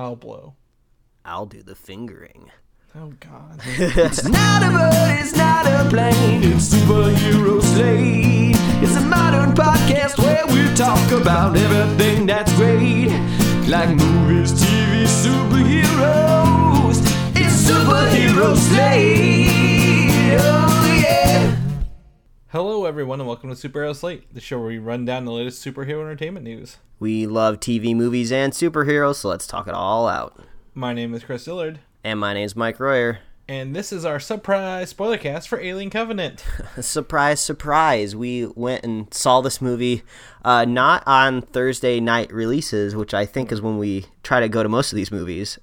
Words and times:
I'll 0.00 0.16
blow. 0.16 0.54
I'll 1.26 1.44
do 1.44 1.62
the 1.62 1.74
fingering. 1.74 2.50
Oh 2.96 3.12
God. 3.20 3.60
It's 3.66 4.24
not 4.26 4.62
a 4.62 4.70
bird, 4.70 5.20
it's 5.20 5.36
not 5.36 5.66
a 5.66 5.86
plane, 5.90 6.42
it's 6.42 6.70
superhero 6.74 7.60
slate. 7.62 8.56
It's 8.82 8.96
a 8.96 9.02
modern 9.02 9.52
podcast 9.54 10.16
where 10.18 10.46
we 10.46 10.74
talk 10.74 11.12
about 11.12 11.54
everything 11.54 12.24
that's 12.24 12.50
great. 12.56 13.10
Like 13.68 13.90
movies, 13.90 14.52
TV, 14.54 15.04
superheroes. 15.22 16.96
It's 17.36 17.56
superhero 17.68 18.56
slate. 18.56 19.50
Hello, 22.52 22.84
everyone, 22.84 23.20
and 23.20 23.28
welcome 23.28 23.54
to 23.54 23.68
Superhero 23.68 23.94
Slate, 23.94 24.32
the 24.34 24.40
show 24.40 24.58
where 24.58 24.66
we 24.68 24.78
run 24.78 25.04
down 25.04 25.24
the 25.24 25.30
latest 25.32 25.64
superhero 25.64 26.00
entertainment 26.00 26.44
news. 26.44 26.78
We 26.98 27.26
love 27.26 27.60
TV, 27.60 27.94
movies, 27.94 28.32
and 28.32 28.52
superheroes, 28.52 29.16
so 29.16 29.28
let's 29.28 29.46
talk 29.46 29.68
it 29.68 29.74
all 29.74 30.08
out. 30.08 30.42
My 30.74 30.92
name 30.92 31.14
is 31.14 31.22
Chris 31.22 31.44
Dillard, 31.44 31.78
And 32.02 32.18
my 32.18 32.34
name's 32.34 32.56
Mike 32.56 32.80
Royer. 32.80 33.20
and 33.48 33.74
this 33.74 33.92
is 33.92 34.04
our 34.04 34.18
surprise 34.18 34.88
spoiler 34.90 35.16
cast 35.16 35.48
for 35.48 35.60
Alien 35.60 35.90
Covenant. 35.90 36.44
Surprise, 36.80 37.40
surprise. 37.40 38.16
We 38.16 38.46
went 38.46 38.84
and 38.84 39.12
saw 39.14 39.40
this 39.40 39.60
movie 39.60 40.02
uh, 40.44 40.64
not 40.64 41.04
on 41.06 41.42
Thursday 41.42 42.00
night 42.00 42.32
releases, 42.32 42.96
which 42.96 43.14
I 43.14 43.26
think 43.26 43.52
is 43.52 43.62
when 43.62 43.78
we 43.78 44.06
try 44.24 44.40
to 44.40 44.48
go 44.48 44.62
to 44.64 44.68
most 44.68 44.92
of 44.92 44.96
these 44.96 45.12
movies. 45.12 45.56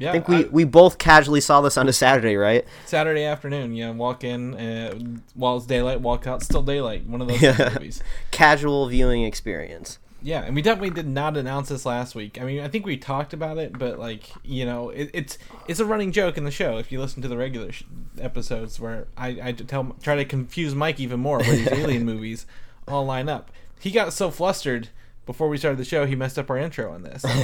Yeah, 0.00 0.08
I 0.08 0.12
think 0.12 0.28
we, 0.28 0.44
we 0.44 0.64
both 0.64 0.96
casually 0.96 1.42
saw 1.42 1.60
this 1.60 1.76
on 1.76 1.86
a 1.86 1.92
Saturday, 1.92 2.34
right? 2.34 2.64
Saturday 2.86 3.24
afternoon. 3.24 3.74
Yeah, 3.74 3.90
walk 3.90 4.24
in 4.24 4.54
uh, 4.54 4.98
while 5.34 5.58
it's 5.58 5.66
daylight, 5.66 6.00
walk 6.00 6.26
out 6.26 6.42
still 6.42 6.62
daylight. 6.62 7.06
One 7.06 7.20
of 7.20 7.28
those 7.28 7.42
of 7.42 7.74
movies. 7.74 8.02
Casual 8.30 8.88
viewing 8.88 9.24
experience. 9.24 9.98
Yeah, 10.22 10.40
and 10.40 10.54
we 10.54 10.62
definitely 10.62 10.90
did 10.90 11.06
not 11.06 11.36
announce 11.36 11.68
this 11.68 11.84
last 11.84 12.14
week. 12.14 12.40
I 12.40 12.44
mean, 12.44 12.60
I 12.60 12.68
think 12.68 12.86
we 12.86 12.96
talked 12.96 13.34
about 13.34 13.58
it, 13.58 13.78
but 13.78 13.98
like 13.98 14.32
you 14.42 14.64
know, 14.64 14.88
it, 14.88 15.10
it's 15.12 15.36
it's 15.68 15.80
a 15.80 15.84
running 15.84 16.12
joke 16.12 16.38
in 16.38 16.44
the 16.44 16.50
show. 16.50 16.78
If 16.78 16.90
you 16.90 16.98
listen 16.98 17.20
to 17.20 17.28
the 17.28 17.36
regular 17.36 17.70
sh- 17.70 17.84
episodes, 18.18 18.80
where 18.80 19.06
I, 19.18 19.38
I 19.42 19.52
tell 19.52 19.96
try 20.02 20.16
to 20.16 20.24
confuse 20.24 20.74
Mike 20.74 20.98
even 20.98 21.20
more 21.20 21.40
where 21.40 21.56
these 21.56 21.68
alien 21.72 22.06
movies 22.06 22.46
all 22.88 23.04
line 23.04 23.28
up. 23.28 23.50
He 23.78 23.90
got 23.90 24.14
so 24.14 24.30
flustered 24.30 24.88
before 25.26 25.48
we 25.48 25.58
started 25.58 25.78
the 25.78 25.84
show, 25.84 26.06
he 26.06 26.16
messed 26.16 26.38
up 26.38 26.50
our 26.50 26.58
intro 26.58 26.92
on 26.92 27.02
this. 27.02 27.24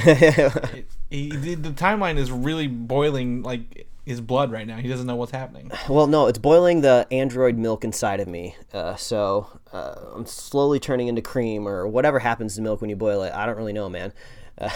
It- 0.71 0.87
he, 1.09 1.29
the, 1.55 1.71
timeline 1.71 2.17
is 2.19 2.33
really 2.33 2.67
boiling 2.67 3.43
like 3.43 3.87
his 4.05 4.21
blood 4.21 4.51
right 4.51 4.67
now. 4.67 4.77
He 4.77 4.89
doesn't 4.89 5.07
know 5.07 5.15
what's 5.17 5.31
happening. 5.33 5.71
Well, 5.89 6.07
no, 6.09 6.27
it's 6.27 6.39
boiling 6.39 6.81
the 6.81 7.07
android 7.13 7.57
milk 7.59 7.85
inside 7.85 8.19
of 8.19 8.27
me. 8.27 8.57
Uh, 8.73 8.97
so 8.97 9.61
uh, 9.73 9.95
I'm 10.15 10.27
slowly 10.27 10.81
turning 10.81 11.07
into 11.07 11.23
cream 11.23 11.67
or 11.69 11.87
whatever 11.87 12.19
happens 12.19 12.57
to 12.57 12.63
milk 12.63 12.81
when 12.81 12.91
you 12.91 12.97
boil 12.97 13.23
it. 13.23 13.33
I 13.33 13.47
don't 13.47 13.57
really 13.57 13.73
know, 13.73 13.89
man. 13.89 14.13
Uh, 14.59 14.71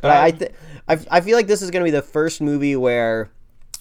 but 0.00 0.04
I, 0.10 0.24
I, 0.24 0.30
th- 0.30 0.52
I, 0.88 0.98
I 1.10 1.20
feel 1.20 1.36
like 1.36 1.46
this 1.46 1.60
is 1.60 1.70
going 1.70 1.82
to 1.82 1.84
be 1.84 1.90
the 1.90 2.00
first 2.00 2.40
movie 2.40 2.76
where 2.76 3.30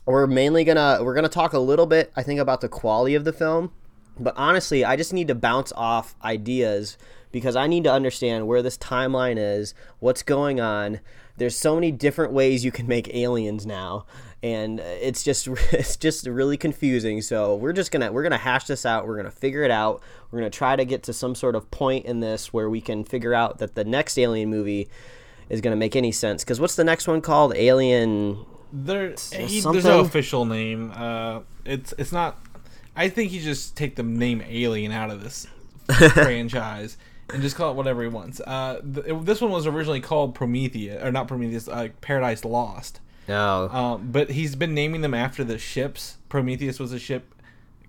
we're 0.05 0.27
mainly 0.27 0.65
gonna 0.65 0.99
we're 1.01 1.15
gonna 1.15 1.29
talk 1.29 1.53
a 1.53 1.59
little 1.59 1.85
bit. 1.85 2.11
I 2.17 2.21
think 2.23 2.39
about 2.41 2.59
the 2.59 2.67
quality 2.67 3.15
of 3.15 3.23
the 3.23 3.31
film, 3.31 3.71
but 4.19 4.33
honestly, 4.35 4.83
I 4.83 4.97
just 4.97 5.13
need 5.13 5.29
to 5.29 5.35
bounce 5.35 5.71
off 5.73 6.15
ideas 6.21 6.97
because 7.35 7.57
I 7.57 7.67
need 7.67 7.83
to 7.83 7.91
understand 7.91 8.47
where 8.47 8.61
this 8.61 8.77
timeline 8.77 9.35
is, 9.37 9.73
what's 9.99 10.23
going 10.23 10.61
on. 10.61 11.01
There's 11.35 11.57
so 11.57 11.75
many 11.75 11.91
different 11.91 12.31
ways 12.31 12.63
you 12.63 12.71
can 12.71 12.87
make 12.87 13.13
aliens 13.13 13.65
now, 13.65 14.05
and 14.41 14.79
it's 14.79 15.21
just 15.21 15.45
it's 15.73 15.97
just 15.97 16.27
really 16.27 16.55
confusing. 16.55 17.21
So 17.21 17.57
we're 17.57 17.73
just 17.73 17.91
gonna 17.91 18.09
we're 18.09 18.23
gonna 18.23 18.37
hash 18.37 18.67
this 18.67 18.85
out. 18.85 19.05
We're 19.05 19.17
gonna 19.17 19.31
figure 19.31 19.63
it 19.63 19.69
out. 19.69 20.01
We're 20.31 20.39
gonna 20.39 20.49
try 20.49 20.77
to 20.77 20.85
get 20.85 21.03
to 21.03 21.13
some 21.13 21.35
sort 21.35 21.57
of 21.57 21.69
point 21.71 22.05
in 22.05 22.21
this 22.21 22.53
where 22.53 22.69
we 22.69 22.79
can 22.79 23.03
figure 23.03 23.33
out 23.33 23.57
that 23.57 23.75
the 23.75 23.83
next 23.83 24.17
alien 24.17 24.49
movie 24.49 24.87
is 25.49 25.59
gonna 25.59 25.75
make 25.75 25.97
any 25.97 26.13
sense. 26.13 26.41
Because 26.41 26.61
what's 26.61 26.75
the 26.75 26.85
next 26.85 27.05
one 27.05 27.19
called? 27.19 27.53
Alien. 27.53 28.45
There, 28.71 29.13
he, 29.33 29.59
there's 29.59 29.83
no 29.83 29.99
official 29.99 30.45
name. 30.45 30.93
Uh, 30.95 31.41
it's 31.65 31.93
it's 31.97 32.13
not. 32.13 32.39
I 32.95 33.09
think 33.09 33.33
you 33.33 33.41
just 33.41 33.75
take 33.75 33.97
the 33.97 34.03
name 34.03 34.41
Alien 34.47 34.93
out 34.93 35.11
of 35.11 35.21
this 35.21 35.47
franchise 36.13 36.95
and 37.33 37.41
just 37.41 37.55
call 37.55 37.71
it 37.71 37.75
whatever 37.75 38.01
he 38.01 38.07
wants. 38.07 38.39
Uh, 38.45 38.81
th- 38.81 39.05
it- 39.07 39.25
this 39.25 39.41
one 39.41 39.51
was 39.51 39.65
originally 39.67 40.01
called 40.01 40.35
Prometheus, 40.35 41.03
or 41.03 41.11
not 41.11 41.27
Prometheus, 41.27 41.67
uh, 41.67 41.89
Paradise 42.01 42.45
Lost. 42.45 42.99
No. 43.27 43.69
Um, 43.69 44.09
but 44.11 44.29
he's 44.31 44.55
been 44.55 44.73
naming 44.73 45.01
them 45.01 45.13
after 45.13 45.43
the 45.43 45.57
ships. 45.57 46.17
Prometheus 46.29 46.79
was 46.79 46.91
a 46.93 46.99
ship. 46.99 47.33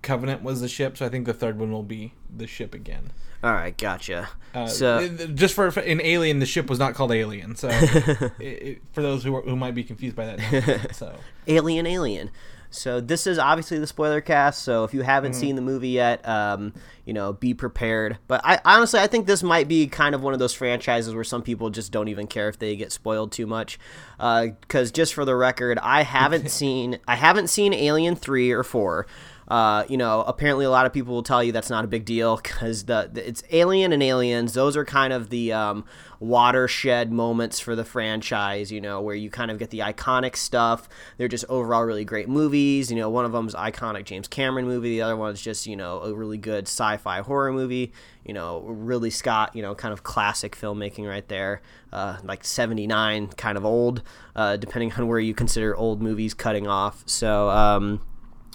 Covenant 0.02 0.42
was 0.42 0.60
the 0.60 0.68
ship. 0.68 0.96
So 0.96 1.04
I 1.04 1.08
think 1.08 1.26
the 1.26 1.34
third 1.34 1.58
one 1.58 1.70
will 1.72 1.82
be 1.82 2.14
the 2.34 2.46
ship 2.46 2.74
again. 2.74 3.12
All 3.44 3.52
right, 3.52 3.76
gotcha. 3.76 4.28
Uh, 4.54 4.66
so 4.66 5.08
just 5.34 5.54
for 5.54 5.66
an 5.68 6.00
Alien, 6.00 6.38
the 6.38 6.46
ship 6.46 6.70
was 6.70 6.78
not 6.78 6.94
called 6.94 7.12
Alien. 7.12 7.54
So 7.54 7.68
it, 7.72 8.32
it, 8.40 8.82
for 8.92 9.02
those 9.02 9.22
who 9.24 9.36
are, 9.36 9.42
who 9.42 9.56
might 9.56 9.74
be 9.74 9.84
confused 9.84 10.16
by 10.16 10.24
that, 10.36 10.96
so. 10.96 11.14
Alien, 11.46 11.86
Alien. 11.86 12.30
So 12.76 13.00
this 13.00 13.26
is 13.26 13.38
obviously 13.38 13.78
the 13.78 13.86
spoiler 13.86 14.20
cast. 14.20 14.62
So 14.62 14.84
if 14.84 14.94
you 14.94 15.02
haven't 15.02 15.32
Mm-hmm. 15.32 15.40
seen 15.40 15.56
the 15.56 15.62
movie 15.62 15.88
yet, 15.90 16.26
um, 16.28 16.72
you 17.04 17.12
know, 17.12 17.32
be 17.32 17.54
prepared. 17.54 18.18
But 18.28 18.40
I 18.44 18.60
honestly, 18.64 19.00
I 19.00 19.06
think 19.06 19.26
this 19.26 19.42
might 19.42 19.66
be 19.68 19.86
kind 19.86 20.14
of 20.14 20.22
one 20.22 20.32
of 20.32 20.38
those 20.38 20.54
franchises 20.54 21.14
where 21.14 21.24
some 21.24 21.42
people 21.42 21.70
just 21.70 21.90
don't 21.92 22.08
even 22.08 22.26
care 22.26 22.48
if 22.48 22.58
they 22.58 22.76
get 22.76 22.92
spoiled 22.92 23.32
too 23.32 23.46
much. 23.46 23.78
Because 24.18 24.90
just 24.90 25.14
for 25.14 25.24
the 25.24 25.34
record, 25.36 25.78
I 25.82 26.02
haven't 26.02 26.50
seen 26.60 26.98
I 27.08 27.16
haven't 27.16 27.48
seen 27.48 27.72
Alien 27.72 28.16
three 28.16 28.50
or 28.52 28.62
four. 28.62 29.06
Uh, 29.48 29.84
you 29.88 29.96
know, 29.96 30.24
apparently 30.26 30.64
a 30.64 30.70
lot 30.70 30.86
of 30.86 30.92
people 30.92 31.14
will 31.14 31.22
tell 31.22 31.40
you 31.42 31.52
that's 31.52 31.70
not 31.70 31.84
a 31.84 31.86
big 31.86 32.04
deal 32.04 32.36
because 32.36 32.86
the, 32.86 33.08
the 33.12 33.28
it's 33.28 33.44
Alien 33.52 33.92
and 33.92 34.02
Aliens. 34.02 34.54
Those 34.54 34.76
are 34.76 34.84
kind 34.84 35.12
of 35.12 35.30
the 35.30 35.52
um, 35.52 35.84
watershed 36.20 37.12
moments 37.12 37.60
for 37.60 37.74
the 37.74 37.84
franchise. 37.84 38.70
You 38.72 38.80
know, 38.80 39.00
where 39.00 39.14
you 39.14 39.30
kind 39.30 39.50
of 39.50 39.58
get 39.58 39.70
the 39.70 39.80
iconic 39.80 40.36
stuff. 40.36 40.88
They're 41.16 41.28
just 41.28 41.44
overall 41.48 41.82
really 41.82 42.04
great 42.04 42.28
movies. 42.28 42.90
You 42.90 42.96
know, 42.96 43.10
one 43.10 43.24
of 43.24 43.32
them's 43.32 43.54
iconic 43.54 44.04
James 44.04 44.28
Cameron 44.28 44.66
movie. 44.66 44.90
The 44.90 45.02
other 45.02 45.16
one's 45.16 45.40
just 45.40 45.66
you 45.66 45.76
know 45.76 46.00
a 46.00 46.14
really 46.14 46.38
good 46.38 46.64
sci-fi 46.64 47.20
horror 47.20 47.52
movie. 47.52 47.92
You 48.24 48.34
know, 48.34 48.60
Ridley 48.60 49.10
Scott. 49.10 49.54
You 49.54 49.62
know, 49.62 49.74
kind 49.74 49.92
of 49.92 50.02
classic 50.02 50.56
filmmaking 50.56 51.08
right 51.08 51.26
there. 51.28 51.62
Uh, 51.92 52.18
like 52.24 52.44
'79, 52.44 53.28
kind 53.28 53.56
of 53.56 53.64
old, 53.64 54.02
uh, 54.34 54.56
depending 54.56 54.92
on 54.92 55.06
where 55.08 55.20
you 55.20 55.34
consider 55.34 55.76
old 55.76 56.02
movies 56.02 56.34
cutting 56.34 56.66
off. 56.66 57.02
So. 57.06 57.50
Um, 57.50 58.00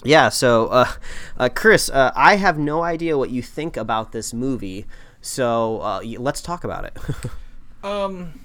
yeah, 0.04 0.28
so 0.30 0.66
uh, 0.66 0.92
uh, 1.38 1.48
Chris, 1.54 1.88
uh, 1.88 2.10
I 2.16 2.36
have 2.36 2.58
no 2.58 2.82
idea 2.82 3.16
what 3.16 3.30
you 3.30 3.42
think 3.42 3.76
about 3.76 4.12
this 4.12 4.34
movie, 4.34 4.86
so 5.20 5.80
uh, 5.80 6.02
let's 6.18 6.42
talk 6.42 6.64
about 6.64 6.84
it. 6.84 6.96
Um, 7.82 8.40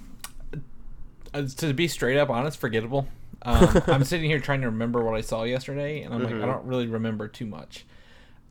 uh, 1.34 1.44
to 1.58 1.74
be 1.74 1.88
straight 1.88 2.18
up 2.18 2.30
honest, 2.30 2.58
forgettable. 2.60 3.08
Um, 3.44 3.82
I'm 3.88 4.04
sitting 4.04 4.30
here 4.30 4.40
trying 4.40 4.62
to 4.62 4.68
remember 4.68 5.04
what 5.04 5.16
I 5.16 5.22
saw 5.22 5.44
yesterday, 5.44 6.02
and 6.02 6.14
I'm 6.14 6.24
like, 6.24 6.34
I 6.44 6.46
don't 6.46 6.66
really 6.66 6.88
remember 6.88 7.28
too 7.28 7.46
much. 7.46 7.86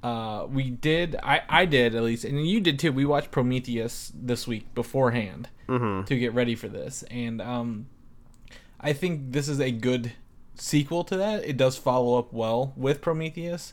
Uh, 0.02 0.46
we 0.48 0.70
did, 0.70 1.16
I, 1.22 1.42
I 1.48 1.64
did 1.64 1.94
at 1.94 2.02
least, 2.02 2.24
and 2.24 2.46
you 2.46 2.60
did 2.60 2.78
too. 2.78 2.92
We 2.92 3.04
watched 3.04 3.30
Prometheus 3.32 4.12
this 4.14 4.46
week 4.46 4.72
beforehand 4.74 5.48
to 6.04 6.16
get 6.16 6.32
ready 6.32 6.54
for 6.54 6.68
this, 6.68 7.02
and 7.10 7.42
um, 7.42 7.86
I 8.80 8.92
think 8.92 9.32
this 9.32 9.48
is 9.48 9.58
a 9.60 9.72
good 9.72 10.12
sequel 10.54 11.02
to 11.04 11.16
that. 11.16 11.44
It 11.44 11.56
does 11.56 11.76
follow 11.76 12.18
up 12.18 12.32
well 12.32 12.72
with 12.76 13.00
Prometheus, 13.00 13.72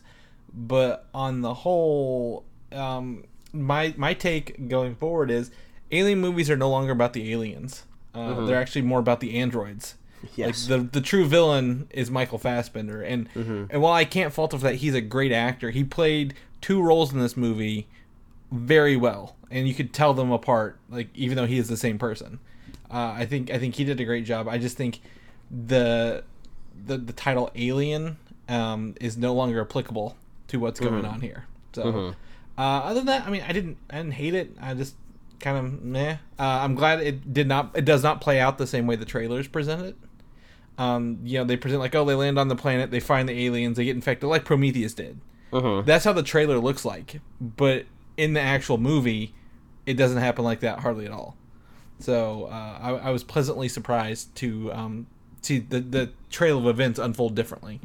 but 0.52 1.07
on 1.13 1.41
the 1.41 1.53
whole, 1.53 2.46
um, 2.72 3.25
my 3.52 3.94
my 3.96 4.16
take 4.16 4.68
going 4.68 4.96
forward 4.96 5.29
is 5.29 5.52
alien 5.94 6.20
movies 6.20 6.50
are 6.50 6.58
no 6.58 6.70
longer 6.70 6.92
about 6.92 7.14
the 7.14 7.31
aliens. 7.31 7.84
Uh, 8.14 8.46
They're 8.46 8.58
actually 8.59 8.84
more 8.84 9.00
about 9.00 9.20
the 9.20 9.38
androids. 9.40 9.96
Yes. 10.36 10.70
Like 10.70 10.81
the 10.92 11.00
the 11.00 11.02
true 11.02 11.26
villain 11.26 11.88
is 11.92 12.09
Michael 12.09 12.38
Fassbender, 12.38 13.02
and 13.02 13.28
and 13.36 13.81
while 13.81 13.94
I 13.94 14.06
can't 14.06 14.32
fault 14.34 14.53
him 14.53 14.59
for 14.59 14.68
that, 14.68 14.76
he's 14.76 14.96
a 14.96 15.02
great 15.02 15.32
actor. 15.34 15.70
He 15.72 15.84
played 15.84 16.34
two 16.62 16.82
roles 16.82 17.12
in 17.12 17.20
this 17.20 17.36
movie 17.36 17.88
very 18.52 18.96
well, 18.96 19.36
and 19.52 19.68
you 19.68 19.74
could 19.74 19.94
tell 19.94 20.14
them 20.14 20.32
apart. 20.32 20.78
Like 20.90 21.09
even 21.14 21.36
though 21.36 21.46
he 21.46 21.58
is 21.58 21.68
the 21.68 21.76
same 21.76 21.98
person, 22.00 22.40
uh, 22.90 23.14
I 23.18 23.26
think 23.26 23.52
I 23.52 23.59
think 23.59 23.76
he 23.76 23.84
did 23.84 24.00
a 24.00 24.06
great 24.06 24.24
job. 24.24 24.48
I 24.48 24.58
just 24.58 24.78
think 24.78 25.02
the 25.52 26.23
the 26.85 26.97
the 26.97 27.14
title 27.14 27.52
Alien 27.56 28.17
um, 28.47 28.96
is 29.02 29.17
no 29.17 29.34
longer 29.34 29.59
applicable 29.62 30.16
to 30.47 30.58
what's 30.59 30.79
going 30.79 31.03
on 31.06 31.20
here. 31.22 31.46
So 31.73 32.14
uh, 32.58 32.62
other 32.62 32.96
than 33.02 33.08
that, 33.08 33.28
I 33.28 33.29
mean, 33.29 33.44
I 33.46 33.52
didn't 33.52 33.78
I 33.90 33.97
didn't 33.97 34.14
hate 34.14 34.35
it. 34.35 34.56
I 34.62 34.73
just 34.73 34.96
kind 35.43 35.57
of 35.57 35.84
meh. 35.84 36.13
Uh, 36.40 36.43
I'm 36.63 36.73
glad 36.73 37.01
it 37.01 37.31
did 37.31 37.47
not. 37.47 37.72
It 37.75 37.85
does 37.85 38.01
not 38.01 38.19
play 38.19 38.40
out 38.40 38.57
the 38.57 38.66
same 38.66 38.87
way 38.87 38.95
the 38.95 39.05
trailers 39.05 39.47
present 39.47 39.85
it. 39.85 39.95
Um, 40.79 41.19
you 41.23 41.37
know, 41.37 41.43
they 41.43 41.55
present 41.55 41.79
like, 41.79 41.93
oh, 41.93 42.03
they 42.03 42.16
land 42.16 42.40
on 42.40 42.47
the 42.47 42.55
planet, 42.55 42.90
they 42.90 42.99
find 42.99 43.29
the 43.29 43.45
aliens, 43.45 43.78
they 43.78 43.85
get 43.85 43.95
infected, 43.95 44.28
like 44.28 44.43
Prometheus 44.43 44.95
did. 44.95 45.19
That's 45.84 46.03
how 46.03 46.13
the 46.13 46.23
trailer 46.23 46.57
looks 46.57 46.84
like. 46.84 47.22
But 47.40 47.85
in 48.17 48.34
the 48.34 48.41
actual 48.41 48.79
movie, 48.79 49.35
it 49.85 49.93
doesn't 49.93 50.17
happen 50.17 50.43
like 50.43 50.61
that 50.61 50.79
hardly 50.79 51.05
at 51.05 51.11
all. 51.11 51.37
So 51.99 52.45
uh, 52.45 52.79
I, 52.81 52.90
I 52.90 53.09
was 53.11 53.23
pleasantly 53.23 53.69
surprised 53.69 54.34
to 54.37 54.73
um, 54.73 55.05
see 55.43 55.59
the 55.59 55.79
the 55.79 56.11
trail 56.31 56.57
of 56.57 56.66
events 56.66 56.97
unfold 56.97 57.35
differently. 57.35 57.79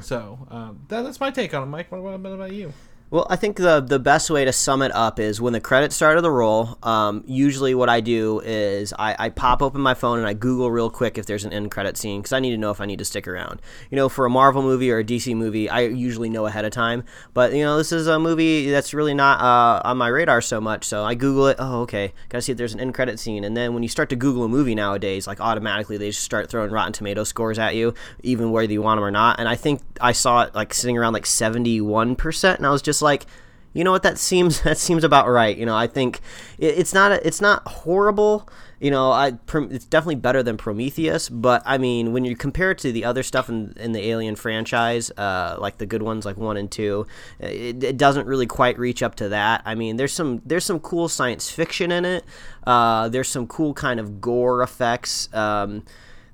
So 0.00 0.46
um, 0.50 0.80
that, 0.88 1.02
that's 1.02 1.20
my 1.20 1.30
take 1.30 1.54
on 1.54 1.62
it, 1.62 1.66
Mike. 1.66 1.90
What 1.90 1.98
about, 1.98 2.20
what 2.20 2.32
about 2.32 2.52
you? 2.52 2.74
Well, 3.10 3.26
I 3.30 3.36
think 3.36 3.56
the 3.56 3.80
the 3.80 3.98
best 3.98 4.28
way 4.28 4.44
to 4.44 4.52
sum 4.52 4.82
it 4.82 4.94
up 4.94 5.18
is 5.18 5.40
when 5.40 5.54
the 5.54 5.62
credits 5.62 5.96
start 5.96 6.18
of 6.18 6.22
the 6.22 6.30
roll. 6.30 6.76
Um, 6.82 7.24
usually, 7.26 7.74
what 7.74 7.88
I 7.88 8.02
do 8.02 8.40
is 8.40 8.92
I, 8.98 9.16
I 9.18 9.28
pop 9.30 9.62
open 9.62 9.80
my 9.80 9.94
phone 9.94 10.18
and 10.18 10.28
I 10.28 10.34
Google 10.34 10.70
real 10.70 10.90
quick 10.90 11.16
if 11.16 11.24
there's 11.24 11.46
an 11.46 11.54
end 11.54 11.70
credit 11.70 11.96
scene 11.96 12.20
because 12.20 12.34
I 12.34 12.40
need 12.40 12.50
to 12.50 12.58
know 12.58 12.70
if 12.70 12.82
I 12.82 12.84
need 12.84 12.98
to 12.98 13.06
stick 13.06 13.26
around. 13.26 13.62
You 13.90 13.96
know, 13.96 14.10
for 14.10 14.26
a 14.26 14.30
Marvel 14.30 14.60
movie 14.60 14.90
or 14.90 14.98
a 14.98 15.04
DC 15.04 15.34
movie, 15.34 15.70
I 15.70 15.80
usually 15.80 16.28
know 16.28 16.44
ahead 16.44 16.66
of 16.66 16.70
time. 16.70 17.02
But 17.32 17.54
you 17.54 17.64
know, 17.64 17.78
this 17.78 17.92
is 17.92 18.08
a 18.08 18.18
movie 18.18 18.70
that's 18.70 18.92
really 18.92 19.14
not 19.14 19.40
uh, 19.40 19.88
on 19.88 19.96
my 19.96 20.08
radar 20.08 20.42
so 20.42 20.60
much, 20.60 20.84
so 20.84 21.02
I 21.02 21.14
Google 21.14 21.46
it. 21.46 21.56
Oh, 21.58 21.80
okay, 21.82 22.12
gotta 22.28 22.42
see 22.42 22.52
if 22.52 22.58
there's 22.58 22.74
an 22.74 22.80
end 22.80 22.92
credit 22.92 23.18
scene. 23.18 23.42
And 23.42 23.56
then 23.56 23.72
when 23.72 23.82
you 23.82 23.88
start 23.88 24.10
to 24.10 24.16
Google 24.16 24.44
a 24.44 24.48
movie 24.50 24.74
nowadays, 24.74 25.26
like 25.26 25.40
automatically 25.40 25.96
they 25.96 26.10
just 26.10 26.24
start 26.24 26.50
throwing 26.50 26.70
Rotten 26.70 26.92
Tomato 26.92 27.24
scores 27.24 27.58
at 27.58 27.74
you, 27.74 27.94
even 28.22 28.50
whether 28.50 28.70
you 28.70 28.82
want 28.82 28.98
them 28.98 29.04
or 29.04 29.10
not. 29.10 29.40
And 29.40 29.48
I 29.48 29.54
think 29.54 29.80
I 29.98 30.12
saw 30.12 30.42
it 30.42 30.54
like 30.54 30.74
sitting 30.74 30.98
around 30.98 31.14
like 31.14 31.24
seventy 31.24 31.80
one 31.80 32.14
percent, 32.14 32.58
and 32.58 32.66
I 32.66 32.70
was 32.70 32.82
just 32.82 32.97
like 33.02 33.26
you 33.74 33.84
know 33.84 33.90
what 33.90 34.02
that 34.02 34.18
seems 34.18 34.60
that 34.62 34.78
seems 34.78 35.04
about 35.04 35.28
right 35.28 35.56
you 35.56 35.66
know 35.66 35.76
i 35.76 35.86
think 35.86 36.20
it, 36.58 36.78
it's 36.78 36.94
not 36.94 37.12
a, 37.12 37.26
it's 37.26 37.40
not 37.40 37.66
horrible 37.66 38.48
you 38.80 38.90
know 38.90 39.10
i 39.10 39.32
it's 39.70 39.84
definitely 39.84 40.14
better 40.14 40.42
than 40.42 40.56
prometheus 40.56 41.28
but 41.28 41.62
i 41.66 41.76
mean 41.76 42.12
when 42.12 42.24
you 42.24 42.36
compare 42.36 42.70
it 42.70 42.78
to 42.78 42.92
the 42.92 43.04
other 43.04 43.22
stuff 43.22 43.48
in, 43.48 43.74
in 43.76 43.92
the 43.92 44.08
alien 44.08 44.36
franchise 44.36 45.10
uh, 45.18 45.56
like 45.58 45.78
the 45.78 45.86
good 45.86 46.02
ones 46.02 46.24
like 46.24 46.36
one 46.36 46.56
and 46.56 46.70
two 46.70 47.06
it, 47.40 47.82
it, 47.82 47.96
doesn't 47.96 48.26
really 48.26 48.46
quite 48.46 48.78
reach 48.78 49.02
up 49.02 49.14
to 49.16 49.28
that. 49.28 49.62
I 49.64 49.74
mean 49.74 49.96
there's 49.96 50.12
some 50.12 50.42
there's 50.44 50.64
some 50.64 50.80
cool 50.80 51.08
science 51.08 51.50
fiction 51.50 51.90
in 51.90 52.04
it. 52.04 52.24
Uh, 52.66 53.08
there's 53.08 53.28
some 53.28 53.46
cool 53.46 53.74
kind 53.74 53.98
of 53.98 54.20
gore 54.20 54.62
effects. 54.62 55.32
Um, 55.34 55.84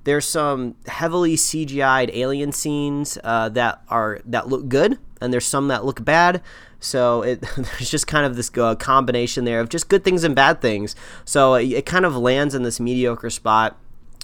there's 0.05 0.25
some 0.25 0.75
heavily 0.87 1.35
CGI'd 1.35 2.11
alien 2.13 2.51
scenes 2.51 3.17
uh, 3.23 3.49
that 3.49 3.81
are 3.89 4.21
that 4.25 4.47
look 4.47 4.69
good, 4.69 4.97
and 5.19 5.33
there's 5.33 5.45
some 5.45 5.67
that 5.67 5.83
look 5.83 6.05
bad. 6.05 6.41
So 6.79 7.23
it, 7.23 7.41
there's 7.57 7.89
just 7.89 8.07
kind 8.07 8.25
of 8.25 8.35
this 8.35 8.51
uh, 8.57 8.75
combination 8.75 9.45
there 9.45 9.59
of 9.59 9.69
just 9.69 9.89
good 9.89 10.03
things 10.03 10.23
and 10.23 10.35
bad 10.35 10.61
things. 10.61 10.95
So 11.25 11.55
it, 11.55 11.71
it 11.71 11.85
kind 11.85 12.05
of 12.05 12.15
lands 12.15 12.55
in 12.55 12.63
this 12.63 12.79
mediocre 12.79 13.29
spot. 13.29 13.77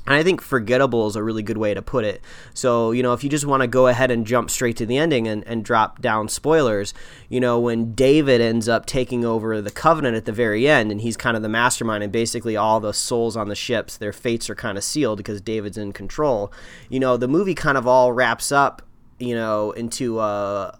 And 0.06 0.16
I 0.16 0.24
think 0.24 0.42
forgettable 0.42 1.08
is 1.08 1.16
a 1.16 1.22
really 1.22 1.44
good 1.44 1.58
way 1.58 1.74
to 1.74 1.82
put 1.82 2.06
it. 2.06 2.22
So, 2.54 2.92
you 2.92 3.04
know, 3.04 3.14
if 3.14 3.24
you 3.24 3.30
just 3.30 3.46
want 3.46 3.62
to 3.62 3.68
go 3.68 3.88
ahead 3.88 4.10
and 4.10 4.26
jump 4.26 4.50
straight 4.50 4.76
to 4.78 4.86
the 4.86 4.98
ending 4.98 5.28
and, 5.28 5.46
and 5.48 5.64
drop 5.64 6.02
down 6.02 6.28
spoilers, 6.28 6.94
you 7.30 7.40
know, 7.40 7.60
when 7.60 7.94
David 7.94 8.42
ends 8.42 8.68
up 8.68 8.86
taking 8.88 9.24
over 9.24 9.62
the 9.62 9.70
Covenant 9.70 10.16
at 10.16 10.26
the 10.26 10.32
very 10.32 10.68
end 10.68 10.92
and 10.92 11.02
he's 11.02 11.16
kind 11.16 11.38
of 11.38 11.44
the 11.44 11.50
mastermind 11.50 12.04
and 12.04 12.12
basically 12.12 12.58
all 12.58 12.80
the 12.80 12.94
souls 12.94 13.38
on 13.38 13.48
the 13.48 13.56
ships, 13.56 13.96
their 13.96 14.14
fates 14.14 14.50
are 14.50 14.56
kind 14.56 14.78
of 14.78 14.84
sealed 14.84 15.18
because 15.18 15.40
David's 15.40 15.78
in 15.78 15.94
control, 15.94 16.52
you 16.90 17.00
know, 17.00 17.16
the 17.16 17.28
movie 17.28 17.56
kind 17.56 17.78
of 17.78 17.86
all 17.86 18.12
wraps 18.12 18.52
up 18.52 18.82
you 19.20 19.36
know, 19.36 19.70
into 19.74 20.20
a, 20.20 20.76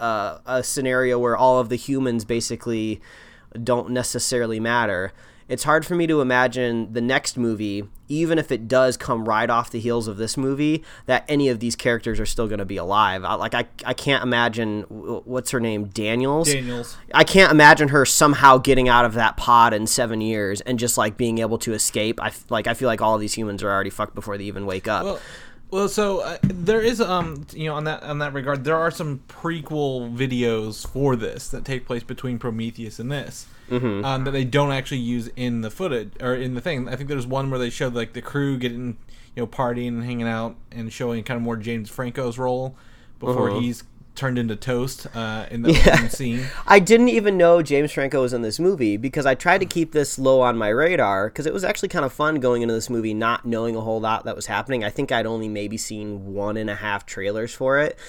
a, 0.00 0.40
a, 0.46 0.62
scenario 0.62 1.18
where 1.18 1.36
all 1.36 1.58
of 1.58 1.68
the 1.68 1.76
humans 1.76 2.24
basically 2.24 3.02
don't 3.62 3.90
necessarily 3.90 4.58
matter. 4.58 5.12
It's 5.48 5.64
hard 5.64 5.84
for 5.84 5.94
me 5.94 6.06
to 6.06 6.20
imagine 6.20 6.92
the 6.92 7.00
next 7.00 7.36
movie, 7.36 7.84
even 8.08 8.38
if 8.38 8.52
it 8.52 8.68
does 8.68 8.96
come 8.96 9.28
right 9.28 9.48
off 9.48 9.70
the 9.70 9.80
heels 9.80 10.08
of 10.08 10.16
this 10.16 10.36
movie, 10.36 10.82
that 11.06 11.24
any 11.28 11.48
of 11.48 11.60
these 11.60 11.76
characters 11.76 12.20
are 12.20 12.26
still 12.26 12.46
going 12.46 12.58
to 12.58 12.64
be 12.64 12.76
alive. 12.76 13.24
I, 13.24 13.34
like 13.34 13.54
I, 13.54 13.66
I 13.84 13.94
can't 13.94 14.22
imagine 14.22 14.82
what's 14.82 15.50
her 15.50 15.60
name, 15.60 15.86
Daniels. 15.86 16.52
Daniels. 16.52 16.96
I 17.14 17.24
can't 17.24 17.50
imagine 17.50 17.88
her 17.88 18.04
somehow 18.04 18.58
getting 18.58 18.88
out 18.88 19.04
of 19.04 19.14
that 19.14 19.36
pod 19.36 19.74
in 19.74 19.86
seven 19.86 20.20
years 20.20 20.60
and 20.62 20.78
just 20.78 20.96
like 20.96 21.16
being 21.16 21.38
able 21.38 21.58
to 21.58 21.72
escape. 21.72 22.20
I 22.22 22.32
like 22.48 22.66
I 22.66 22.74
feel 22.74 22.88
like 22.88 23.02
all 23.02 23.14
of 23.14 23.20
these 23.20 23.34
humans 23.34 23.62
are 23.62 23.70
already 23.70 23.90
fucked 23.90 24.14
before 24.14 24.38
they 24.38 24.44
even 24.44 24.66
wake 24.66 24.88
up. 24.88 25.04
Well, 25.04 25.20
well, 25.72 25.88
so 25.88 26.20
uh, 26.20 26.36
there 26.42 26.82
is 26.82 27.00
um 27.00 27.46
you 27.54 27.64
know 27.64 27.74
on 27.74 27.84
that 27.84 28.02
on 28.02 28.18
that 28.18 28.34
regard 28.34 28.62
there 28.64 28.76
are 28.76 28.90
some 28.90 29.22
prequel 29.26 30.14
videos 30.14 30.86
for 30.86 31.16
this 31.16 31.48
that 31.48 31.64
take 31.64 31.86
place 31.86 32.02
between 32.02 32.38
Prometheus 32.38 32.98
and 32.98 33.10
this 33.10 33.46
mm-hmm. 33.72 34.04
um, 34.04 34.24
that 34.24 34.30
they 34.32 34.44
don't 34.44 34.70
actually 34.72 34.98
use 34.98 35.28
in 35.34 35.62
the 35.62 35.70
footage 35.70 36.12
or 36.20 36.34
in 36.34 36.54
the 36.54 36.60
thing. 36.60 36.88
I 36.88 36.96
think 36.96 37.08
there's 37.08 37.26
one 37.26 37.50
where 37.50 37.58
they 37.58 37.70
show 37.70 37.88
like 37.88 38.12
the 38.12 38.22
crew 38.22 38.58
getting 38.58 38.98
you 39.34 39.42
know 39.42 39.46
partying 39.46 39.88
and 39.88 40.04
hanging 40.04 40.28
out 40.28 40.56
and 40.70 40.92
showing 40.92 41.24
kind 41.24 41.36
of 41.36 41.42
more 41.42 41.56
James 41.56 41.90
Franco's 41.90 42.38
role 42.38 42.76
before 43.18 43.50
uh-huh. 43.50 43.60
he's 43.60 43.84
turned 44.14 44.38
into 44.38 44.56
toast 44.56 45.06
uh, 45.14 45.46
in 45.50 45.62
the 45.62 45.72
yeah. 45.86 46.08
scene. 46.08 46.46
I 46.66 46.78
didn't 46.78 47.08
even 47.08 47.36
know 47.36 47.62
James 47.62 47.92
Franco 47.92 48.22
was 48.22 48.32
in 48.32 48.42
this 48.42 48.58
movie 48.58 48.96
because 48.96 49.26
I 49.26 49.34
tried 49.34 49.58
to 49.58 49.66
keep 49.66 49.92
this 49.92 50.18
low 50.18 50.40
on 50.40 50.56
my 50.56 50.68
radar 50.68 51.28
because 51.28 51.46
it 51.46 51.52
was 51.52 51.64
actually 51.64 51.88
kind 51.88 52.04
of 52.04 52.12
fun 52.12 52.40
going 52.40 52.62
into 52.62 52.74
this 52.74 52.90
movie 52.90 53.14
not 53.14 53.44
knowing 53.44 53.74
a 53.74 53.80
whole 53.80 54.00
lot 54.00 54.24
that 54.24 54.36
was 54.36 54.46
happening. 54.46 54.84
I 54.84 54.90
think 54.90 55.10
I'd 55.10 55.26
only 55.26 55.48
maybe 55.48 55.76
seen 55.76 56.34
one 56.34 56.56
and 56.56 56.68
a 56.68 56.76
half 56.76 57.06
trailers 57.06 57.54
for 57.54 57.78
it. 57.78 57.98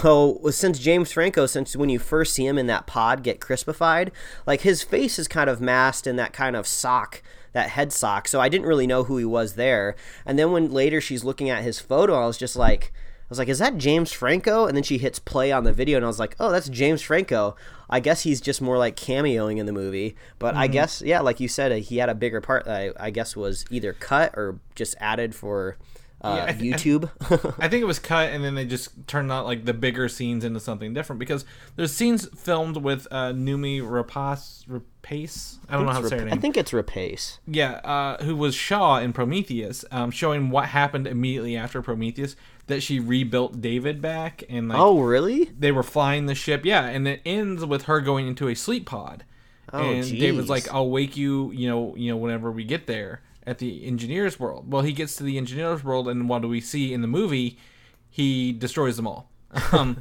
So 0.00 0.40
since 0.50 0.78
James 0.78 1.10
Franco, 1.10 1.46
since 1.46 1.74
when 1.74 1.88
you 1.88 1.98
first 1.98 2.34
see 2.34 2.46
him 2.46 2.58
in 2.58 2.66
that 2.66 2.86
pod 2.86 3.22
get 3.22 3.40
crispified, 3.40 4.10
like 4.46 4.60
his 4.60 4.82
face 4.82 5.18
is 5.18 5.26
kind 5.26 5.48
of 5.48 5.60
masked 5.60 6.06
in 6.06 6.16
that 6.16 6.32
kind 6.32 6.54
of 6.54 6.66
sock 6.66 7.22
that 7.52 7.70
head 7.70 7.92
sock. 7.92 8.28
So 8.28 8.40
I 8.40 8.48
didn't 8.48 8.66
really 8.66 8.86
know 8.86 9.04
who 9.04 9.16
he 9.16 9.24
was 9.24 9.54
there. 9.54 9.96
And 10.24 10.38
then 10.38 10.52
when 10.52 10.70
later 10.70 11.00
she's 11.00 11.24
looking 11.24 11.50
at 11.50 11.62
his 11.62 11.80
photo, 11.80 12.22
I 12.22 12.26
was 12.26 12.38
just 12.38 12.56
like 12.56 12.92
was 13.30 13.38
like, 13.38 13.48
"Is 13.48 13.58
that 13.60 13.78
James 13.78 14.12
Franco?" 14.12 14.66
And 14.66 14.76
then 14.76 14.82
she 14.82 14.98
hits 14.98 15.18
play 15.18 15.52
on 15.52 15.64
the 15.64 15.72
video, 15.72 15.96
and 15.96 16.04
I 16.04 16.08
was 16.08 16.18
like, 16.18 16.36
"Oh, 16.38 16.50
that's 16.50 16.68
James 16.68 17.00
Franco." 17.00 17.56
I 17.88 18.00
guess 18.00 18.22
he's 18.22 18.40
just 18.40 18.60
more 18.60 18.78
like 18.78 18.96
cameoing 18.96 19.58
in 19.58 19.66
the 19.66 19.72
movie, 19.72 20.16
but 20.38 20.52
mm-hmm. 20.52 20.62
I 20.62 20.66
guess 20.66 21.02
yeah, 21.02 21.20
like 21.20 21.40
you 21.40 21.48
said, 21.48 21.72
he 21.82 21.96
had 21.96 22.08
a 22.08 22.14
bigger 22.14 22.40
part. 22.40 22.68
I, 22.68 22.90
I 22.98 23.10
guess 23.10 23.34
was 23.36 23.64
either 23.70 23.92
cut 23.94 24.34
or 24.36 24.60
just 24.74 24.94
added 25.00 25.34
for 25.34 25.76
uh, 26.22 26.34
yeah, 26.36 26.44
I 26.52 26.52
th- 26.52 26.74
YouTube. 26.74 27.54
I 27.58 27.68
think 27.68 27.82
it 27.82 27.86
was 27.86 27.98
cut, 28.12 28.30
and 28.30 28.44
then 28.44 28.54
they 28.54 28.66
just 28.66 29.06
turned 29.06 29.32
out 29.32 29.46
like 29.46 29.64
the 29.64 29.72
bigger 29.72 30.08
scenes 30.08 30.44
into 30.44 30.60
something 30.60 30.92
different 30.92 31.18
because 31.18 31.44
there's 31.76 31.92
scenes 31.92 32.28
filmed 32.36 32.76
with 32.76 33.06
uh, 33.10 33.32
Noomi 33.32 33.80
Rapace. 33.80 34.66
Rapace. 34.66 35.58
I 35.68 35.74
don't 35.74 35.84
I 35.84 35.86
know 35.86 35.92
how 35.92 36.00
to 36.02 36.08
say 36.08 36.18
her 36.18 36.24
name. 36.26 36.34
I 36.34 36.36
think 36.36 36.58
it's 36.58 36.72
Rapace. 36.72 37.38
Yeah, 37.46 37.72
uh, 37.84 38.22
who 38.22 38.36
was 38.36 38.54
Shaw 38.54 38.98
in 38.98 39.14
Prometheus, 39.14 39.84
um, 39.90 40.10
showing 40.10 40.50
what 40.50 40.66
happened 40.66 41.06
immediately 41.06 41.56
after 41.56 41.80
Prometheus. 41.80 42.36
That 42.70 42.82
she 42.82 42.98
rebuilt 42.98 43.60
David 43.60 44.00
back, 44.00 44.42
and 44.48 44.68
like, 44.68 44.78
oh 44.78 45.00
really? 45.00 45.44
They 45.58 45.70
were 45.72 45.82
flying 45.82 46.26
the 46.26 46.34
ship, 46.34 46.64
yeah, 46.64 46.86
and 46.86 47.06
it 47.06 47.20
ends 47.26 47.64
with 47.64 47.82
her 47.82 48.00
going 48.00 48.26
into 48.26 48.48
a 48.48 48.54
sleep 48.54 48.86
pod. 48.86 49.24
Oh, 49.72 49.90
and 49.90 50.04
geez. 50.04 50.18
David's 50.18 50.48
like, 50.48 50.72
"I'll 50.72 50.90
wake 50.90 51.16
you, 51.16 51.52
you 51.52 51.68
know, 51.68 51.94
you 51.96 52.10
know, 52.10 52.16
whenever 52.16 52.50
we 52.50 52.64
get 52.64 52.86
there." 52.86 53.22
at 53.46 53.58
the 53.58 53.84
engineer's 53.84 54.38
world. 54.38 54.70
Well, 54.70 54.82
he 54.82 54.92
gets 54.92 55.16
to 55.16 55.24
the 55.24 55.36
engineer's 55.36 55.82
world, 55.82 56.08
and 56.08 56.28
what 56.28 56.42
do 56.42 56.48
we 56.48 56.60
see 56.60 56.92
in 56.92 57.00
the 57.00 57.08
movie? 57.08 57.58
He 58.08 58.52
destroys 58.52 58.96
them 58.96 59.06
all. 59.06 59.28
Um, 59.72 60.00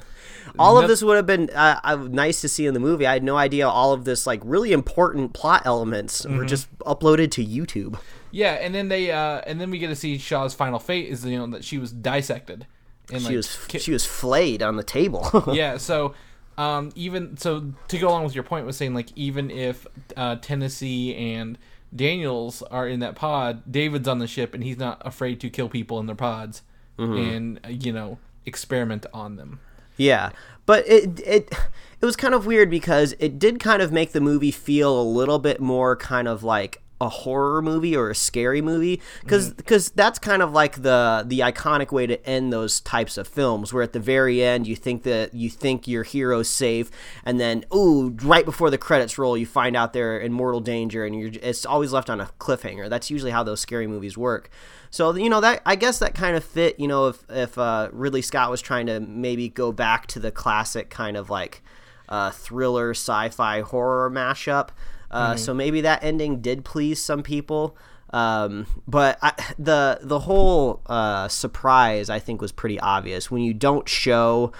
all 0.57 0.77
of 0.79 0.87
this 0.87 1.03
would 1.03 1.15
have 1.15 1.25
been 1.25 1.49
uh, 1.51 1.79
uh, 1.83 1.95
nice 1.95 2.41
to 2.41 2.49
see 2.49 2.65
in 2.65 2.73
the 2.73 2.79
movie. 2.79 3.05
I 3.05 3.13
had 3.13 3.23
no 3.23 3.37
idea 3.37 3.67
all 3.67 3.93
of 3.93 4.03
this 4.03 4.25
like 4.27 4.41
really 4.43 4.73
important 4.73 5.33
plot 5.33 5.63
elements 5.65 6.23
mm-hmm. 6.23 6.37
were 6.37 6.45
just 6.45 6.75
uploaded 6.79 7.31
to 7.31 7.45
YouTube. 7.45 7.99
Yeah, 8.31 8.53
and 8.53 8.73
then 8.73 8.89
they 8.89 9.11
uh, 9.11 9.41
and 9.45 9.59
then 9.59 9.71
we 9.71 9.79
get 9.79 9.87
to 9.87 9.95
see 9.95 10.17
Shaw's 10.17 10.53
final 10.53 10.79
fate 10.79 11.09
is 11.09 11.25
you 11.25 11.37
know 11.37 11.47
that 11.47 11.63
she 11.63 11.77
was 11.77 11.91
dissected. 11.91 12.67
And, 13.11 13.21
she 13.21 13.29
like, 13.29 13.35
was 13.37 13.57
ki- 13.67 13.79
she 13.79 13.91
was 13.91 14.05
flayed 14.05 14.61
on 14.61 14.75
the 14.75 14.83
table. 14.83 15.43
yeah, 15.53 15.77
so 15.77 16.13
um, 16.57 16.91
even 16.95 17.37
so 17.37 17.73
to 17.87 17.97
go 17.97 18.09
along 18.09 18.25
with 18.25 18.35
your 18.35 18.43
point 18.43 18.65
was 18.65 18.77
saying 18.77 18.93
like 18.93 19.09
even 19.15 19.49
if 19.49 19.87
uh, 20.15 20.35
Tennessee 20.35 21.15
and 21.15 21.57
Daniels 21.95 22.61
are 22.63 22.87
in 22.87 22.99
that 22.99 23.15
pod, 23.15 23.63
David's 23.69 24.07
on 24.07 24.19
the 24.19 24.27
ship 24.27 24.53
and 24.53 24.63
he's 24.63 24.77
not 24.77 25.01
afraid 25.05 25.39
to 25.41 25.49
kill 25.49 25.69
people 25.69 25.99
in 25.99 26.05
their 26.05 26.15
pods 26.15 26.61
mm-hmm. 26.97 27.17
and 27.65 27.83
you 27.83 27.91
know 27.91 28.19
experiment 28.45 29.05
on 29.13 29.37
them. 29.37 29.59
Yeah, 29.97 30.31
but 30.65 30.87
it 30.87 31.19
it 31.21 31.55
it 32.01 32.05
was 32.05 32.15
kind 32.15 32.33
of 32.33 32.45
weird 32.45 32.69
because 32.69 33.15
it 33.19 33.39
did 33.39 33.59
kind 33.59 33.81
of 33.81 33.91
make 33.91 34.11
the 34.11 34.21
movie 34.21 34.51
feel 34.51 34.99
a 34.99 35.03
little 35.03 35.39
bit 35.39 35.59
more 35.59 35.95
kind 35.95 36.27
of 36.27 36.43
like 36.43 36.81
a 37.01 37.09
horror 37.09 37.61
movie 37.61 37.95
or 37.95 38.09
a 38.09 38.15
scary 38.15 38.61
movie? 38.61 39.01
Because 39.21 39.53
because 39.53 39.89
mm. 39.89 39.95
that's 39.95 40.19
kind 40.19 40.41
of 40.41 40.51
like 40.51 40.81
the 40.81 41.23
the 41.25 41.39
iconic 41.39 41.91
way 41.91 42.05
to 42.07 42.23
end 42.27 42.51
those 42.51 42.81
types 42.81 43.17
of 43.17 43.27
films 43.27 43.71
where 43.73 43.83
at 43.83 43.93
the 43.93 43.99
very 43.99 44.43
end 44.43 44.67
you 44.67 44.75
think 44.75 45.03
that 45.03 45.33
you 45.33 45.49
think 45.49 45.87
your 45.87 46.03
hero's 46.03 46.49
safe 46.49 46.91
and 47.23 47.39
then 47.39 47.63
ooh 47.73 48.09
right 48.21 48.45
before 48.45 48.69
the 48.69 48.77
credits 48.77 49.17
roll 49.17 49.37
you 49.37 49.45
find 49.45 49.75
out 49.75 49.93
they're 49.93 50.19
in 50.19 50.33
mortal 50.33 50.59
danger 50.59 51.05
and 51.05 51.19
you're 51.19 51.31
it's 51.41 51.65
always 51.65 51.93
left 51.93 52.09
on 52.09 52.19
a 52.19 52.29
cliffhanger. 52.39 52.89
That's 52.89 53.09
usually 53.09 53.31
how 53.31 53.43
those 53.43 53.59
scary 53.59 53.87
movies 53.87 54.17
work. 54.17 54.49
So 54.91 55.15
you 55.15 55.29
know 55.29 55.41
that 55.41 55.61
I 55.65 55.75
guess 55.75 55.99
that 55.99 56.15
kind 56.15 56.35
of 56.35 56.43
fit 56.43 56.79
you 56.79 56.87
know 56.87 57.07
if 57.07 57.23
if 57.29 57.57
uh, 57.57 57.89
Ridley 57.91 58.21
Scott 58.21 58.49
was 58.49 58.61
trying 58.61 58.87
to 58.87 58.99
maybe 58.99 59.49
go 59.49 59.71
back 59.71 60.07
to 60.07 60.19
the 60.19 60.31
classic 60.31 60.89
kind 60.89 61.15
of 61.15 61.29
like 61.29 61.61
uh, 62.09 62.31
thriller 62.31 62.91
sci-fi 62.91 63.61
horror 63.61 64.09
mashup 64.09 64.69
uh, 65.11 65.29
mm-hmm. 65.29 65.37
So 65.37 65.53
maybe 65.53 65.81
that 65.81 66.03
ending 66.03 66.41
did 66.41 66.63
please 66.65 67.01
some 67.01 67.23
people. 67.23 67.75
Um, 68.11 68.65
but 68.87 69.19
I, 69.21 69.33
the 69.59 69.99
the 70.01 70.19
whole 70.19 70.81
uh, 70.87 71.27
surprise 71.27 72.09
I 72.09 72.19
think 72.19 72.41
was 72.41 72.51
pretty 72.51 72.79
obvious 72.79 73.29
when 73.29 73.43
you 73.43 73.53
don't 73.53 73.87
show 73.87 74.51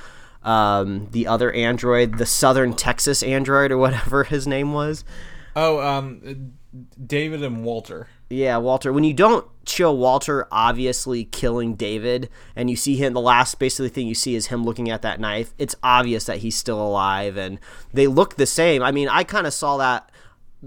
um, 0.43 1.07
the 1.11 1.27
other 1.27 1.51
android, 1.51 2.17
the 2.17 2.25
Southern 2.25 2.73
Texas 2.73 3.23
android 3.23 3.71
or 3.71 3.77
whatever 3.77 4.23
his 4.25 4.47
name 4.47 4.73
was. 4.73 5.03
Oh, 5.55 5.79
um, 5.79 6.53
David 7.03 7.43
and 7.43 7.63
Walter. 7.63 8.07
Yeah, 8.29 8.57
Walter. 8.57 8.93
When 8.93 9.03
you 9.03 9.15
don't 9.15 9.47
show 9.65 9.91
Walter 9.91 10.47
obviously 10.51 11.25
killing 11.25 11.73
David, 11.73 12.29
and 12.55 12.69
you 12.69 12.75
see 12.75 12.95
him, 12.95 13.13
the 13.13 13.21
last 13.21 13.57
basically 13.57 13.89
thing 13.89 14.05
you 14.05 14.13
see 14.13 14.35
is 14.35 14.47
him 14.47 14.63
looking 14.63 14.91
at 14.91 15.01
that 15.01 15.19
knife. 15.19 15.55
It's 15.57 15.75
obvious 15.81 16.25
that 16.25 16.37
he's 16.37 16.55
still 16.55 16.79
alive, 16.79 17.35
and 17.37 17.59
they 17.91 18.05
look 18.05 18.35
the 18.35 18.45
same. 18.45 18.83
I 18.83 18.91
mean, 18.91 19.09
I 19.09 19.23
kind 19.23 19.47
of 19.47 19.53
saw 19.53 19.77
that 19.77 20.11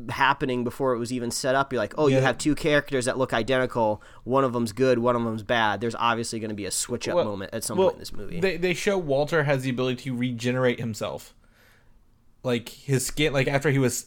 happening 0.09 0.65
before 0.65 0.95
it 0.95 0.99
was 0.99 1.13
even 1.13 1.31
set 1.31 1.55
up. 1.55 1.73
You're 1.73 1.81
like, 1.81 1.95
oh, 1.99 2.07
you 2.07 2.21
have 2.21 2.39
two 2.39 2.55
characters 2.55 3.05
that 3.05 3.19
look 3.19 3.33
identical. 3.33 4.03
One 4.25 4.45
of 4.45 4.53
them's 4.53 4.73
good, 4.73 4.99
one 4.99 5.17
of 5.17 5.25
them's 5.25 5.43
bad. 5.43 5.81
There's 5.81 5.95
obviously 5.95 6.41
going 6.41 6.49
to 6.51 6.55
be 6.55 6.65
a 6.65 6.71
switch 6.71 7.09
up 7.09 7.17
Well- 7.17 7.25
moment 7.25 7.53
at 7.53 7.65
some 7.65 7.79
well, 7.79 7.89
point 7.89 7.97
in 7.97 8.01
this 8.01 8.13
movie. 8.13 8.41
They 8.41 8.57
they 8.57 8.75
show 8.75 8.97
Walter 8.99 9.45
has 9.45 9.63
the 9.63 9.71
ability 9.71 10.03
to 10.05 10.17
regenerate 10.17 10.81
himself. 10.81 11.35
Like 12.43 12.71
his 12.71 13.07
skin, 13.07 13.33
like 13.33 13.47
after 13.47 13.71
he 13.71 13.79
was 13.79 14.07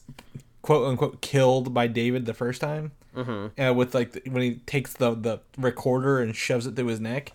quote 0.61 0.87
unquote 0.87 1.21
killed 1.21 1.73
by 1.73 1.87
David 1.87 2.25
the 2.25 2.33
first 2.33 2.59
time, 2.59 2.91
mm-hmm. 3.15 3.61
uh, 3.61 3.71
with 3.73 3.93
like 3.95 4.11
the, 4.11 4.21
when 4.29 4.41
he 4.41 4.55
takes 4.65 4.93
the 4.93 5.13
the 5.13 5.39
recorder 5.57 6.19
and 6.19 6.35
shoves 6.35 6.65
it 6.67 6.75
through 6.75 6.87
his 6.87 6.99
neck. 6.99 7.31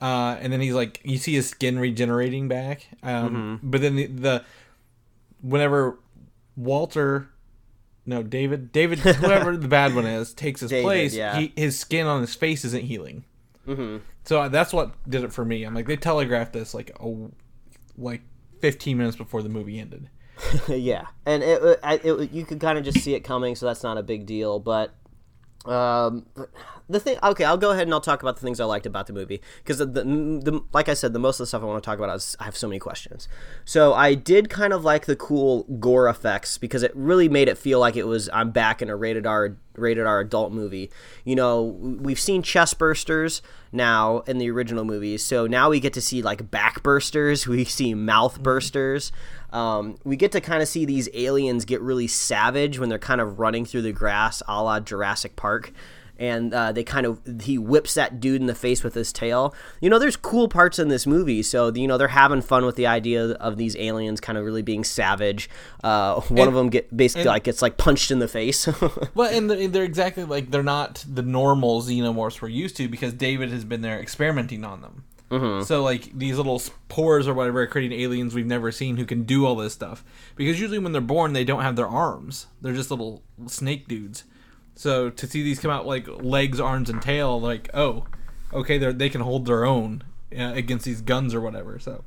Uh, 0.00 0.36
and 0.40 0.52
then 0.52 0.60
he's 0.60 0.74
like, 0.74 1.00
you 1.04 1.16
see 1.16 1.34
his 1.34 1.48
skin 1.48 1.78
regenerating 1.78 2.48
back. 2.48 2.88
Um, 3.04 3.58
Mm-hmm. 3.60 3.70
But 3.70 3.80
then 3.82 3.94
the, 3.94 4.06
the 4.06 4.44
whenever 5.42 5.98
Walter, 6.56 7.28
no 8.04 8.22
David, 8.22 8.72
David, 8.72 8.98
whoever 9.00 9.56
the 9.56 9.68
bad 9.68 9.94
one 9.94 10.06
is, 10.06 10.32
takes 10.34 10.60
his 10.60 10.70
David, 10.70 10.84
place, 10.84 11.14
yeah. 11.14 11.38
he, 11.38 11.52
his 11.56 11.78
skin 11.78 12.06
on 12.06 12.20
his 12.20 12.34
face 12.34 12.64
isn't 12.64 12.84
healing. 12.84 13.24
Mm-hmm. 13.66 13.98
So 14.24 14.42
uh, 14.42 14.48
that's 14.48 14.72
what 14.72 14.92
did 15.08 15.24
it 15.24 15.32
for 15.32 15.44
me. 15.44 15.64
I'm 15.64 15.74
like, 15.74 15.86
they 15.86 15.96
telegraphed 15.96 16.52
this 16.52 16.74
like 16.74 16.90
a, 17.00 17.14
like 17.96 18.22
15 18.60 18.96
minutes 18.96 19.16
before 19.16 19.42
the 19.42 19.48
movie 19.48 19.78
ended. 19.78 20.08
yeah, 20.68 21.06
and 21.26 21.42
it, 21.42 21.62
it, 21.62 22.04
it 22.04 22.32
you 22.32 22.44
could 22.44 22.60
kind 22.60 22.78
of 22.78 22.84
just 22.84 23.00
see 23.00 23.14
it 23.14 23.20
coming, 23.20 23.54
so 23.54 23.66
that's 23.66 23.82
not 23.82 23.98
a 23.98 24.02
big 24.02 24.26
deal. 24.26 24.58
But 24.58 24.92
um, 25.64 26.26
the 26.88 26.98
thing, 26.98 27.18
okay, 27.22 27.44
I'll 27.44 27.56
go 27.56 27.70
ahead 27.70 27.84
and 27.84 27.94
I'll 27.94 28.00
talk 28.00 28.22
about 28.22 28.36
the 28.36 28.42
things 28.42 28.60
I 28.60 28.64
liked 28.64 28.86
about 28.86 29.06
the 29.06 29.12
movie 29.12 29.40
because 29.58 29.78
the, 29.78 29.86
the, 29.86 30.02
the 30.02 30.60
like 30.72 30.88
I 30.88 30.94
said, 30.94 31.12
the 31.12 31.18
most 31.18 31.36
of 31.36 31.44
the 31.44 31.46
stuff 31.46 31.62
I 31.62 31.66
want 31.66 31.82
to 31.82 31.86
talk 31.86 31.98
about 31.98 32.14
is 32.16 32.36
I 32.40 32.44
have 32.44 32.56
so 32.56 32.66
many 32.66 32.78
questions. 32.78 33.28
So 33.64 33.94
I 33.94 34.14
did 34.14 34.50
kind 34.50 34.72
of 34.72 34.84
like 34.84 35.06
the 35.06 35.16
cool 35.16 35.64
gore 35.78 36.08
effects 36.08 36.58
because 36.58 36.82
it 36.82 36.92
really 36.94 37.28
made 37.28 37.48
it 37.48 37.58
feel 37.58 37.78
like 37.78 37.96
it 37.96 38.06
was 38.06 38.28
I'm 38.32 38.50
back 38.50 38.82
in 38.82 38.90
a 38.90 38.96
rated 38.96 39.26
R 39.26 39.56
rated 39.76 40.06
R 40.06 40.20
adult 40.20 40.52
movie. 40.52 40.90
You 41.24 41.36
know, 41.36 41.62
we've 41.62 42.20
seen 42.20 42.42
chest 42.42 42.78
bursters 42.78 43.40
now 43.72 44.20
in 44.20 44.38
the 44.38 44.50
original 44.50 44.84
movies, 44.84 45.24
so 45.24 45.46
now 45.46 45.70
we 45.70 45.80
get 45.80 45.92
to 45.94 46.00
see 46.00 46.22
like 46.22 46.50
back 46.50 46.82
bursters, 46.82 47.46
we 47.46 47.64
see 47.64 47.94
mouth 47.94 48.42
bursters. 48.42 49.10
Um, 49.52 49.98
we 50.04 50.16
get 50.16 50.32
to 50.32 50.40
kind 50.40 50.62
of 50.62 50.68
see 50.68 50.84
these 50.84 51.08
aliens 51.12 51.64
get 51.64 51.80
really 51.82 52.06
savage 52.06 52.78
when 52.78 52.88
they're 52.88 52.98
kind 52.98 53.20
of 53.20 53.38
running 53.38 53.66
through 53.66 53.82
the 53.82 53.92
grass, 53.92 54.42
a 54.48 54.62
la 54.62 54.80
Jurassic 54.80 55.36
Park. 55.36 55.72
And 56.22 56.54
uh, 56.54 56.70
they 56.70 56.84
kind 56.84 57.04
of 57.04 57.18
he 57.42 57.58
whips 57.58 57.94
that 57.94 58.20
dude 58.20 58.40
in 58.40 58.46
the 58.46 58.54
face 58.54 58.84
with 58.84 58.94
his 58.94 59.12
tail. 59.12 59.52
You 59.80 59.90
know, 59.90 59.98
there's 59.98 60.14
cool 60.14 60.46
parts 60.46 60.78
in 60.78 60.86
this 60.88 61.04
movie, 61.04 61.42
so 61.42 61.72
you 61.74 61.88
know 61.88 61.98
they're 61.98 62.06
having 62.08 62.42
fun 62.42 62.64
with 62.64 62.76
the 62.76 62.86
idea 62.86 63.32
of 63.32 63.56
these 63.56 63.74
aliens 63.76 64.20
kind 64.20 64.38
of 64.38 64.44
really 64.44 64.62
being 64.62 64.84
savage. 64.84 65.50
Uh, 65.82 66.20
one 66.20 66.38
And- 66.38 66.48
of 66.48 66.54
them 66.54 66.68
get 66.70 66.96
basically 66.96 67.22
and- 67.22 67.30
like 67.30 67.42
gets 67.42 67.60
like 67.60 67.76
punched 67.76 68.12
in 68.12 68.20
the 68.20 68.28
face. 68.28 68.68
Well, 69.14 69.34
and 69.34 69.50
they're, 69.50 69.66
they're 69.68 69.84
exactly 69.84 70.22
like 70.24 70.50
they're 70.52 70.62
not 70.62 71.04
the 71.12 71.22
normal 71.22 71.82
xenomorphs 71.82 72.40
we're 72.40 72.48
used 72.48 72.76
to 72.76 72.88
because 72.88 73.12
David 73.12 73.50
has 73.50 73.64
been 73.64 73.80
there 73.82 73.98
experimenting 74.00 74.64
on 74.64 74.80
them. 74.80 75.04
Mm-hmm. 75.30 75.64
So 75.64 75.82
like 75.82 76.16
these 76.16 76.36
little 76.36 76.58
spores 76.58 77.26
or 77.26 77.34
whatever 77.34 77.62
are 77.62 77.66
creating 77.66 77.98
aliens 77.98 78.34
we've 78.34 78.46
never 78.46 78.70
seen 78.70 78.96
who 78.96 79.04
can 79.06 79.24
do 79.24 79.44
all 79.46 79.56
this 79.56 79.72
stuff. 79.72 80.04
Because 80.36 80.60
usually 80.60 80.78
when 80.78 80.92
they're 80.92 81.00
born, 81.00 81.32
they 81.32 81.42
don't 81.44 81.62
have 81.62 81.74
their 81.76 81.88
arms; 81.88 82.46
they're 82.60 82.74
just 82.74 82.90
little 82.90 83.22
snake 83.46 83.88
dudes. 83.88 84.24
So 84.74 85.10
to 85.10 85.26
see 85.26 85.42
these 85.42 85.60
come 85.60 85.70
out 85.70 85.86
like 85.86 86.06
legs, 86.08 86.58
arms, 86.60 86.90
and 86.90 87.00
tail, 87.00 87.40
like 87.40 87.70
oh, 87.74 88.06
okay, 88.52 88.78
they 88.78 88.92
they 88.92 89.08
can 89.08 89.20
hold 89.20 89.46
their 89.46 89.64
own 89.64 90.02
uh, 90.36 90.52
against 90.54 90.84
these 90.84 91.00
guns 91.00 91.34
or 91.34 91.40
whatever. 91.40 91.78
So 91.78 92.04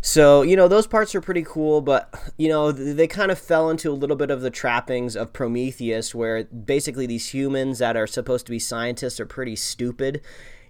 So, 0.00 0.42
you 0.42 0.56
know, 0.56 0.68
those 0.68 0.86
parts 0.86 1.14
are 1.14 1.20
pretty 1.20 1.42
cool, 1.42 1.80
but, 1.80 2.12
you 2.36 2.48
know, 2.48 2.72
th- 2.72 2.96
they 2.96 3.06
kind 3.06 3.30
of 3.30 3.38
fell 3.38 3.70
into 3.70 3.90
a 3.90 3.94
little 3.94 4.16
bit 4.16 4.30
of 4.30 4.42
the 4.42 4.50
trappings 4.50 5.16
of 5.16 5.32
Prometheus, 5.32 6.14
where 6.14 6.44
basically 6.44 7.06
these 7.06 7.32
humans 7.32 7.78
that 7.78 7.96
are 7.96 8.06
supposed 8.06 8.46
to 8.46 8.50
be 8.50 8.58
scientists 8.58 9.18
are 9.20 9.26
pretty 9.26 9.56
stupid. 9.56 10.20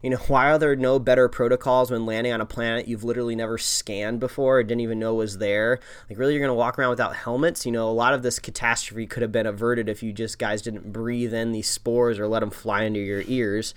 You 0.03 0.11
know, 0.11 0.17
why 0.29 0.51
are 0.51 0.59
there 0.59 0.77
no 0.77 0.99
better 0.99 1.29
protocols 1.29 1.91
when 1.91 2.07
landing 2.07 2.33
on 2.33 2.41
a 2.41 2.47
planet 2.47 2.89
you've 2.89 3.05
literally 3.05 3.37
never 3.37 3.59
scanned 3.59 4.21
before 4.21 4.59
or 4.59 4.63
didn't 4.63 4.81
even 4.81 4.99
know 4.99 5.15
was 5.15 5.39
there? 5.39 5.81
Like, 6.09 6.19
really, 6.19 6.35
you're 6.35 6.41
going 6.41 6.51
to 6.51 6.55
walk 6.55 6.79
around 6.79 6.91
without 6.91 7.17
helmets? 7.17 7.67
You 7.67 7.73
know, 7.73 7.89
a 7.89 7.93
lot 7.93 8.15
of 8.15 8.23
this 8.23 8.39
catastrophe 8.39 9.07
could 9.07 9.23
have 9.23 9.33
been 9.33 9.47
averted 9.47 9.89
if 9.89 10.03
you 10.03 10.13
just 10.13 10.39
guys 10.39 10.63
didn't 10.63 10.93
breathe 10.93 11.35
in 11.35 11.53
these 11.53 11.69
spores 11.69 12.19
or 12.19 12.27
let 12.27 12.41
them 12.41 12.51
fly 12.51 12.85
into 12.85 13.01
your 13.01 13.23
ears 13.27 13.75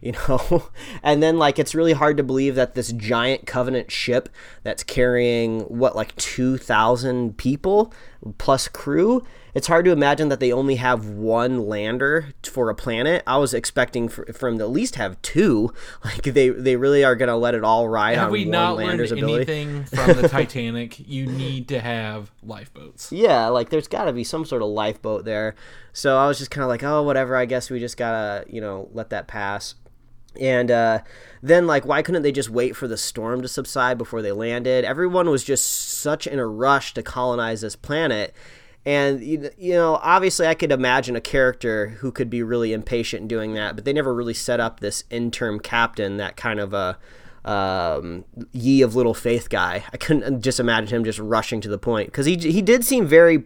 you 0.00 0.12
know 0.12 0.70
and 1.02 1.22
then 1.22 1.38
like 1.38 1.58
it's 1.58 1.74
really 1.74 1.92
hard 1.92 2.16
to 2.16 2.22
believe 2.22 2.54
that 2.54 2.74
this 2.74 2.90
giant 2.92 3.46
covenant 3.46 3.90
ship 3.90 4.30
that's 4.62 4.82
carrying 4.82 5.60
what 5.62 5.94
like 5.94 6.16
2000 6.16 7.36
people 7.36 7.92
plus 8.38 8.66
crew 8.66 9.22
it's 9.54 9.66
hard 9.66 9.84
to 9.84 9.90
imagine 9.90 10.28
that 10.28 10.40
they 10.40 10.52
only 10.52 10.76
have 10.76 11.06
one 11.08 11.68
lander 11.68 12.32
for 12.42 12.70
a 12.70 12.74
planet 12.74 13.22
i 13.26 13.36
was 13.36 13.52
expecting 13.52 14.08
for, 14.08 14.24
them 14.24 14.58
to 14.58 14.64
at 14.64 14.70
least 14.70 14.94
have 14.94 15.20
two 15.22 15.72
like 16.04 16.22
they 16.22 16.48
they 16.48 16.76
really 16.76 17.04
are 17.04 17.16
going 17.16 17.28
to 17.28 17.36
let 17.36 17.54
it 17.54 17.64
all 17.64 17.88
ride 17.88 18.16
have 18.16 18.26
on 18.26 18.32
we 18.32 18.44
one 18.44 18.50
not 18.50 18.76
learned 18.76 18.88
lander's 18.88 19.12
ability 19.12 19.40
anything 19.50 19.84
from 19.84 20.20
the 20.20 20.28
Titanic? 20.40 21.08
You 21.08 21.26
need 21.26 21.68
to 21.68 21.80
have 21.80 22.30
lifeboats. 22.42 23.12
yeah, 23.12 23.48
like 23.48 23.70
there's 23.70 23.88
got 23.88 24.04
to 24.04 24.12
be 24.12 24.24
some 24.24 24.44
sort 24.44 24.62
of 24.62 24.68
lifeboat 24.68 25.24
there. 25.24 25.54
So 25.92 26.16
I 26.16 26.26
was 26.26 26.38
just 26.38 26.50
kind 26.50 26.62
of 26.62 26.68
like, 26.68 26.82
oh, 26.82 27.02
whatever. 27.02 27.36
I 27.36 27.44
guess 27.44 27.70
we 27.70 27.80
just 27.80 27.96
gotta, 27.96 28.44
you 28.48 28.60
know, 28.60 28.88
let 28.92 29.10
that 29.10 29.26
pass. 29.26 29.74
And 30.40 30.70
uh, 30.70 31.00
then, 31.42 31.66
like, 31.66 31.84
why 31.84 32.02
couldn't 32.02 32.22
they 32.22 32.30
just 32.30 32.50
wait 32.50 32.76
for 32.76 32.86
the 32.86 32.96
storm 32.96 33.42
to 33.42 33.48
subside 33.48 33.98
before 33.98 34.22
they 34.22 34.30
landed? 34.30 34.84
Everyone 34.84 35.28
was 35.28 35.42
just 35.42 35.98
such 35.98 36.26
in 36.28 36.38
a 36.38 36.46
rush 36.46 36.94
to 36.94 37.02
colonize 37.02 37.62
this 37.62 37.74
planet. 37.74 38.32
And, 38.86 39.22
you 39.22 39.72
know, 39.74 40.00
obviously, 40.02 40.46
I 40.46 40.54
could 40.54 40.72
imagine 40.72 41.14
a 41.14 41.20
character 41.20 41.88
who 42.00 42.10
could 42.10 42.30
be 42.30 42.42
really 42.42 42.72
impatient 42.72 43.22
in 43.22 43.28
doing 43.28 43.54
that, 43.54 43.76
but 43.76 43.84
they 43.84 43.92
never 43.92 44.14
really 44.14 44.34
set 44.34 44.58
up 44.58 44.80
this 44.80 45.04
interim 45.10 45.60
captain, 45.60 46.16
that 46.16 46.36
kind 46.36 46.58
of 46.58 46.72
a 46.72 46.98
um, 47.44 48.24
ye 48.52 48.82
of 48.82 48.94
little 48.94 49.14
faith 49.14 49.48
guy. 49.48 49.84
I 49.92 49.96
couldn't 49.96 50.42
just 50.42 50.60
imagine 50.60 50.88
him 50.96 51.04
just 51.04 51.18
rushing 51.18 51.60
to 51.62 51.68
the 51.68 51.78
point 51.78 52.08
because 52.08 52.26
he 52.26 52.36
he 52.36 52.62
did 52.62 52.84
seem 52.84 53.06
very 53.06 53.44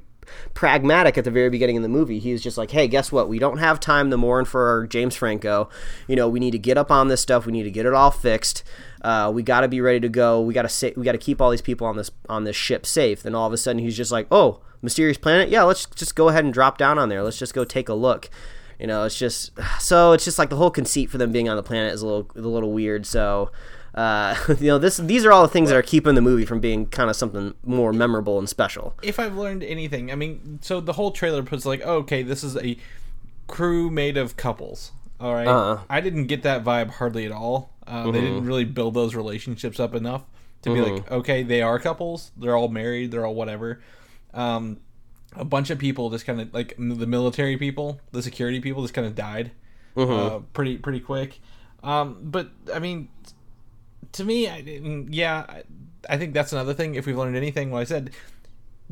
pragmatic 0.55 1.19
at 1.19 1.25
the 1.25 1.31
very 1.31 1.51
beginning 1.51 1.77
of 1.77 1.83
the 1.83 1.89
movie. 1.89 2.19
He 2.19 2.33
was 2.33 2.43
just 2.43 2.59
like, 2.59 2.71
"Hey, 2.71 2.89
guess 2.89 3.13
what? 3.13 3.29
We 3.29 3.39
don't 3.39 3.59
have 3.59 3.79
time 3.79 4.11
to 4.11 4.17
mourn 4.17 4.45
for 4.47 4.87
James 4.89 5.15
Franco. 5.15 5.69
You 6.09 6.17
know, 6.17 6.29
we 6.29 6.41
need 6.41 6.53
to 6.53 6.59
get 6.59 6.79
up 6.79 6.91
on 6.91 7.09
this 7.09 7.21
stuff. 7.21 7.47
We 7.47 7.53
need 7.53 7.65
to 7.65 7.71
get 7.71 7.87
it 7.87 7.95
all 7.95 8.11
fixed. 8.11 8.65
Uh, 9.03 9.31
we 9.35 9.43
got 9.43 9.61
to 9.61 9.69
be 9.69 9.81
ready 9.81 10.01
to 10.01 10.09
go. 10.09 10.41
We 10.41 10.55
got 10.55 10.63
to 10.63 10.69
sa- 10.69 10.91
we 10.97 11.05
got 11.05 11.13
to 11.13 11.19
keep 11.19 11.41
all 11.41 11.51
these 11.51 11.63
people 11.63 11.87
on 11.87 11.97
this 11.97 12.11
on 12.29 12.45
this 12.45 12.57
ship 12.57 12.87
safe." 12.87 13.23
Then 13.23 13.35
all 13.35 13.47
of 13.47 13.53
a 13.53 13.59
sudden, 13.59 13.81
he's 13.81 13.97
just 13.97 14.11
like, 14.11 14.27
"Oh, 14.31 14.61
mysterious 14.85 15.19
planet? 15.19 15.49
Yeah, 15.49 15.65
let's 15.65 15.87
just 15.87 16.15
go 16.15 16.29
ahead 16.29 16.45
and 16.45 16.55
drop 16.55 16.79
down 16.79 16.99
on 16.99 17.09
there. 17.09 17.23
Let's 17.23 17.39
just 17.39 17.55
go 17.55 17.65
take 17.65 17.89
a 17.89 17.95
look." 17.95 18.31
You 18.79 18.87
know, 18.87 19.05
it's 19.05 19.19
just 19.19 19.53
so 19.81 20.13
it's 20.13 20.25
just 20.25 20.39
like 20.39 20.51
the 20.51 20.57
whole 20.57 20.71
conceit 20.71 21.11
for 21.11 21.19
them 21.19 21.33
being 21.33 21.49
on 21.49 21.57
the 21.57 21.63
planet 21.63 21.93
is 21.93 22.03
a 22.03 22.07
little 22.07 22.31
a 22.37 22.41
little 22.41 22.73
weird. 22.73 23.07
So. 23.07 23.51
Uh, 23.97 24.35
you 24.59 24.67
know, 24.67 24.77
this 24.77 24.97
these 24.97 25.25
are 25.25 25.31
all 25.31 25.43
the 25.43 25.49
things 25.49 25.69
that 25.69 25.77
are 25.77 25.83
keeping 25.83 26.17
the 26.17 26.21
movie 26.21 26.45
from 26.45 26.59
being 26.59 26.85
kind 26.85 27.09
of 27.09 27.15
something 27.15 27.55
more 27.63 27.93
memorable 27.93 28.41
and 28.41 28.49
special. 28.49 28.93
if 29.05 29.21
I've 29.21 29.37
learned 29.37 29.63
anything, 29.63 30.11
I 30.11 30.17
mean, 30.17 30.59
so 30.63 30.81
the 30.81 30.95
whole 30.95 31.13
trailer 31.13 31.45
puts 31.45 31.65
like, 31.65 31.81
oh, 31.85 31.99
okay, 31.99 32.25
this 32.25 32.43
is 32.43 32.57
a 32.57 32.77
crew 33.47 33.91
made 33.91 34.17
of 34.17 34.37
couples. 34.37 34.91
All 35.21 35.33
right? 35.33 35.47
Uh-huh. 35.47 35.85
I 35.89 36.01
didn't 36.01 36.27
get 36.27 36.43
that 36.43 36.65
vibe 36.65 36.91
hardly 36.91 37.25
at 37.25 37.31
all. 37.31 37.71
Uh, 37.87 38.11
They 38.11 38.21
didn't 38.21 38.45
really 38.47 38.65
build 38.65 38.95
those 38.95 39.15
relationships 39.15 39.79
up 39.79 39.95
enough 39.95 40.25
to 40.63 40.75
be 40.75 40.81
like, 40.81 41.09
okay, 41.11 41.45
they 41.45 41.63
are 41.63 41.79
couples. 41.79 42.33
They're 42.37 42.57
all 42.57 42.67
married. 42.69 43.13
They're 43.13 43.25
all 43.25 43.37
whatever. 43.37 43.81
Um, 44.35 44.81
a 45.37 45.45
bunch 45.45 45.71
of 45.71 45.79
people 45.79 46.11
just 46.11 46.27
kind 46.27 46.41
of 46.41 46.53
like 46.55 46.77
the 46.77 47.07
military 47.07 47.57
people, 47.57 48.01
the 48.13 48.23
security 48.23 48.61
people, 48.61 48.83
just 48.83 48.95
kind 48.95 49.07
of 49.07 49.15
died 49.15 49.51
uh, 49.97 50.39
pretty 50.53 50.77
pretty 50.79 51.01
quick. 51.01 51.41
Um, 51.83 52.19
but 52.23 52.51
I 52.73 52.79
mean, 52.79 53.09
to 54.13 54.25
me, 54.25 54.49
I 54.49 54.61
didn't. 54.61 55.13
Yeah, 55.13 55.45
I, 55.49 55.63
I 56.09 56.19
think 56.19 56.35
that's 56.35 56.53
another 56.53 56.75
thing. 56.75 56.95
If 56.95 57.07
we've 57.07 57.17
learned 57.17 57.37
anything, 57.37 57.71
what 57.71 57.81
I 57.81 57.85
said, 57.85 58.11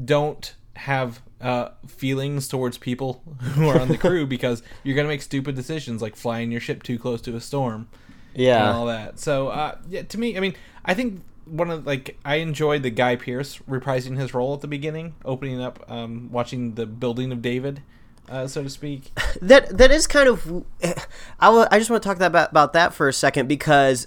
don't 0.03 0.55
have 0.75 1.23
uh, 1.41 1.69
feelings 1.87 2.49
towards 2.49 2.79
people 2.79 3.23
who 3.41 3.69
are 3.69 3.79
on 3.79 3.89
the 3.89 3.99
crew 3.99 4.27
because 4.37 4.63
you're 4.83 4.97
gonna 4.97 5.09
make 5.09 5.23
stupid 5.23 5.55
decisions 5.55 6.03
like 6.03 6.17
flying 6.17 6.51
your 6.51 6.61
ship 6.61 6.83
too 6.83 6.99
close 6.99 7.21
to 7.23 7.37
a 7.37 7.41
storm 7.41 7.89
and 8.69 8.77
all 8.77 8.87
that. 8.87 9.19
So 9.19 9.49
uh, 9.49 9.77
yeah, 9.89 10.03
to 10.03 10.19
me, 10.19 10.37
I 10.37 10.41
mean, 10.41 10.55
I 10.85 10.95
think 10.95 11.23
one 11.45 11.71
of 11.71 11.87
like 11.87 12.19
I 12.25 12.37
enjoyed 12.37 12.83
the 12.83 12.91
Guy 12.91 13.17
Pearce 13.17 13.59
reprising 13.69 14.19
his 14.19 14.35
role 14.35 14.55
at 14.55 14.61
the 14.61 14.69
beginning, 14.69 15.15
opening 15.25 15.61
up, 15.61 15.85
um, 15.91 16.29
watching 16.31 16.75
the 16.75 16.87
building 16.87 17.33
of 17.33 17.43
David, 17.43 17.83
uh, 18.29 18.47
so 18.47 18.63
to 18.63 18.71
speak. 18.71 19.11
that 19.43 19.77
that 19.77 19.91
is 19.91 20.07
kind 20.07 20.29
of 20.29 20.65
I, 21.41 21.51
wa- 21.51 21.69
I 21.71 21.79
just 21.79 21.91
want 21.91 22.03
to 22.03 22.09
talk 22.09 22.19
that 22.19 22.27
about, 22.27 22.51
about 22.51 22.73
that 22.75 22.95
for 22.95 23.09
a 23.09 23.13
second 23.13 23.49
because 23.49 24.07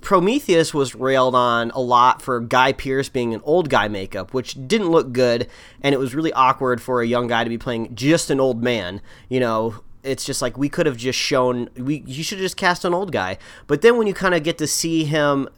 Prometheus 0.00 0.72
was 0.72 0.94
railed 0.94 1.34
on 1.34 1.70
a 1.72 1.80
lot 1.80 2.22
for 2.22 2.40
Guy 2.40 2.72
Pearce 2.72 3.08
being 3.08 3.34
an 3.34 3.40
old 3.44 3.68
guy 3.68 3.88
makeup, 3.88 4.32
which 4.32 4.56
didn't 4.66 4.88
look 4.88 5.12
good, 5.12 5.48
and 5.82 5.94
it 5.94 5.98
was 5.98 6.14
really 6.14 6.32
awkward 6.32 6.80
for 6.80 7.02
a 7.02 7.06
young 7.06 7.26
guy 7.26 7.44
to 7.44 7.50
be 7.50 7.58
playing 7.58 7.94
just 7.94 8.30
an 8.30 8.40
old 8.40 8.62
man. 8.62 9.02
You 9.28 9.40
know, 9.40 9.82
it's 10.02 10.24
just 10.24 10.40
like 10.40 10.56
we 10.56 10.68
could 10.68 10.86
have 10.86 10.96
just 10.96 11.18
shown 11.18 11.68
we 11.76 12.02
you 12.06 12.22
should 12.22 12.38
have 12.38 12.44
just 12.44 12.56
cast 12.56 12.84
an 12.84 12.94
old 12.94 13.12
guy. 13.12 13.36
But 13.66 13.82
then 13.82 13.98
when 13.98 14.06
you 14.06 14.14
kind 14.14 14.34
of 14.34 14.42
get 14.42 14.56
to 14.58 14.66
see 14.66 15.04
him 15.04 15.48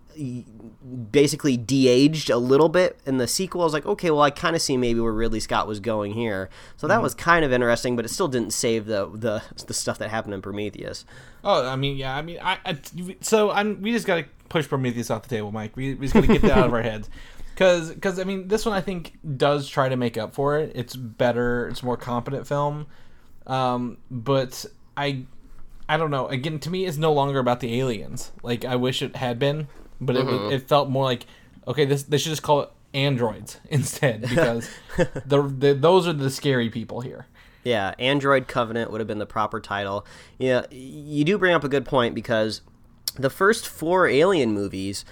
basically 1.10 1.56
de-aged 1.56 2.30
a 2.30 2.38
little 2.38 2.68
bit 2.68 2.98
in 3.06 3.18
the 3.18 3.28
sequel. 3.28 3.60
I 3.62 3.64
was 3.64 3.72
like, 3.72 3.86
okay, 3.86 4.10
well, 4.10 4.22
I 4.22 4.30
kind 4.30 4.56
of 4.56 4.62
see 4.62 4.76
maybe 4.76 5.00
where 5.00 5.12
Ridley 5.12 5.40
Scott 5.40 5.66
was 5.66 5.80
going 5.80 6.12
here. 6.12 6.48
So 6.76 6.86
that 6.86 6.94
mm-hmm. 6.94 7.02
was 7.02 7.14
kind 7.14 7.44
of 7.44 7.52
interesting, 7.52 7.96
but 7.96 8.04
it 8.04 8.08
still 8.08 8.28
didn't 8.28 8.52
save 8.52 8.86
the 8.86 9.10
the 9.12 9.42
the 9.66 9.74
stuff 9.74 9.98
that 9.98 10.10
happened 10.10 10.34
in 10.34 10.42
Prometheus. 10.42 11.04
Oh, 11.44 11.66
I 11.66 11.76
mean, 11.76 11.96
yeah, 11.96 12.16
I 12.16 12.22
mean, 12.22 12.38
I, 12.42 12.58
I 12.64 12.78
so 13.20 13.50
I'm 13.50 13.80
we 13.80 13.92
just 13.92 14.06
got 14.06 14.16
to 14.16 14.24
push 14.48 14.68
Prometheus 14.68 15.10
off 15.10 15.22
the 15.22 15.28
table, 15.28 15.52
Mike. 15.52 15.76
We, 15.76 15.94
we 15.94 16.06
just 16.06 16.14
got 16.14 16.22
to 16.22 16.26
get 16.26 16.42
that 16.42 16.52
out 16.52 16.66
of 16.66 16.74
our 16.74 16.82
heads. 16.82 17.08
Because, 17.58 17.90
because 17.90 18.20
I 18.20 18.22
mean, 18.22 18.46
this 18.46 18.64
one 18.64 18.76
I 18.76 18.80
think 18.80 19.18
does 19.36 19.68
try 19.68 19.88
to 19.88 19.96
make 19.96 20.16
up 20.16 20.32
for 20.32 20.60
it. 20.60 20.70
It's 20.76 20.94
better. 20.94 21.66
It's 21.66 21.82
more 21.82 21.96
competent 21.96 22.46
film. 22.46 22.86
Um, 23.48 23.98
but 24.12 24.64
I, 24.96 25.24
I 25.88 25.96
don't 25.96 26.12
know. 26.12 26.28
Again, 26.28 26.60
to 26.60 26.70
me, 26.70 26.86
it's 26.86 26.98
no 26.98 27.12
longer 27.12 27.40
about 27.40 27.58
the 27.58 27.80
aliens. 27.80 28.30
Like 28.44 28.64
I 28.64 28.76
wish 28.76 29.02
it 29.02 29.16
had 29.16 29.40
been 29.40 29.66
but 30.00 30.16
it 30.16 30.26
mm-hmm. 30.26 30.52
it 30.52 30.68
felt 30.68 30.88
more 30.88 31.04
like 31.04 31.26
okay, 31.66 31.84
this 31.84 32.04
they 32.04 32.18
should 32.18 32.30
just 32.30 32.42
call 32.42 32.62
it 32.62 32.70
androids 32.94 33.60
instead 33.68 34.22
because 34.22 34.68
the, 35.26 35.42
the 35.42 35.74
those 35.74 36.06
are 36.06 36.12
the 36.12 36.30
scary 36.30 36.70
people 36.70 37.00
here. 37.00 37.26
Yeah, 37.64 37.94
Android 37.98 38.48
Covenant 38.48 38.90
would 38.90 39.00
have 39.00 39.08
been 39.08 39.18
the 39.18 39.26
proper 39.26 39.60
title. 39.60 40.06
Yeah, 40.38 40.62
you 40.70 41.24
do 41.24 41.36
bring 41.36 41.54
up 41.54 41.64
a 41.64 41.68
good 41.68 41.84
point 41.84 42.14
because 42.14 42.62
the 43.16 43.28
first 43.28 43.66
four 43.66 44.06
Alien 44.06 44.52
movies 44.52 45.04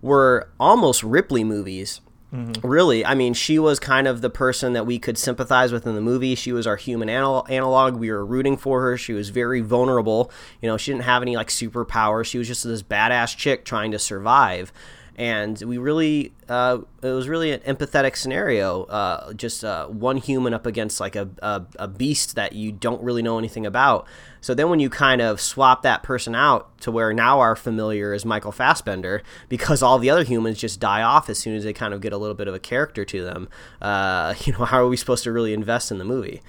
were 0.00 0.48
almost 0.60 1.02
Ripley 1.02 1.42
movies. 1.42 2.00
Mm-hmm. 2.34 2.66
Really, 2.66 3.06
I 3.06 3.14
mean, 3.14 3.32
she 3.32 3.60
was 3.60 3.78
kind 3.78 4.08
of 4.08 4.20
the 4.20 4.30
person 4.30 4.72
that 4.72 4.86
we 4.86 4.98
could 4.98 5.16
sympathize 5.16 5.72
with 5.72 5.86
in 5.86 5.94
the 5.94 6.00
movie. 6.00 6.34
She 6.34 6.52
was 6.52 6.66
our 6.66 6.74
human 6.76 7.08
anal- 7.08 7.46
analog. 7.48 7.94
We 7.94 8.10
were 8.10 8.26
rooting 8.26 8.56
for 8.56 8.82
her. 8.82 8.98
She 8.98 9.12
was 9.12 9.28
very 9.28 9.60
vulnerable. 9.60 10.32
You 10.60 10.68
know, 10.68 10.76
she 10.76 10.90
didn't 10.90 11.04
have 11.04 11.22
any 11.22 11.36
like 11.36 11.48
superpowers. 11.48 12.26
She 12.26 12.38
was 12.38 12.48
just 12.48 12.64
this 12.64 12.82
badass 12.82 13.36
chick 13.36 13.64
trying 13.64 13.92
to 13.92 14.00
survive 14.00 14.72
and 15.16 15.60
we 15.62 15.78
really 15.78 16.32
uh, 16.48 16.78
it 17.02 17.08
was 17.08 17.28
really 17.28 17.52
an 17.52 17.60
empathetic 17.60 18.16
scenario 18.16 18.84
uh, 18.84 19.32
just 19.34 19.64
uh, 19.64 19.86
one 19.86 20.16
human 20.16 20.52
up 20.52 20.66
against 20.66 21.00
like 21.00 21.16
a, 21.16 21.28
a, 21.40 21.62
a, 21.78 21.88
beast 21.88 22.34
that 22.34 22.52
you 22.52 22.72
don't 22.72 23.02
really 23.02 23.22
know 23.22 23.38
anything 23.38 23.64
about. 23.64 24.06
So 24.40 24.54
then 24.54 24.68
when 24.68 24.80
you 24.80 24.90
kind 24.90 25.22
of 25.22 25.40
swap 25.40 25.82
that 25.82 26.02
person 26.02 26.34
out 26.34 26.76
to 26.80 26.90
where 26.90 27.12
now 27.12 27.40
our 27.40 27.56
familiar 27.56 28.12
is 28.12 28.24
michael 28.24 28.52
fassbender 28.52 29.22
because 29.48 29.82
all 29.82 29.98
the 29.98 30.10
other 30.10 30.24
humans 30.24 30.58
just 30.58 30.80
die 30.80 31.02
off 31.02 31.28
as 31.28 31.38
soon 31.38 31.56
as 31.56 31.64
they 31.64 31.72
kind 31.72 31.94
of 31.94 32.00
get 32.00 32.12
a 32.12 32.18
little 32.18 32.34
bit 32.34 32.48
of 32.48 32.54
a 32.54 32.58
character 32.58 33.04
to 33.04 33.24
them 33.24 33.48
uh, 33.80 34.34
you 34.44 34.52
know 34.52 34.64
how 34.64 34.82
are 34.82 34.88
we 34.88 34.96
supposed 34.96 35.24
to 35.24 35.32
really 35.32 35.52
invest 35.52 35.90
in 35.90 35.98
the 35.98 36.04
movie? 36.04 36.42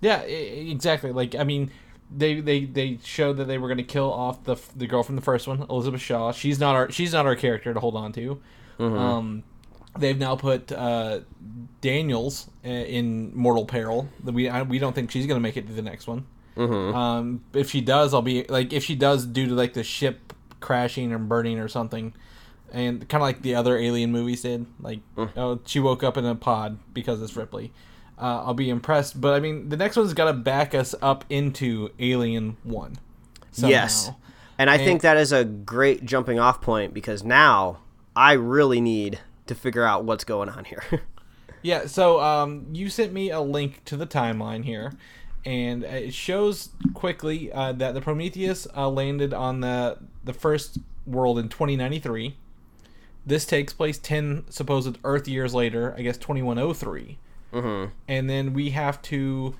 Yeah 0.00 0.20
exactly. 0.22 1.12
Like 1.12 1.34
i 1.34 1.44
mean 1.44 1.70
they 2.10 2.40
they 2.40 2.64
they 2.64 2.98
showed 3.04 3.36
that 3.36 3.44
they 3.44 3.58
were 3.58 3.68
going 3.68 3.78
to 3.78 3.84
kill 3.84 4.12
off 4.12 4.44
the 4.44 4.56
the 4.76 4.86
girl 4.86 5.02
from 5.02 5.16
the 5.16 5.22
first 5.22 5.46
one, 5.46 5.66
Elizabeth 5.68 6.00
Shaw. 6.00 6.32
She's 6.32 6.58
not 6.58 6.74
our 6.74 6.90
she's 6.90 7.12
not 7.12 7.26
our 7.26 7.36
character 7.36 7.74
to 7.74 7.80
hold 7.80 7.96
on 7.96 8.12
to. 8.12 8.40
Mm-hmm. 8.78 8.98
Um, 8.98 9.42
they've 9.98 10.18
now 10.18 10.36
put 10.36 10.72
uh, 10.72 11.20
Daniels 11.80 12.48
in 12.62 13.34
mortal 13.34 13.66
peril. 13.66 14.08
We 14.24 14.48
I, 14.48 14.62
we 14.62 14.78
don't 14.78 14.94
think 14.94 15.10
she's 15.10 15.26
going 15.26 15.36
to 15.36 15.42
make 15.42 15.56
it 15.56 15.66
to 15.66 15.72
the 15.72 15.82
next 15.82 16.06
one. 16.06 16.26
Mm-hmm. 16.56 16.96
Um, 16.96 17.44
if 17.52 17.70
she 17.70 17.80
does, 17.80 18.14
I'll 18.14 18.22
be 18.22 18.44
like 18.44 18.72
if 18.72 18.84
she 18.84 18.94
does 18.94 19.26
due 19.26 19.46
to 19.46 19.54
like 19.54 19.74
the 19.74 19.84
ship 19.84 20.32
crashing 20.60 21.12
or 21.12 21.18
burning 21.18 21.58
or 21.58 21.68
something, 21.68 22.14
and 22.72 23.06
kind 23.08 23.22
of 23.22 23.26
like 23.26 23.42
the 23.42 23.54
other 23.54 23.76
Alien 23.76 24.12
movies 24.12 24.42
did. 24.42 24.66
Like 24.80 25.00
mm. 25.16 25.30
oh, 25.36 25.60
she 25.66 25.78
woke 25.78 26.02
up 26.02 26.16
in 26.16 26.24
a 26.24 26.34
pod 26.34 26.78
because 26.94 27.22
it's 27.22 27.36
Ripley 27.36 27.72
uh, 28.20 28.44
I'll 28.46 28.54
be 28.54 28.70
impressed. 28.70 29.20
But 29.20 29.34
I 29.34 29.40
mean, 29.40 29.68
the 29.68 29.76
next 29.76 29.96
one's 29.96 30.14
got 30.14 30.26
to 30.26 30.32
back 30.32 30.74
us 30.74 30.94
up 31.00 31.24
into 31.28 31.90
Alien 31.98 32.56
One. 32.62 32.98
Somehow. 33.52 33.70
Yes, 33.70 34.10
and 34.58 34.68
I 34.68 34.74
and, 34.74 34.84
think 34.84 35.02
that 35.02 35.16
is 35.16 35.32
a 35.32 35.44
great 35.44 36.04
jumping 36.04 36.38
off 36.38 36.60
point 36.60 36.94
because 36.94 37.24
now 37.24 37.78
I 38.14 38.32
really 38.32 38.80
need 38.80 39.18
to 39.46 39.54
figure 39.54 39.84
out 39.84 40.04
what's 40.04 40.24
going 40.24 40.48
on 40.48 40.64
here. 40.64 40.82
yeah. 41.62 41.86
So 41.86 42.20
um, 42.20 42.66
you 42.72 42.90
sent 42.90 43.12
me 43.12 43.30
a 43.30 43.40
link 43.40 43.84
to 43.86 43.96
the 43.96 44.06
timeline 44.06 44.64
here. 44.64 44.92
And 45.44 45.84
it 45.84 46.12
shows 46.12 46.70
quickly 46.94 47.50
uh, 47.52 47.72
that 47.72 47.94
the 47.94 48.00
Prometheus 48.00 48.66
uh, 48.76 48.88
landed 48.90 49.32
on 49.32 49.60
the 49.60 49.98
the 50.24 50.34
first 50.34 50.78
world 51.06 51.38
in 51.38 51.48
2093. 51.48 52.36
This 53.24 53.44
takes 53.44 53.72
place 53.72 53.98
10 53.98 54.44
supposed 54.50 54.98
Earth 55.04 55.28
years 55.28 55.54
later, 55.54 55.94
I 55.96 56.02
guess 56.02 56.16
2103. 56.18 57.18
Mm-hmm. 57.52 57.92
And 58.08 58.30
then 58.30 58.52
we 58.52 58.70
have 58.70 59.00
to 59.02 59.54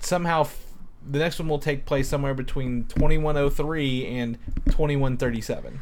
somehow. 0.00 0.42
F- 0.42 0.60
the 1.06 1.18
next 1.18 1.38
one 1.38 1.48
will 1.48 1.58
take 1.58 1.84
place 1.84 2.08
somewhere 2.08 2.32
between 2.32 2.84
2103 2.84 4.06
and 4.06 4.38
2137. 4.70 5.78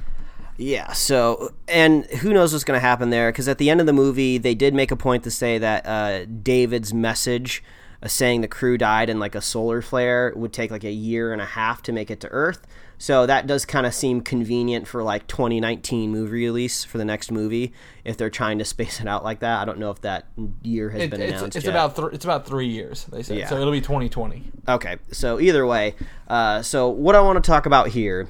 Yeah, 0.58 0.92
so, 0.92 1.52
and 1.66 2.04
who 2.06 2.32
knows 2.32 2.52
what's 2.52 2.64
going 2.64 2.76
to 2.76 2.86
happen 2.86 3.10
there? 3.10 3.30
Because 3.30 3.48
at 3.48 3.58
the 3.58 3.70
end 3.70 3.80
of 3.80 3.86
the 3.86 3.92
movie, 3.92 4.38
they 4.38 4.54
did 4.54 4.74
make 4.74 4.90
a 4.90 4.96
point 4.96 5.24
to 5.24 5.30
say 5.30 5.58
that 5.58 5.86
uh, 5.86 6.24
David's 6.26 6.92
message 6.92 7.62
uh, 8.02 8.08
saying 8.08 8.42
the 8.42 8.48
crew 8.48 8.76
died 8.76 9.08
in 9.08 9.18
like 9.18 9.34
a 9.34 9.40
solar 9.40 9.80
flare 9.80 10.32
would 10.36 10.52
take 10.52 10.70
like 10.70 10.84
a 10.84 10.90
year 10.90 11.32
and 11.32 11.40
a 11.40 11.46
half 11.46 11.82
to 11.82 11.92
make 11.92 12.10
it 12.10 12.20
to 12.20 12.28
Earth. 12.28 12.66
So 13.02 13.26
that 13.26 13.48
does 13.48 13.64
kind 13.64 13.84
of 13.84 13.92
seem 13.92 14.20
convenient 14.20 14.86
for 14.86 15.02
like 15.02 15.26
2019 15.26 16.12
movie 16.12 16.46
release 16.46 16.84
for 16.84 16.98
the 16.98 17.04
next 17.04 17.32
movie 17.32 17.72
if 18.04 18.16
they're 18.16 18.30
trying 18.30 18.60
to 18.60 18.64
space 18.74 19.00
it 19.00 19.08
out 19.08 19.24
like 19.24 19.40
that. 19.40 19.60
I 19.60 19.64
don't 19.64 19.80
know 19.80 19.90
if 19.90 20.02
that 20.02 20.28
year 20.62 20.88
has 20.90 21.02
it, 21.02 21.10
been 21.10 21.20
it's, 21.20 21.32
announced. 21.32 21.56
It's, 21.56 21.66
yet. 21.66 21.72
about 21.72 21.96
th- 21.96 22.12
it's 22.12 22.24
about 22.24 22.46
three 22.46 22.68
years 22.68 23.06
they 23.06 23.24
said. 23.24 23.38
Yeah. 23.38 23.48
So 23.48 23.58
it'll 23.58 23.72
be 23.72 23.80
2020. 23.80 24.44
Okay, 24.68 24.98
so 25.10 25.40
either 25.40 25.66
way, 25.66 25.96
uh, 26.28 26.62
so 26.62 26.90
what 26.90 27.16
I 27.16 27.20
want 27.22 27.42
to 27.42 27.50
talk 27.50 27.66
about 27.66 27.88
here 27.88 28.28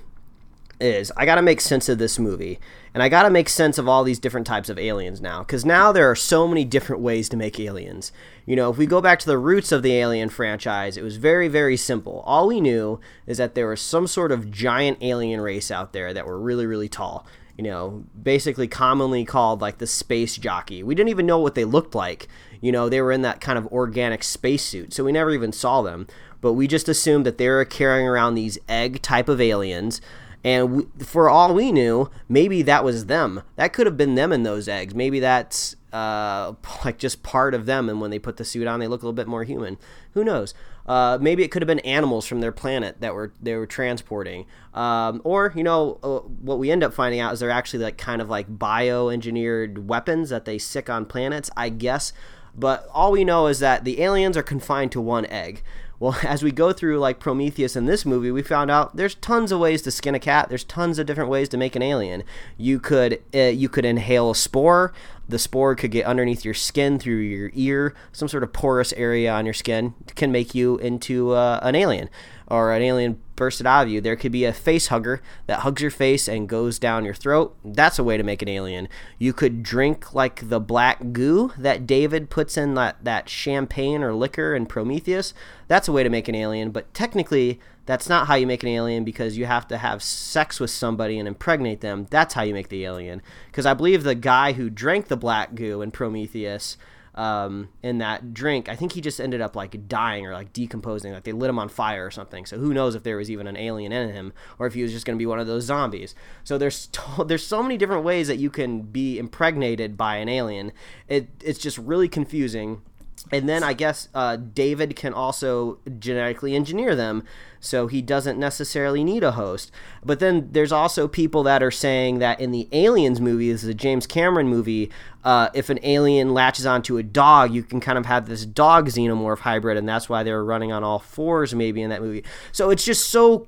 is 0.83 1.13
I 1.17 1.25
got 1.25 1.37
to 1.37 1.43
make 1.43 1.61
sense 1.61 1.89
of 1.89 1.99
this 1.99 2.19
movie. 2.19 2.59
And 2.95 3.03
I 3.03 3.09
got 3.09 3.23
to 3.23 3.31
make 3.31 3.49
sense 3.49 3.79
of 3.79 3.89
all 3.89 4.05
these 4.05 4.19
different 4.19 4.47
types 4.47 4.69
of 4.69 4.79
aliens 4.79 5.21
now. 5.21 5.41
Because 5.41 5.65
now 5.65 5.93
there 5.93 6.11
are 6.11 6.17
so 6.17 6.47
many 6.47 6.65
different 6.65 7.01
ways 7.01 7.29
to 7.31 7.37
make 7.37 7.59
aliens. 7.59 8.13
You 8.45 8.57
know, 8.57 8.71
if 8.71 8.77
we 8.77 8.87
go 8.87 9.01
back 9.01 9.19
to 9.21 9.27
the 9.27 9.39
roots 9.39 9.73
of 9.73 9.83
the 9.83 9.95
Alien 9.95 10.29
franchise, 10.29 10.97
it 10.97 11.03
was 11.03 11.17
very, 11.17 11.49
very 11.49 11.77
simple. 11.77 12.23
All 12.27 12.49
we 12.49 12.61
knew 12.61 13.01
is 13.27 13.39
that 13.39 13.55
there 13.55 13.69
was 13.69 13.81
some 13.81 14.07
sort 14.07 14.33
of 14.33 14.51
giant 14.51 14.99
alien 15.01 15.41
race 15.41 15.71
out 15.71 15.93
there 15.93 16.13
that 16.13 16.27
were 16.27 16.39
really, 16.39 16.67
really 16.67 16.89
tall. 16.89 17.27
You 17.57 17.65
know, 17.65 18.05
basically 18.21 18.67
commonly 18.67 19.25
called 19.25 19.61
like 19.61 19.79
the 19.79 19.87
space 19.87 20.37
jockey. 20.37 20.83
We 20.83 20.95
didn't 20.95 21.11
even 21.11 21.27
know 21.27 21.39
what 21.39 21.55
they 21.55 21.65
looked 21.65 21.95
like. 21.95 22.27
You 22.61 22.73
know, 22.73 22.89
they 22.89 23.01
were 23.01 23.13
in 23.13 23.23
that 23.23 23.41
kind 23.41 23.59
of 23.59 23.67
organic 23.69 24.23
spacesuit, 24.23 24.93
so 24.93 25.05
we 25.05 25.13
never 25.13 25.31
even 25.33 25.53
saw 25.53 25.83
them. 25.83 26.07
But 26.41 26.55
we 26.55 26.67
just 26.67 26.89
assumed 26.89 27.27
that 27.27 27.39
they 27.39 27.49
were 27.49 27.65
carrying 27.65 28.09
around 28.09 28.35
these 28.35 28.59
egg 28.69 29.03
type 29.03 29.29
of 29.29 29.41
aliens 29.41 30.01
and 30.45 30.77
we, 30.77 31.05
for 31.05 31.29
all 31.29 31.55
we 31.55 31.71
knew, 31.71 32.11
maybe 32.29 32.63
that 32.63 32.85
was 32.85 33.07
them. 33.07 33.43
That 33.57 33.73
could 33.73 33.87
have 33.87 33.97
been 33.97 34.17
them 34.17 34.33
in 34.33 34.43
those 34.43 34.69
eggs. 34.69 34.95
Maybe 34.95 35.21
that's 35.21 35.77
uh, 35.93 36.55
like 36.85 36.99
just 36.99 37.23
part 37.23 37.55
of 37.55 37.67
them. 37.67 37.89
And 37.89 38.01
when 38.01 38.11
they 38.11 38.19
put 38.19 38.37
the 38.37 38.45
suit 38.45 38.67
on, 38.67 38.81
they 38.81 38.89
look 38.89 39.03
a 39.03 39.07
little 39.07 39.13
bit 39.13 39.29
more 39.29 39.45
human. 39.45 39.79
Who 40.15 40.25
knows? 40.25 40.55
Uh, 40.85 41.17
maybe 41.21 41.45
it 41.45 41.53
could 41.53 41.63
have 41.63 41.69
been 41.69 41.79
animals 41.81 42.27
from 42.27 42.41
their 42.41 42.51
planet 42.51 43.01
that 43.01 43.15
were 43.15 43.33
they 43.41 43.55
were 43.55 43.67
transporting. 43.67 44.47
Um, 44.75 45.21
or 45.25 45.53
you 45.55 45.63
know 45.63 46.01
uh, 46.03 46.19
what 46.19 46.59
we 46.59 46.73
end 46.73 46.83
up 46.83 46.93
finding 46.93 47.21
out 47.21 47.33
is 47.33 47.41
they're 47.41 47.51
actually 47.51 47.85
like 47.85 47.99
kind 47.99 48.21
of 48.21 48.29
like 48.29 48.49
bioengineered 48.59 49.87
weapons 49.87 50.31
that 50.31 50.45
they 50.45 50.59
sick 50.59 50.91
on 50.91 51.07
planets. 51.07 51.51
I 51.57 51.69
guess. 51.69 52.13
But 52.55 52.87
all 52.93 53.13
we 53.13 53.25
know 53.25 53.47
is 53.47 53.61
that 53.61 53.85
the 53.85 54.03
aliens 54.03 54.37
are 54.37 54.43
confined 54.43 54.93
to 54.93 55.01
one 55.01 55.25
egg. 55.27 55.63
Well, 56.03 56.19
as 56.25 56.43
we 56.43 56.51
go 56.51 56.73
through 56.73 56.99
like 56.99 57.21
Prometheus 57.21 57.77
in 57.77 57.87
this 57.87 58.05
movie, 58.05 58.33
we 58.33 58.43
found 58.43 58.73
out 58.73 58.97
there's 58.97 59.15
tons 59.15 59.53
of 59.53 59.61
ways 59.61 59.83
to 59.83 59.93
skin 59.93 60.17
a 60.17 60.19
cat. 60.19 60.49
There's 60.49 60.65
tons 60.65 60.99
of 60.99 61.07
different 61.07 61.31
ways 61.31 61.49
to 61.51 61.57
make 61.57 61.77
an 61.77 61.83
alien. 61.83 62.25
You 62.59 62.81
could 62.81 63.23
uh, 63.33 63.39
you 63.39 63.69
could 63.69 63.85
inhale 63.85 64.33
a 64.33 64.35
spore. 64.35 64.93
The 65.29 65.39
spore 65.39 65.75
could 65.75 65.91
get 65.91 66.05
underneath 66.05 66.45
your 66.45 66.55
skin 66.55 66.99
through 66.99 67.19
your 67.19 67.51
ear. 67.55 67.95
Some 68.13 68.29
sort 68.29 68.43
of 68.43 68.53
porous 68.53 68.93
area 68.95 69.33
on 69.33 69.47
your 69.47 69.55
skin 69.55 69.95
can 70.15 70.33
make 70.33 70.55
you 70.55 70.79
into 70.79 71.31
uh, 71.31 71.61
an 71.63 71.75
alien 71.75 72.11
or 72.49 72.73
an 72.73 72.83
alien 72.83 73.19
bursted 73.35 73.67
out 73.67 73.85
of 73.85 73.89
you. 73.89 74.01
There 74.01 74.15
could 74.15 74.31
be 74.31 74.45
a 74.45 74.53
face 74.53 74.89
hugger 74.89 75.23
that 75.47 75.61
hugs 75.61 75.81
your 75.81 75.91
face 75.91 76.29
and 76.29 76.49
goes 76.49 76.79
down 76.79 77.05
your 77.05 77.15
throat. 77.15 77.57
That's 77.65 77.99
a 77.99 78.05
way 78.05 78.17
to 78.17 78.23
make 78.23 78.43
an 78.43 78.49
alien. 78.49 78.89
You 79.19 79.33
could 79.33 79.63
drink 79.63 80.13
like 80.13 80.49
the 80.49 80.61
black 80.61 81.13
goo 81.13 81.53
that 81.57 81.87
David 81.87 82.29
puts 82.29 82.57
in 82.59 82.75
that, 82.75 83.03
that 83.03 83.29
champagne 83.29 84.03
or 84.03 84.13
liquor 84.13 84.55
in 84.55 84.67
Prometheus. 84.67 85.33
That's 85.67 85.89
a 85.89 85.93
way 85.93 86.03
to 86.03 86.11
make 86.11 86.29
an 86.29 86.35
alien, 86.35 86.71
but 86.73 86.93
technically 86.93 87.59
that's 87.85 88.09
not 88.09 88.27
how 88.27 88.35
you 88.35 88.47
make 88.47 88.63
an 88.63 88.69
alien 88.69 89.05
because 89.05 89.37
you 89.37 89.47
have 89.47 89.67
to 89.69 89.77
have 89.77 90.03
sex 90.03 90.61
with 90.61 90.71
somebody 90.71 91.19
and 91.19 91.27
impregnate 91.27 91.81
them. 91.81 92.07
That's 92.11 92.35
how 92.35 92.43
you 92.43 92.55
make 92.55 92.69
the 92.69 92.85
alien. 92.85 93.23
Because 93.47 93.67
I 93.67 93.75
believe 93.75 94.05
the 94.05 94.15
guy 94.15 94.53
who 94.53 94.71
drank 94.71 95.09
the 95.09 95.17
black 95.17 95.55
goo 95.55 95.83
in 95.83 95.91
Prometheus 95.91 96.77
um, 97.15 97.69
in 97.83 97.99
that 97.99 98.33
drink, 98.33 98.69
I 98.69 98.77
think 98.77 98.93
he 98.93 99.01
just 99.01 99.21
ended 99.21 99.41
up 99.41 99.55
like 99.55 99.89
dying 99.89 100.27
or 100.27 100.33
like 100.33 100.53
decomposing. 100.53 101.13
Like 101.13 101.25
they 101.25 101.33
lit 101.33 101.51
him 101.51 101.59
on 101.59 101.69
fire 101.69 102.07
or 102.07 102.11
something. 102.11 102.47
So 102.47 102.59
who 102.59 102.73
knows 102.73 102.95
if 102.95 103.03
there 103.03 103.17
was 103.17 103.31
even 103.31 103.47
an 103.47 103.57
alien 103.57 103.93
in 103.93 104.11
him 104.11 104.33
or 104.59 104.67
if 104.67 104.75
he 104.75 104.83
was 104.83 104.93
just 104.93 105.05
going 105.05 105.17
to 105.17 105.23
be 105.23 105.27
one 105.27 105.41
of 105.41 105.47
those 105.47 105.65
zombies. 105.65 106.15
So 106.45 106.57
there's 106.59 106.89
there's 107.27 107.47
so 107.47 107.63
many 107.63 107.77
different 107.77 108.05
ways 108.05 108.29
that 108.29 108.39
you 108.39 108.49
can 108.49 108.83
be 108.83 109.19
impregnated 109.19 109.97
by 109.97 110.17
an 110.17 110.29
alien. 110.29 110.73
It 111.09 111.29
it's 111.43 111.59
just 111.59 111.79
really 111.79 112.09
confusing. 112.09 112.83
And 113.31 113.49
then 113.49 113.63
I 113.63 113.73
guess 113.73 114.09
uh, 114.15 114.37
David 114.37 114.97
can 114.97 115.15
also 115.15 115.79
genetically 115.99 116.55
engineer 116.55 116.95
them, 116.95 117.25
so 117.61 117.87
he 117.87 118.03
doesn't 118.03 118.39
necessarily 118.39 119.05
need 119.05 119.23
a 119.23 119.33
host. 119.33 119.71
But 120.05 120.19
then 120.19 120.49
there's 120.53 120.73
also 120.73 121.09
people 121.09 121.43
that 121.45 121.63
are 121.63 121.71
saying 121.71 122.19
that 122.19 122.41
in 122.41 122.51
the 122.51 122.69
Aliens 122.73 123.21
movie, 123.21 123.51
this 123.51 123.63
is 123.63 123.71
a 123.71 123.75
James 123.75 124.07
Cameron 124.07 124.49
movie, 124.49 124.91
uh, 125.25 125.49
if 125.55 125.71
an 125.71 125.79
alien 125.83 126.35
latches 126.35 126.67
onto 126.67 126.99
a 126.99 127.03
dog, 127.03 127.55
you 127.55 127.63
can 127.63 127.81
kind 127.81 127.97
of 127.97 128.07
have 128.07 128.27
this 128.27 128.45
dog 128.45 128.89
xenomorph 128.89 129.39
hybrid, 129.39 129.77
and 129.77 129.89
that's 129.89 130.09
why 130.09 130.23
they 130.23 130.33
were 130.33 130.45
running 130.45 130.73
on 130.73 130.83
all 130.83 130.99
fours 130.99 131.55
maybe 131.55 131.81
in 131.81 131.91
that 131.91 132.03
movie. 132.03 132.25
So 132.51 132.71
it's 132.71 132.85
just 132.85 133.09
so 133.09 133.47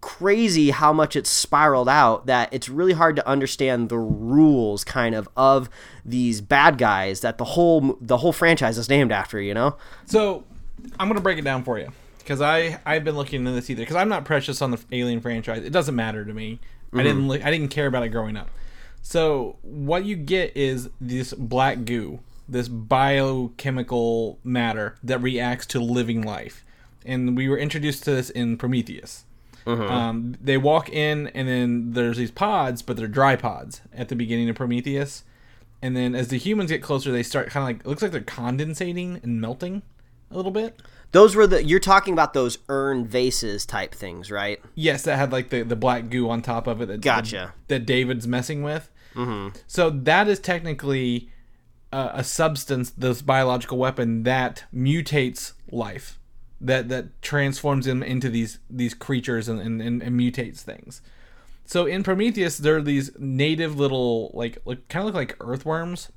crazy 0.00 0.70
how 0.70 0.92
much 0.92 1.16
it's 1.16 1.30
spiraled 1.30 1.88
out 1.88 2.26
that 2.26 2.52
it's 2.52 2.68
really 2.68 2.92
hard 2.92 3.16
to 3.16 3.26
understand 3.26 3.88
the 3.88 3.98
rules 3.98 4.84
kind 4.84 5.14
of 5.14 5.28
of 5.36 5.68
these 6.04 6.40
bad 6.40 6.78
guys 6.78 7.20
that 7.20 7.38
the 7.38 7.44
whole 7.44 7.96
the 8.00 8.18
whole 8.18 8.32
franchise 8.32 8.78
is 8.78 8.88
named 8.88 9.10
after 9.10 9.40
you 9.40 9.54
know 9.54 9.76
So 10.04 10.44
I'm 11.00 11.08
gonna 11.08 11.20
break 11.20 11.38
it 11.38 11.44
down 11.44 11.64
for 11.64 11.78
you 11.78 11.88
because 12.18 12.40
I 12.40 12.80
I've 12.84 13.04
been 13.04 13.16
looking 13.16 13.40
into 13.40 13.52
this 13.52 13.70
either 13.70 13.82
because 13.82 13.96
I'm 13.96 14.08
not 14.08 14.24
precious 14.24 14.60
on 14.62 14.70
the 14.70 14.80
Alien 14.92 15.20
franchise. 15.20 15.64
It 15.64 15.72
doesn't 15.72 15.94
matter 15.94 16.24
to 16.24 16.32
me. 16.32 16.60
I 16.92 17.02
didn't 17.02 17.22
mm-hmm. 17.22 17.28
li- 17.28 17.42
I 17.42 17.50
didn't 17.50 17.68
care 17.68 17.86
about 17.86 18.02
it 18.02 18.08
growing 18.08 18.36
up. 18.36 18.48
So 19.02 19.58
what 19.62 20.04
you 20.04 20.16
get 20.16 20.56
is 20.56 20.88
this 21.00 21.32
black 21.34 21.84
goo, 21.84 22.20
this 22.48 22.68
biochemical 22.68 24.38
matter 24.42 24.96
that 25.02 25.20
reacts 25.22 25.66
to 25.66 25.80
living 25.80 26.22
life, 26.22 26.64
and 27.04 27.36
we 27.36 27.48
were 27.48 27.58
introduced 27.58 28.04
to 28.04 28.12
this 28.12 28.30
in 28.30 28.56
Prometheus. 28.56 29.24
Um, 29.66 30.36
they 30.40 30.56
walk 30.56 30.88
in, 30.88 31.28
and 31.28 31.48
then 31.48 31.92
there's 31.92 32.16
these 32.16 32.30
pods, 32.30 32.82
but 32.82 32.96
they're 32.96 33.08
dry 33.08 33.36
pods 33.36 33.80
at 33.92 34.08
the 34.08 34.16
beginning 34.16 34.48
of 34.48 34.56
Prometheus. 34.56 35.24
And 35.82 35.96
then 35.96 36.14
as 36.14 36.28
the 36.28 36.38
humans 36.38 36.70
get 36.70 36.82
closer, 36.82 37.12
they 37.12 37.22
start 37.22 37.48
kind 37.50 37.62
of 37.62 37.68
like 37.68 37.80
it 37.80 37.88
looks 37.88 38.02
like 38.02 38.12
they're 38.12 38.20
condensating 38.20 39.22
and 39.22 39.40
melting 39.40 39.82
a 40.30 40.36
little 40.36 40.50
bit. 40.50 40.80
those 41.12 41.36
were 41.36 41.46
the 41.46 41.62
you're 41.62 41.78
talking 41.78 42.12
about 42.12 42.32
those 42.32 42.58
urn 42.68 43.06
vases 43.06 43.64
type 43.64 43.94
things 43.94 44.30
right 44.30 44.60
Yes, 44.74 45.02
that 45.02 45.16
had 45.16 45.32
like 45.32 45.50
the, 45.50 45.62
the 45.62 45.76
black 45.76 46.10
goo 46.10 46.28
on 46.28 46.42
top 46.42 46.66
of 46.66 46.80
it. 46.80 46.86
That, 46.86 47.00
Gotcha. 47.00 47.54
That, 47.68 47.86
David's 47.86 48.26
messing 48.26 48.62
with. 48.62 48.90
Mm-hmm. 49.14 49.56
So 49.66 49.90
that 49.90 50.28
is 50.28 50.40
technically 50.40 51.30
uh, 51.92 52.10
a 52.14 52.24
substance, 52.24 52.90
this 52.90 53.22
biological 53.22 53.78
weapon 53.78 54.24
that 54.24 54.64
mutates 54.74 55.52
life, 55.70 56.18
that 56.60 56.88
that 56.88 57.20
transforms 57.22 57.86
them 57.86 58.02
into 58.02 58.28
these 58.28 58.58
these 58.70 58.94
creatures 58.94 59.48
and, 59.48 59.60
and, 59.60 59.80
and, 59.82 60.02
and 60.02 60.18
mutates 60.18 60.60
things. 60.60 61.02
So 61.64 61.86
in 61.86 62.02
Prometheus, 62.02 62.58
there 62.58 62.76
are 62.76 62.82
these 62.82 63.10
native 63.18 63.78
little 63.78 64.30
like 64.34 64.58
like 64.64 64.88
kind 64.88 65.00
of 65.00 65.06
look 65.06 65.14
like 65.14 65.36
earthworms 65.40 66.10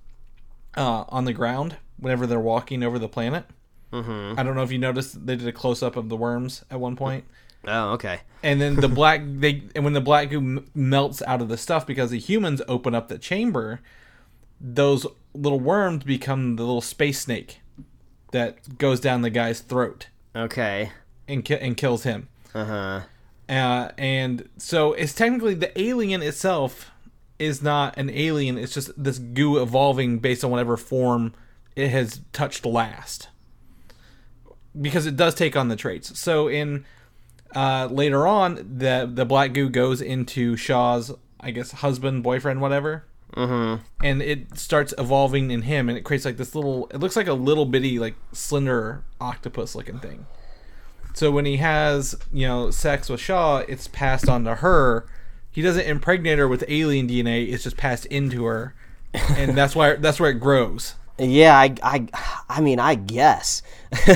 uh, 0.78 1.06
on 1.10 1.26
the 1.26 1.34
ground 1.34 1.78
whenever 1.98 2.28
they're 2.28 2.40
walking 2.40 2.84
over 2.84 3.00
the 3.00 3.10
planet. 3.10 3.46
Mm-hmm. 3.92 4.40
I 4.40 4.44
don't 4.44 4.56
know 4.56 4.64
if 4.64 4.72
you 4.72 4.78
noticed 4.78 5.26
they 5.26 5.36
did 5.36 5.48
a 5.48 5.52
close 5.52 5.82
up 5.82 5.96
of 5.96 6.10
the 6.10 6.16
worms 6.16 6.64
at 6.70 6.80
one 6.80 6.96
point 6.96 7.26
oh 7.68 7.92
okay 7.92 8.22
and 8.44 8.60
then 8.62 8.76
the 8.76 8.88
black 8.88 9.22
they 9.26 9.64
and 9.76 9.84
when 9.84 9.94
the 9.94 10.02
black 10.02 10.30
goo 10.30 10.38
m- 10.38 10.66
melts 10.74 11.22
out 11.24 11.42
of 11.42 11.50
the 11.50 11.58
stuff 11.58 11.86
because 11.86 12.12
the 12.12 12.20
humans 12.20 12.62
open 12.68 12.96
up 12.96 13.08
the 13.08 13.18
chamber 13.18 13.82
those 14.62 15.06
little 15.34 15.60
worms 15.60 16.04
become 16.04 16.56
the 16.56 16.64
little 16.64 16.82
space 16.82 17.22
snake 17.22 17.62
that 18.32 18.78
goes 18.78 19.00
down 19.00 19.22
the 19.22 19.30
guy's 19.30 19.62
throat 19.62 20.08
okay. 20.36 20.92
and 21.28 21.44
ki- 21.44 21.56
and 21.60 21.78
kills 21.78 22.04
him. 22.04 22.28
Uh-huh. 22.54 23.02
Uh, 23.48 23.92
and 23.98 24.48
so 24.58 24.94
it's 24.94 25.14
technically 25.14 25.54
the 25.56 25.80
alien 25.80 26.22
itself 26.22 26.92
is 27.40 27.64
not 27.64 27.98
an 27.98 28.10
alien 28.10 28.58
it's 28.58 28.74
just 28.74 28.92
this 29.02 29.18
goo 29.18 29.62
evolving 29.62 30.20
based 30.20 30.44
on 30.44 30.52
whatever 30.52 30.76
form 30.78 31.34
it 31.76 31.90
has 31.90 32.22
touched 32.34 32.66
last. 32.66 33.30
Because 34.80 35.06
it 35.06 35.16
does 35.16 35.34
take 35.34 35.56
on 35.56 35.68
the 35.68 35.76
traits. 35.76 36.20
So 36.20 36.48
in 36.48 36.86
uh, 37.56 37.88
later 37.90 38.28
on 38.28 38.56
the 38.56 39.10
the 39.12 39.26
black 39.26 39.54
goo 39.54 39.70
goes 39.70 40.02
into 40.02 40.56
shaw's 40.56 41.12
i 41.40 41.52
guess 41.52 41.72
husband 41.72 42.22
boyfriend 42.24 42.62
whatever 42.62 43.06
mm-hmm. 43.34 43.84
And 44.04 44.22
it 44.22 44.58
starts 44.58 44.94
evolving 44.98 45.52
in 45.52 45.64
him 45.64 45.90
and 45.90 45.98
it 45.98 46.02
creates 46.02 46.26
like 46.26 46.38
this 46.38 46.56
little 46.56 46.88
it 46.94 46.98
looks 46.98 47.16
like 47.16 47.28
a 47.28 47.34
little 47.34 47.66
bitty 47.66 48.00
like 48.00 48.16
slender 48.32 49.04
octopus 49.20 49.76
looking 49.76 50.00
thing. 50.00 50.26
So 51.14 51.32
when 51.32 51.46
he 51.46 51.58
has 51.58 52.16
you 52.32 52.48
know 52.48 52.72
sex 52.72 53.10
with 53.10 53.20
shaw 53.20 53.60
it's 53.68 53.88
passed 53.88 54.30
on 54.30 54.44
to 54.46 54.56
her. 54.56 55.06
He 55.52 55.62
doesn't 55.64 55.86
impregnate 55.86 56.38
her 56.38 56.48
with 56.48 56.64
alien 56.68 57.08
dna 57.08 57.52
it's 57.52 57.64
just 57.64 57.78
passed 57.78 58.06
into 58.08 58.46
her. 58.46 58.74
And 59.14 59.58
that's 59.58 59.76
why 59.76 59.96
that's 59.96 60.20
where 60.20 60.32
it 60.32 60.40
grows. 60.40 60.96
Yeah 61.22 61.58
i 61.58 61.76
i 61.84 62.08
i 62.48 62.62
mean 62.62 62.80
i 62.80 62.96
guess 62.96 63.62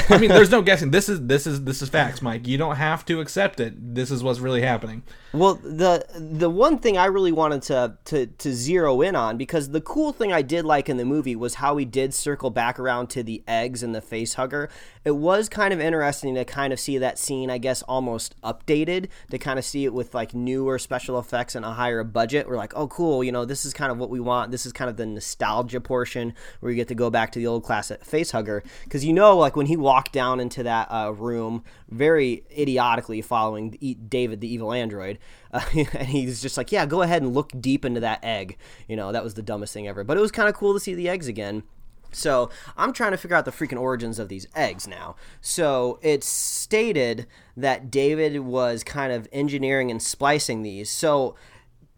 i 0.10 0.18
mean 0.18 0.30
there's 0.30 0.52
no 0.52 0.62
guessing 0.62 0.92
this 0.92 1.10
is 1.10 1.26
this 1.26 1.48
is 1.48 1.64
this 1.64 1.82
is 1.82 1.90
facts 1.90 2.22
mike 2.22 2.48
you 2.48 2.58
don't 2.58 2.76
have 2.76 3.04
to 3.06 3.20
accept 3.22 3.60
it 3.60 3.96
this 3.96 4.12
is 4.12 4.24
what's 4.24 4.40
really 4.40 4.62
happening 4.62 5.02
Well, 5.34 5.56
the 5.56 6.06
the 6.16 6.48
one 6.50 6.78
thing 6.78 6.96
I 6.96 7.06
really 7.06 7.32
wanted 7.32 7.64
to, 7.64 7.98
to 8.06 8.28
to 8.28 8.54
zero 8.54 9.02
in 9.02 9.16
on 9.16 9.36
because 9.36 9.72
the 9.72 9.82
cool 9.82 10.14
thing 10.14 10.32
I 10.32 10.44
did 10.44 10.64
like 10.64 10.90
in 10.90 10.98
the 10.98 11.06
movie 11.06 11.36
was 11.36 11.56
how 11.56 11.74
we 11.74 11.86
did 11.86 12.14
circle 12.14 12.52
back 12.52 12.78
around 12.80 13.10
to 13.12 13.24
the 13.24 13.42
eggs 13.48 13.82
and 13.82 13.96
the 13.96 14.02
face 14.02 14.36
hugger. 14.36 14.70
It 15.04 15.16
was 15.16 15.50
kind 15.50 15.74
of 15.74 15.82
interesting 15.82 16.36
to 16.36 16.46
kind 16.46 16.72
of 16.72 16.80
see 16.80 17.00
that 17.00 17.18
scene, 17.18 17.50
I 17.50 17.58
guess, 17.58 17.82
almost 17.82 18.40
updated 18.44 19.08
to 19.32 19.40
kind 19.40 19.58
of 19.58 19.66
see 19.66 19.86
it 19.86 19.94
with 19.94 20.14
like 20.14 20.36
newer 20.36 20.78
special 20.78 21.18
effects 21.18 21.56
and 21.56 21.66
a 21.66 21.72
higher 21.72 22.04
budget. 22.04 22.48
We're 22.48 22.56
like, 22.56 22.74
oh, 22.76 22.88
cool, 22.88 23.24
you 23.24 23.32
know, 23.32 23.44
this 23.44 23.66
is 23.66 23.74
kind 23.74 23.92
of 23.92 23.98
what 23.98 24.12
we 24.12 24.20
want. 24.20 24.52
This 24.52 24.68
is 24.68 24.72
kind 24.72 24.88
of 24.88 24.98
the 24.98 25.08
nostalgia 25.08 25.82
portion 25.82 26.36
where 26.60 26.72
you 26.72 26.76
get 26.76 26.90
to 26.90 26.96
go 26.96 27.10
back 27.10 27.32
to 27.32 27.40
the 27.40 27.48
old 27.48 27.64
classic 27.64 28.06
face 28.06 28.30
hugger 28.30 28.64
because 28.84 29.04
you 29.04 29.14
know, 29.14 29.36
like 29.36 29.56
when 29.56 29.63
he 29.68 29.78
walked 29.78 30.12
down 30.12 30.40
into 30.40 30.64
that 30.64 30.88
uh, 30.92 31.12
room, 31.14 31.64
very 31.90 32.44
idiotically 32.58 33.22
following 33.22 33.72
the, 33.72 33.96
David 33.96 34.42
the 34.42 34.52
evil 34.52 34.74
android. 34.74 35.20
Uh, 35.52 35.62
and 35.74 36.08
he's 36.08 36.42
just 36.42 36.58
like, 36.58 36.72
yeah, 36.72 36.86
go 36.86 37.02
ahead 37.02 37.22
and 37.22 37.34
look 37.34 37.52
deep 37.60 37.86
into 37.86 38.00
that 38.00 38.24
egg. 38.24 38.58
You 38.88 38.96
know, 38.96 39.12
that 39.12 39.24
was 39.24 39.34
the 39.34 39.42
dumbest 39.42 39.74
thing 39.74 39.88
ever. 39.88 40.04
But 40.04 40.18
it 40.18 40.22
was 40.22 40.32
kind 40.32 40.50
of 40.50 40.56
cool 40.56 40.74
to 40.74 40.80
see 40.80 40.94
the 40.94 41.10
eggs 41.10 41.28
again. 41.28 41.64
So 42.12 42.50
I'm 42.78 42.94
trying 42.94 43.12
to 43.12 43.18
figure 43.18 43.36
out 43.36 43.46
the 43.46 43.52
freaking 43.52 43.80
origins 43.80 44.20
of 44.20 44.30
these 44.30 44.48
eggs 44.56 44.88
now. 44.88 45.16
So 45.42 46.00
it's 46.02 46.28
stated 46.28 47.28
that 47.58 47.90
David 47.92 48.40
was 48.40 48.84
kind 48.84 49.12
of 49.12 49.28
engineering 49.32 49.92
and 49.92 50.02
splicing 50.02 50.62
these. 50.62 50.90
So, 50.90 51.36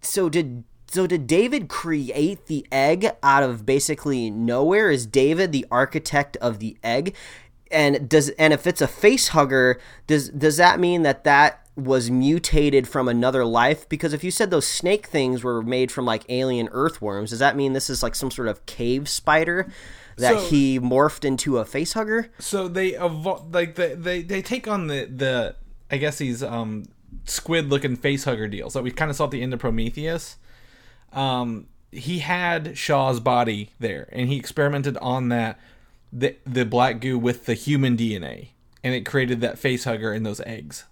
so 0.02 0.30
did 0.30 0.64
so 0.88 1.08
did 1.08 1.28
David 1.28 1.68
create 1.68 2.46
the 2.46 2.66
egg 2.72 3.12
out 3.22 3.44
of 3.44 3.66
basically 3.66 4.30
nowhere? 4.30 4.90
Is 4.90 5.06
David 5.06 5.52
the 5.52 5.66
architect 5.70 6.38
of 6.38 6.60
the 6.60 6.78
egg? 6.84 7.16
And 7.72 8.08
does 8.08 8.30
and 8.32 8.54
if 8.54 8.68
it's 8.68 8.82
a 8.82 8.88
face 8.88 9.30
hugger, 9.30 9.80
does 10.08 10.30
does 10.30 10.58
that 10.58 10.80
mean 10.80 11.02
that 11.04 11.24
that 11.24 11.62
was 11.76 12.10
mutated 12.10 12.88
from 12.88 13.08
another 13.08 13.44
life? 13.44 13.90
Because 13.90 14.14
if 14.14 14.24
you 14.24 14.32
said 14.32 14.50
those 14.52 14.68
snake 14.68 15.08
things 15.08 15.44
were 15.44 15.62
made 15.62 15.92
from 15.92 16.06
like 16.06 16.24
alien 16.30 16.70
earthworms, 16.72 17.32
does 17.32 17.40
that 17.40 17.56
mean 17.56 17.74
this 17.74 17.90
is 17.90 18.02
like 18.04 18.16
some 18.16 18.32
sort 18.32 18.48
of 18.48 18.66
cave 18.66 19.10
spider 19.10 19.70
that 20.18 20.36
So- 20.40 20.46
he 20.48 20.80
morphed 20.80 21.26
into 21.26 21.58
a 21.58 21.66
face 21.66 21.94
hugger? 21.94 22.30
so 22.40 22.68
they 22.68 22.92
evol- 22.94 23.54
like 23.54 23.76
they, 23.76 23.94
they 23.96 24.22
they 24.22 24.42
take 24.42 24.68
on 24.68 24.88
the 24.88 25.06
the 25.06 25.56
I 25.92 25.98
guess 25.98 26.18
these 26.20 26.42
um 26.44 26.86
squid 27.26 27.70
looking 27.70 27.96
face 27.96 28.24
hugger 28.26 28.48
deals 28.48 28.74
that 28.74 28.84
we 28.84 28.92
kind 28.92 29.10
of 29.10 29.18
saw 29.18 29.26
at 29.26 29.32
the 29.32 29.42
end 29.42 29.54
of 29.54 29.60
Prometheus. 29.60 30.38
Um, 31.14 31.68
he 31.92 32.20
had 32.20 32.78
Shaw's 32.78 33.20
body 33.20 33.72
there, 33.80 34.08
and 34.12 34.28
he 34.30 34.38
experimented 34.38 34.98
on 34.98 35.30
that 35.30 35.58
the 36.12 36.36
the 36.46 36.66
black 36.66 37.00
goo 37.00 37.18
with 37.18 37.46
the 37.46 37.54
human 37.54 37.96
DNA, 37.98 38.50
and 38.84 38.94
it 38.94 39.06
created 39.06 39.42
that 39.42 39.60
face 39.60 39.84
hugger 39.84 40.14
in 40.14 40.24
those 40.24 40.40
eggs. 40.42 40.86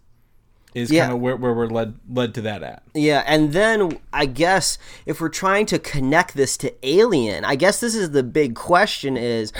Is 0.73 0.89
Yeah. 0.91 1.03
kind 1.03 1.13
of 1.13 1.19
where, 1.21 1.35
where 1.35 1.53
we're 1.53 1.67
led 1.67 1.93
led 2.09 2.33
to 2.33 2.41
that 2.41 2.63
at. 2.63 2.81
Yeah, 2.95 3.23
and 3.27 3.53
then 3.53 3.99
I 4.11 4.25
guess 4.25 4.79
if 5.05 5.21
we're 5.21 5.29
trying 5.29 5.67
to 5.67 5.77
connect 5.77 6.33
this 6.33 6.57
to 6.57 6.73
Alien, 6.81 7.45
I 7.45 7.55
guess 7.55 7.79
this 7.79 7.93
is 7.93 8.09
the 8.11 8.23
big 8.23 8.55
question: 8.55 9.15
is 9.15 9.53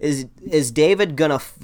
is 0.00 0.26
is 0.42 0.70
David 0.70 1.14
gonna 1.14 1.36
f- 1.36 1.58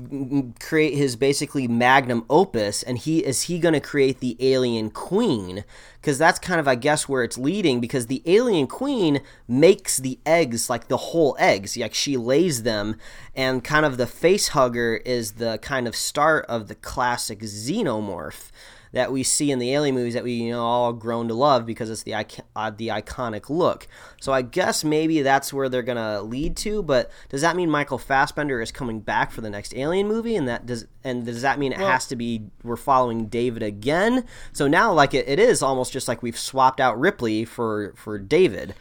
create 0.61 0.94
his 0.94 1.16
basically 1.16 1.66
magnum 1.66 2.25
opus, 2.29 2.83
and 2.83 2.99
he 2.99 3.25
is 3.25 3.42
he 3.42 3.59
gonna 3.59 3.81
create 3.81 4.20
the 4.20 4.37
Alien 4.38 4.90
Queen? 4.90 5.64
Because 6.01 6.18
that's 6.18 6.38
kind 6.38 6.61
of 6.61 6.68
I 6.68 6.75
guess 6.75 7.09
where 7.09 7.25
it's 7.25 7.38
leading. 7.38 7.81
Because 7.81 8.07
the 8.07 8.22
Alien 8.27 8.66
Queen 8.66 9.20
makes 9.49 9.96
the 9.96 10.18
eggs 10.27 10.68
like 10.68 10.88
the 10.88 10.99
whole 10.99 11.35
eggs, 11.38 11.77
like 11.79 11.94
she 11.94 12.18
lays 12.18 12.62
them, 12.62 12.96
and 13.35 13.64
kind 13.64 13.87
of 13.87 13.96
the 13.96 14.07
face 14.07 14.49
hugger 14.49 14.96
is 15.07 15.33
the 15.33 15.59
kind 15.62 15.88
of 15.88 15.96
start 15.96 16.44
of 16.46 16.68
the 16.68 16.75
classic 16.75 17.40
xenomorph 17.40 18.51
that 18.96 19.12
we 19.12 19.22
see 19.22 19.50
in 19.50 19.59
the 19.59 19.74
Alien 19.74 19.94
movies 19.94 20.14
that 20.14 20.24
we 20.24 20.32
you 20.32 20.50
know 20.50 20.64
all 20.64 20.94
grown 20.94 21.28
to 21.28 21.35
love 21.35 21.66
because 21.66 21.90
it's 21.90 22.02
the 22.04 22.14
uh, 22.14 22.70
the 22.70 22.88
iconic 22.88 23.50
look. 23.50 23.87
So 24.22 24.32
I 24.32 24.40
guess 24.40 24.85
maybe 24.85 25.20
that's 25.20 25.52
where 25.52 25.68
they're 25.68 25.82
gonna 25.82 26.22
lead 26.22 26.56
to. 26.59 26.82
But 26.82 27.11
does 27.28 27.42
that 27.42 27.56
mean 27.56 27.68
Michael 27.68 27.98
Fassbender 27.98 28.62
is 28.62 28.72
coming 28.72 29.00
back 29.00 29.32
for 29.32 29.42
the 29.42 29.50
next 29.50 29.76
Alien 29.76 30.09
movie? 30.09 30.35
And 30.35 30.48
that 30.48 30.64
does 30.64 30.87
and 31.04 31.26
does 31.26 31.42
that 31.42 31.59
mean 31.59 31.72
it 31.72 31.78
has 31.78 32.06
to 32.06 32.16
be 32.16 32.44
we're 32.62 32.76
following 32.76 33.26
David 33.26 33.62
again? 33.62 34.24
So 34.54 34.66
now 34.66 34.94
like 34.94 35.12
it, 35.12 35.28
it 35.28 35.38
is 35.38 35.62
almost 35.62 35.92
just 35.92 36.09
like 36.09 36.22
we've 36.22 36.38
swapped 36.38 36.80
out 36.80 36.98
Ripley 36.98 37.44
for 37.44 37.92
for 37.96 38.18
David. 38.18 38.74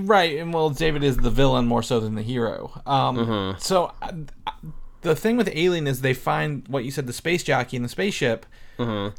Right, 0.00 0.36
and 0.36 0.52
well, 0.52 0.70
David 0.70 1.04
is 1.04 1.18
the 1.18 1.30
villain 1.30 1.68
more 1.68 1.84
so 1.84 2.00
than 2.00 2.16
the 2.16 2.22
hero. 2.22 2.72
Um, 2.84 3.54
So 3.60 3.92
I, 4.02 4.10
the 5.02 5.14
thing 5.14 5.36
with 5.36 5.48
Alien 5.52 5.86
is 5.86 6.00
they 6.00 6.14
find 6.14 6.66
what 6.66 6.84
you 6.84 6.90
said 6.90 7.06
the 7.06 7.12
space 7.12 7.44
jockey 7.44 7.76
in 7.76 7.84
the 7.84 7.88
spaceship. 7.88 8.46
Uh-huh. 8.78 9.10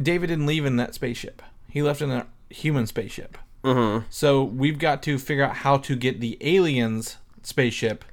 David 0.00 0.28
didn't 0.28 0.46
leave 0.46 0.64
in 0.64 0.76
that 0.76 0.94
spaceship. 0.94 1.42
He 1.68 1.82
left 1.82 2.00
in 2.00 2.10
a 2.10 2.26
human 2.50 2.86
spaceship. 2.86 3.36
Uh-huh. 3.64 4.02
So 4.10 4.44
we've 4.44 4.78
got 4.78 5.02
to 5.04 5.18
figure 5.18 5.44
out 5.44 5.56
how 5.56 5.78
to 5.78 5.96
get 5.96 6.20
the 6.20 6.38
aliens 6.40 7.16
spaceship 7.42 8.04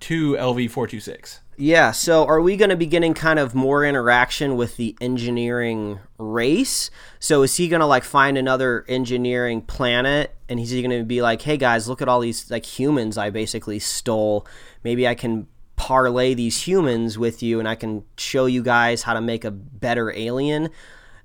to 0.00 0.34
LV 0.34 0.70
four 0.70 0.86
two 0.86 1.00
six. 1.00 1.40
Yeah, 1.58 1.92
so 1.92 2.26
are 2.26 2.42
we 2.42 2.58
going 2.58 2.68
to 2.68 2.76
be 2.76 2.84
getting 2.84 3.14
kind 3.14 3.38
of 3.38 3.54
more 3.54 3.82
interaction 3.82 4.56
with 4.56 4.76
the 4.76 4.94
engineering 5.00 6.00
race? 6.18 6.90
So 7.18 7.42
is 7.42 7.56
he 7.56 7.68
going 7.68 7.80
to 7.80 7.86
like 7.86 8.04
find 8.04 8.36
another 8.36 8.84
engineering 8.88 9.62
planet 9.62 10.36
and 10.50 10.60
he's 10.60 10.72
going 10.72 10.90
to 10.90 11.02
be 11.02 11.22
like, 11.22 11.42
"Hey 11.42 11.56
guys, 11.56 11.88
look 11.88 12.02
at 12.02 12.08
all 12.08 12.20
these 12.20 12.50
like 12.50 12.66
humans 12.66 13.16
I 13.16 13.30
basically 13.30 13.78
stole. 13.78 14.46
Maybe 14.84 15.08
I 15.08 15.14
can 15.14 15.48
parlay 15.76 16.34
these 16.34 16.62
humans 16.62 17.18
with 17.18 17.42
you 17.42 17.58
and 17.58 17.68
I 17.68 17.74
can 17.74 18.04
show 18.16 18.46
you 18.46 18.62
guys 18.62 19.02
how 19.02 19.14
to 19.14 19.20
make 19.20 19.44
a 19.44 19.50
better 19.50 20.10
alien." 20.12 20.70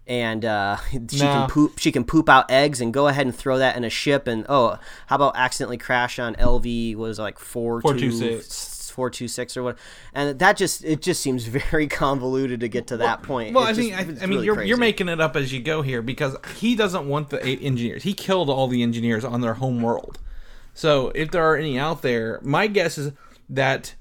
And 0.07 0.43
uh, 0.43 0.77
she 0.91 0.97
No. 0.97 1.07
can 1.33 1.49
poop. 1.49 1.79
She 1.79 1.91
can 1.91 2.03
poop 2.03 2.27
out 2.27 2.49
eggs 2.51 2.81
and 2.81 2.93
go 2.93 3.07
ahead 3.07 3.25
and 3.27 3.35
throw 3.35 3.59
that 3.59 3.77
in 3.77 3.83
a 3.83 3.89
ship. 3.89 4.27
And 4.27 4.45
oh, 4.49 4.77
how 5.07 5.15
about 5.15 5.35
accidentally 5.37 5.77
crash 5.77 6.19
on 6.19 6.35
LV? 6.35 6.95
Was 6.95 7.19
like 7.19 7.39
four 7.39 7.81
426. 7.81 8.91
four 8.91 9.09
two 9.09 9.27
six 9.29 9.55
or 9.55 9.63
what, 9.63 9.77
and 10.13 10.37
that 10.39 10.57
just 10.57 10.83
it 10.83 11.01
just 11.01 11.21
seems 11.21 11.45
very 11.71 11.87
convoluted 11.87 12.59
to 12.59 12.67
get 12.67 12.87
to 12.87 12.97
that 12.97 13.23
point. 13.23 13.53
Well, 13.53 13.63
It 13.65 13.69
I 13.69 13.73
just- 13.73 13.79
mean, 13.79 13.93
I, 13.93 13.99
I 13.99 14.03
mean, 14.03 14.29
really 14.31 14.45
you're 14.45 14.55
crazy. 14.55 14.67
you're 14.69 14.77
making 14.77 15.07
it 15.07 15.21
up 15.21 15.35
as 15.37 15.53
you 15.53 15.61
go 15.61 15.81
here 15.81 16.01
because 16.01 16.35
he 16.57 16.75
doesn't 16.75 17.07
want 17.07 17.29
the 17.29 17.45
eight 17.47 17.59
engineers. 17.61 18.03
He 18.03 18.13
killed 18.13 18.49
all 18.49 18.67
the 18.67 18.83
engineers 18.83 19.23
on 19.23 19.39
their 19.39 19.53
home 19.53 19.81
world. 19.81 20.19
So 20.73 21.09
if 21.15 21.31
there 21.31 21.43
are 21.43 21.55
any 21.55 21.77
out 21.79 22.01
there, 22.01 22.39
my 22.43 22.67
guess 22.67 22.97
is 22.97 23.13
that 23.49 23.95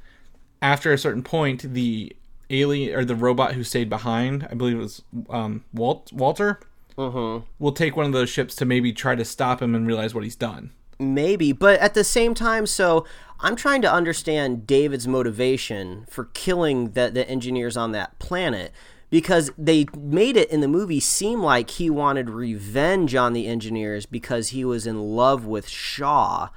after 0.63 0.93
a 0.93 0.99
certain 0.99 1.23
point, 1.23 1.73
the 1.75 2.15
alien 2.51 2.95
or 2.95 3.05
the 3.05 3.15
robot 3.15 3.55
who 3.55 3.63
stayed 3.65 3.89
behind, 3.89 4.47
I 4.51 4.55
believe 4.55 4.77
it 4.77 4.81
was 4.81 5.03
um, 5.29 5.65
Walt, 5.73 6.13
Walter, 6.13 6.61
Mm-hmm. 6.99 7.47
will 7.59 7.73
take 7.73 7.97
one 7.97 8.05
of 8.05 8.13
those 8.13 8.29
ships 8.29 8.55
to 8.57 8.67
maybe 8.67 8.93
try 8.93 9.15
to 9.15 9.25
stop 9.25 9.63
him 9.63 9.75
and 9.75 9.87
realize 9.87 10.15
what 10.15 10.25
he's 10.25 10.37
done. 10.37 10.73
maybe, 10.99 11.51
but 11.53 11.81
at 11.81 11.95
the 11.95 12.05
same 12.05 12.35
time, 12.35 12.67
so 12.67 13.07
I'm 13.39 13.57
trying 13.57 13.81
to 13.83 13.91
understand 13.91 14.67
David's 14.67 15.09
motivation 15.09 16.05
for 16.11 16.25
killing 16.35 16.91
the 16.91 17.11
the 17.11 17.27
engineers 17.27 17.75
on 17.77 17.93
that 17.93 18.19
planet. 18.19 18.73
Because 19.09 19.51
they 19.57 19.87
made 19.97 20.37
it 20.37 20.51
in 20.51 20.61
the 20.61 20.69
movie 20.69 21.01
seem 21.01 21.43
like 21.43 21.71
he 21.71 21.89
wanted 21.91 22.29
revenge 22.31 23.15
on 23.15 23.33
the 23.33 23.47
engineers 23.47 24.05
because 24.07 24.49
he 24.49 24.65
was 24.65 24.87
in 24.87 25.01
love 25.01 25.47
with 25.47 25.69
Shaw. 25.69 26.51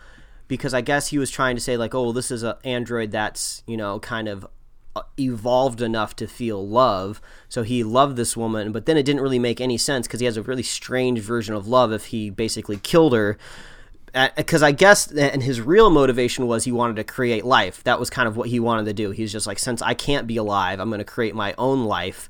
Because 0.53 0.73
I 0.73 0.81
guess 0.81 1.07
he 1.07 1.17
was 1.17 1.31
trying 1.31 1.55
to 1.55 1.61
say 1.61 1.77
like, 1.77 1.95
oh, 1.95 2.11
this 2.11 2.29
is 2.29 2.43
an 2.43 2.55
android 2.63 3.11
that's 3.11 3.63
you 3.65 3.77
know 3.77 3.99
kind 3.99 4.27
of 4.27 4.45
uh, 4.95 5.01
evolved 5.19 5.81
enough 5.81 6.15
to 6.17 6.27
feel 6.27 6.67
love. 6.67 7.19
So 7.49 7.63
he 7.63 7.83
loved 7.83 8.15
this 8.15 8.37
woman, 8.37 8.71
but 8.71 8.85
then 8.85 8.95
it 8.95 9.03
didn't 9.03 9.21
really 9.21 9.39
make 9.39 9.59
any 9.59 9.77
sense 9.77 10.05
because 10.05 10.19
he 10.19 10.27
has 10.27 10.37
a 10.37 10.43
really 10.43 10.61
strange 10.61 11.19
version 11.19 11.55
of 11.55 11.67
love 11.67 11.91
if 11.91 12.05
he 12.05 12.29
basically 12.29 12.77
killed 12.77 13.13
her. 13.13 13.37
Because 14.35 14.61
I 14.61 14.71
guess, 14.71 15.11
and 15.11 15.41
his 15.41 15.59
real 15.59 15.89
motivation 15.89 16.45
was 16.45 16.65
he 16.65 16.71
wanted 16.71 16.97
to 16.97 17.03
create 17.03 17.43
life. 17.43 17.83
That 17.83 17.99
was 17.99 18.11
kind 18.11 18.27
of 18.27 18.37
what 18.37 18.49
he 18.49 18.59
wanted 18.59 18.85
to 18.85 18.93
do. 18.93 19.09
He's 19.09 19.31
just 19.31 19.47
like, 19.47 19.57
since 19.57 19.81
I 19.81 19.95
can't 19.95 20.27
be 20.27 20.37
alive, 20.37 20.79
I'm 20.79 20.89
going 20.89 20.99
to 20.99 21.03
create 21.05 21.33
my 21.33 21.55
own 21.57 21.85
life. 21.85 22.29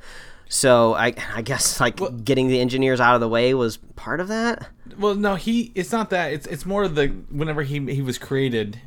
So 0.53 0.93
I, 0.93 1.15
I 1.33 1.41
guess 1.41 1.79
like 1.79 1.99
getting 2.23 2.47
the 2.47 2.61
engineers 2.61 3.01
out 3.01 3.15
of 3.15 3.21
the 3.21 3.27
way 3.27 3.55
was 3.55 3.77
part 3.95 4.19
of 4.19 4.27
that. 4.27 4.67
Well, 4.99 5.15
no, 5.15 5.33
he. 5.33 5.71
It's 5.73 5.91
not 5.91 6.11
that. 6.11 6.31
It's 6.31 6.45
it's 6.45 6.63
more 6.63 6.87
the 6.87 7.07
whenever 7.31 7.63
he 7.63 7.79
he 7.91 8.03
was 8.03 8.19
created 8.19 8.79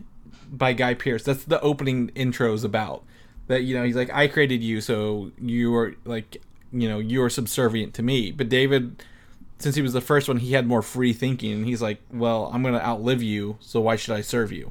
by 0.48 0.74
Guy 0.74 0.94
Pearce. 0.94 1.24
That's 1.24 1.42
the 1.42 1.60
opening 1.62 2.10
intros 2.10 2.64
about. 2.64 3.02
That 3.48 3.64
you 3.64 3.76
know 3.76 3.82
he's 3.82 3.96
like 3.96 4.12
I 4.12 4.28
created 4.28 4.62
you, 4.62 4.80
so 4.80 5.32
you 5.40 5.74
are 5.74 5.96
like 6.04 6.36
you 6.72 6.88
know 6.88 7.00
you 7.00 7.20
are 7.24 7.30
subservient 7.30 7.94
to 7.94 8.02
me. 8.04 8.30
But 8.30 8.48
David, 8.48 9.02
since 9.58 9.74
he 9.74 9.82
was 9.82 9.92
the 9.92 10.00
first 10.00 10.28
one, 10.28 10.36
he 10.36 10.52
had 10.52 10.68
more 10.68 10.82
free 10.82 11.12
thinking, 11.12 11.50
and 11.50 11.66
he's 11.66 11.82
like, 11.82 12.00
well, 12.12 12.48
I'm 12.54 12.62
gonna 12.62 12.78
outlive 12.78 13.24
you, 13.24 13.56
so 13.58 13.80
why 13.80 13.96
should 13.96 14.14
I 14.14 14.20
serve 14.20 14.52
you? 14.52 14.70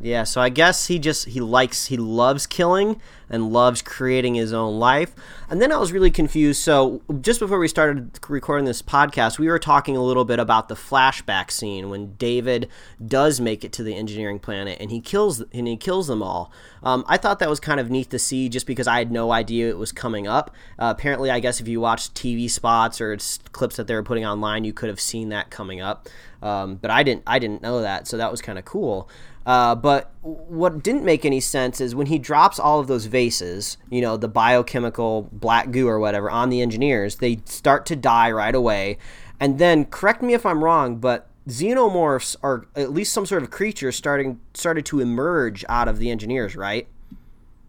Yeah, 0.00 0.24
so 0.24 0.40
I 0.40 0.50
guess 0.50 0.88
he 0.88 0.98
just 0.98 1.28
he 1.28 1.40
likes 1.40 1.86
he 1.86 1.96
loves 1.96 2.46
killing 2.46 3.00
and 3.28 3.52
loves 3.52 3.82
creating 3.82 4.34
his 4.34 4.52
own 4.52 4.78
life. 4.78 5.14
And 5.48 5.60
then 5.60 5.72
I 5.72 5.78
was 5.78 5.92
really 5.92 6.10
confused. 6.10 6.62
So 6.62 7.02
just 7.20 7.40
before 7.40 7.58
we 7.58 7.68
started 7.68 8.18
recording 8.28 8.64
this 8.64 8.82
podcast, 8.82 9.38
we 9.38 9.48
were 9.48 9.58
talking 9.58 9.96
a 9.96 10.02
little 10.02 10.24
bit 10.24 10.38
about 10.38 10.68
the 10.68 10.74
flashback 10.74 11.50
scene 11.50 11.90
when 11.90 12.14
David 12.14 12.68
does 13.04 13.40
make 13.40 13.64
it 13.64 13.72
to 13.72 13.82
the 13.82 13.94
engineering 13.94 14.38
planet 14.38 14.78
and 14.80 14.90
he 14.90 15.00
kills 15.00 15.42
and 15.52 15.66
he 15.66 15.76
kills 15.76 16.06
them 16.06 16.22
all. 16.22 16.52
Um, 16.82 17.04
I 17.08 17.16
thought 17.16 17.40
that 17.40 17.48
was 17.48 17.58
kind 17.58 17.80
of 17.80 17.90
neat 17.90 18.10
to 18.10 18.18
see, 18.18 18.48
just 18.48 18.66
because 18.66 18.86
I 18.86 18.98
had 18.98 19.10
no 19.10 19.32
idea 19.32 19.68
it 19.68 19.78
was 19.78 19.90
coming 19.90 20.28
up. 20.28 20.54
Uh, 20.78 20.94
apparently, 20.96 21.30
I 21.30 21.40
guess 21.40 21.60
if 21.60 21.66
you 21.66 21.80
watched 21.80 22.14
TV 22.14 22.48
spots 22.48 23.00
or 23.00 23.16
clips 23.50 23.76
that 23.76 23.88
they 23.88 23.94
were 23.94 24.04
putting 24.04 24.24
online, 24.24 24.62
you 24.62 24.72
could 24.72 24.88
have 24.88 25.00
seen 25.00 25.30
that 25.30 25.50
coming 25.50 25.80
up. 25.80 26.08
Um, 26.42 26.76
but 26.76 26.90
I 26.92 27.02
didn't. 27.02 27.24
I 27.26 27.38
didn't 27.38 27.62
know 27.62 27.80
that, 27.80 28.06
so 28.06 28.16
that 28.18 28.30
was 28.30 28.40
kind 28.40 28.58
of 28.58 28.64
cool. 28.64 29.08
Uh, 29.46 29.74
but 29.74 30.12
what 30.26 30.82
didn't 30.82 31.04
make 31.04 31.24
any 31.24 31.40
sense 31.40 31.80
is 31.80 31.94
when 31.94 32.08
he 32.08 32.18
drops 32.18 32.58
all 32.58 32.80
of 32.80 32.88
those 32.88 33.06
vases, 33.06 33.78
you 33.90 34.00
know, 34.00 34.16
the 34.16 34.28
biochemical 34.28 35.28
black 35.30 35.70
goo 35.70 35.86
or 35.86 36.00
whatever, 36.00 36.28
on 36.28 36.50
the 36.50 36.60
engineers, 36.60 37.16
they 37.16 37.40
start 37.44 37.86
to 37.86 37.96
die 37.96 38.30
right 38.30 38.54
away. 38.54 38.98
And 39.38 39.58
then, 39.58 39.84
correct 39.84 40.22
me 40.22 40.34
if 40.34 40.44
I'm 40.44 40.64
wrong, 40.64 40.96
but 40.96 41.28
xenomorphs 41.48 42.34
are 42.42 42.66
at 42.74 42.92
least 42.92 43.12
some 43.12 43.24
sort 43.24 43.42
of 43.44 43.50
creature 43.50 43.92
starting 43.92 44.40
started 44.52 44.84
to 44.86 45.00
emerge 45.00 45.64
out 45.68 45.86
of 45.86 45.98
the 45.98 46.10
engineers, 46.10 46.56
right? 46.56 46.88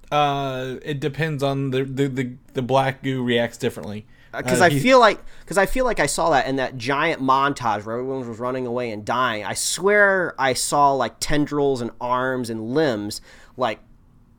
Uh, 0.09 0.77
it 0.81 0.99
depends 0.99 1.43
on 1.43 1.71
the 1.71 1.83
the 1.83 2.07
the, 2.07 2.33
the 2.53 2.61
black 2.61 3.03
goo 3.03 3.23
reacts 3.23 3.57
differently. 3.57 4.05
Because 4.35 4.61
Uh, 4.61 4.65
I 4.65 4.69
feel 4.69 4.99
like 4.99 5.19
because 5.41 5.57
I 5.57 5.65
feel 5.65 5.85
like 5.85 5.99
I 5.99 6.05
saw 6.05 6.29
that 6.31 6.47
in 6.47 6.57
that 6.57 6.77
giant 6.77 7.21
montage 7.21 7.85
where 7.85 7.97
everyone 7.97 8.27
was 8.27 8.39
running 8.39 8.65
away 8.67 8.91
and 8.91 9.05
dying. 9.05 9.43
I 9.45 9.53
swear 9.53 10.33
I 10.37 10.53
saw 10.53 10.93
like 10.93 11.15
tendrils 11.19 11.81
and 11.81 11.91
arms 12.01 12.49
and 12.49 12.73
limbs 12.73 13.21
like 13.55 13.79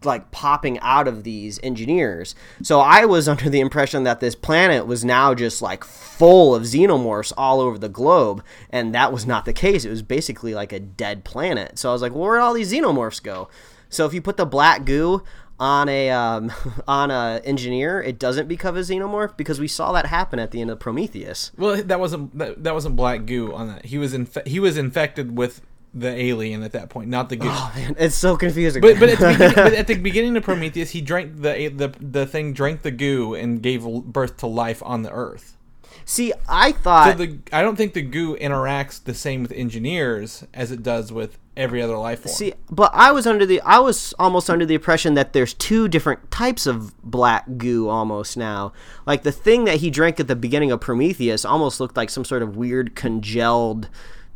like 0.05 0.31
popping 0.31 0.79
out 0.79 1.09
of 1.09 1.25
these 1.25 1.59
engineers. 1.63 2.35
So 2.63 2.79
I 2.81 3.05
was 3.05 3.27
under 3.33 3.51
the 3.51 3.59
impression 3.61 4.05
that 4.05 4.21
this 4.21 4.35
planet 4.37 4.87
was 4.87 5.05
now 5.05 5.35
just 5.35 5.61
like 5.61 5.83
full 5.83 6.55
of 6.55 6.63
xenomorphs 6.63 7.33
all 7.37 7.61
over 7.61 7.79
the 7.79 7.89
globe, 7.89 8.45
and 8.71 8.95
that 8.95 9.13
was 9.13 9.27
not 9.27 9.45
the 9.45 9.53
case. 9.53 9.85
It 9.85 9.91
was 9.91 10.03
basically 10.03 10.55
like 10.55 10.73
a 10.73 10.79
dead 10.81 11.25
planet. 11.25 11.79
So 11.79 11.89
I 11.89 11.93
was 11.93 12.03
like, 12.03 12.13
well, 12.13 12.23
where'd 12.23 12.41
all 12.41 12.55
these 12.55 12.73
xenomorphs 12.73 13.21
go? 13.23 13.49
So 13.91 14.05
if 14.07 14.15
you 14.15 14.21
put 14.23 14.37
the 14.37 14.47
black 14.47 14.85
goo 14.85 15.25
on 15.61 15.89
a 15.89 16.11
um, 16.11 16.53
on 16.89 17.11
a 17.11 17.41
engineer, 17.45 18.01
it 18.01 18.19
doesn't 18.19 18.49
become 18.49 18.77
a 18.77 18.81
xenomorph 18.81 19.37
because 19.37 19.59
we 19.61 19.69
saw 19.69 19.93
that 19.93 20.07
happen 20.07 20.39
at 20.39 20.51
the 20.51 20.61
end 20.61 20.71
of 20.71 20.79
Prometheus. 20.79 21.53
Well, 21.57 21.83
that 21.83 22.01
wasn't 22.01 22.37
that, 22.39 22.63
that 22.65 22.75
wasn't 22.75 22.97
black 22.97 23.27
goo 23.27 23.53
on 23.53 23.69
that. 23.69 23.87
He 23.87 23.99
was 23.99 24.15
infe- 24.15 24.47
he 24.47 24.61
was 24.61 24.77
infected 24.77 25.37
with 25.37 25.61
the 25.95 26.09
alien 26.09 26.63
at 26.63 26.73
that 26.73 26.91
point, 26.91 27.09
not 27.09 27.29
the 27.29 27.37
goo. 27.37 27.49
Oh 27.51 27.73
man, 27.75 27.97
it's 27.99 28.15
so 28.15 28.37
confusing. 28.37 28.83
But, 28.83 29.01
but, 29.01 29.09
at 29.09 29.19
the 29.19 29.27
beginning, 29.33 29.55
but 29.55 29.73
at 29.73 29.87
the 29.87 29.95
beginning 29.97 30.37
of 30.37 30.43
Prometheus, 30.43 30.91
he 30.91 31.01
drank 31.01 31.41
the 31.41 31.69
the 31.69 31.95
the 32.01 32.27
thing 32.27 32.53
drank 32.53 32.83
the 32.83 32.91
goo 32.91 33.35
and 33.35 33.63
gave 33.63 33.85
birth 33.85 34.37
to 34.39 34.47
life 34.47 34.83
on 34.85 35.03
the 35.03 35.11
Earth. 35.11 35.57
see, 36.05 36.33
I 36.49 36.73
thought 36.73 37.19
So 37.19 37.25
the 37.25 37.39
I 37.53 37.63
don't 37.63 37.77
think 37.77 37.95
the 37.95 38.03
goo 38.03 38.37
interacts 38.37 39.03
the 39.03 39.15
same 39.15 39.43
with 39.43 39.53
engineers 39.53 40.45
as 40.55 40.71
it 40.71 40.83
does 40.83 41.11
with 41.13 41.39
every 41.59 41.83
other 41.83 41.99
life 41.99 42.21
form. 42.21 42.35
See, 42.35 42.55
but 42.71 42.91
I 42.95 43.13
was 43.13 43.27
under 43.27 43.45
the 43.45 43.61
I 43.63 43.81
was 43.81 44.15
almost 44.19 44.49
under 44.49 44.65
the 44.65 44.77
impression 44.77 45.15
that 45.15 45.33
there's 45.33 45.53
two 45.53 45.89
different 45.89 46.31
types 46.31 46.67
of 46.67 46.97
black 47.03 47.59
goo 47.59 47.89
almost 47.89 48.37
now. 48.37 48.73
Like 49.05 49.25
the 49.25 49.33
thing 49.33 49.65
that 49.65 49.79
he 49.79 49.91
drank 49.91 50.19
at 50.21 50.29
the 50.29 50.37
beginning 50.37 50.71
of 50.71 50.81
Prometheus 50.81 51.45
almost 51.45 51.81
looked 51.81 51.97
like 51.97 52.09
some 52.09 52.25
sort 52.25 52.43
of 52.43 52.57
weird 52.57 52.95
congealed 52.95 53.89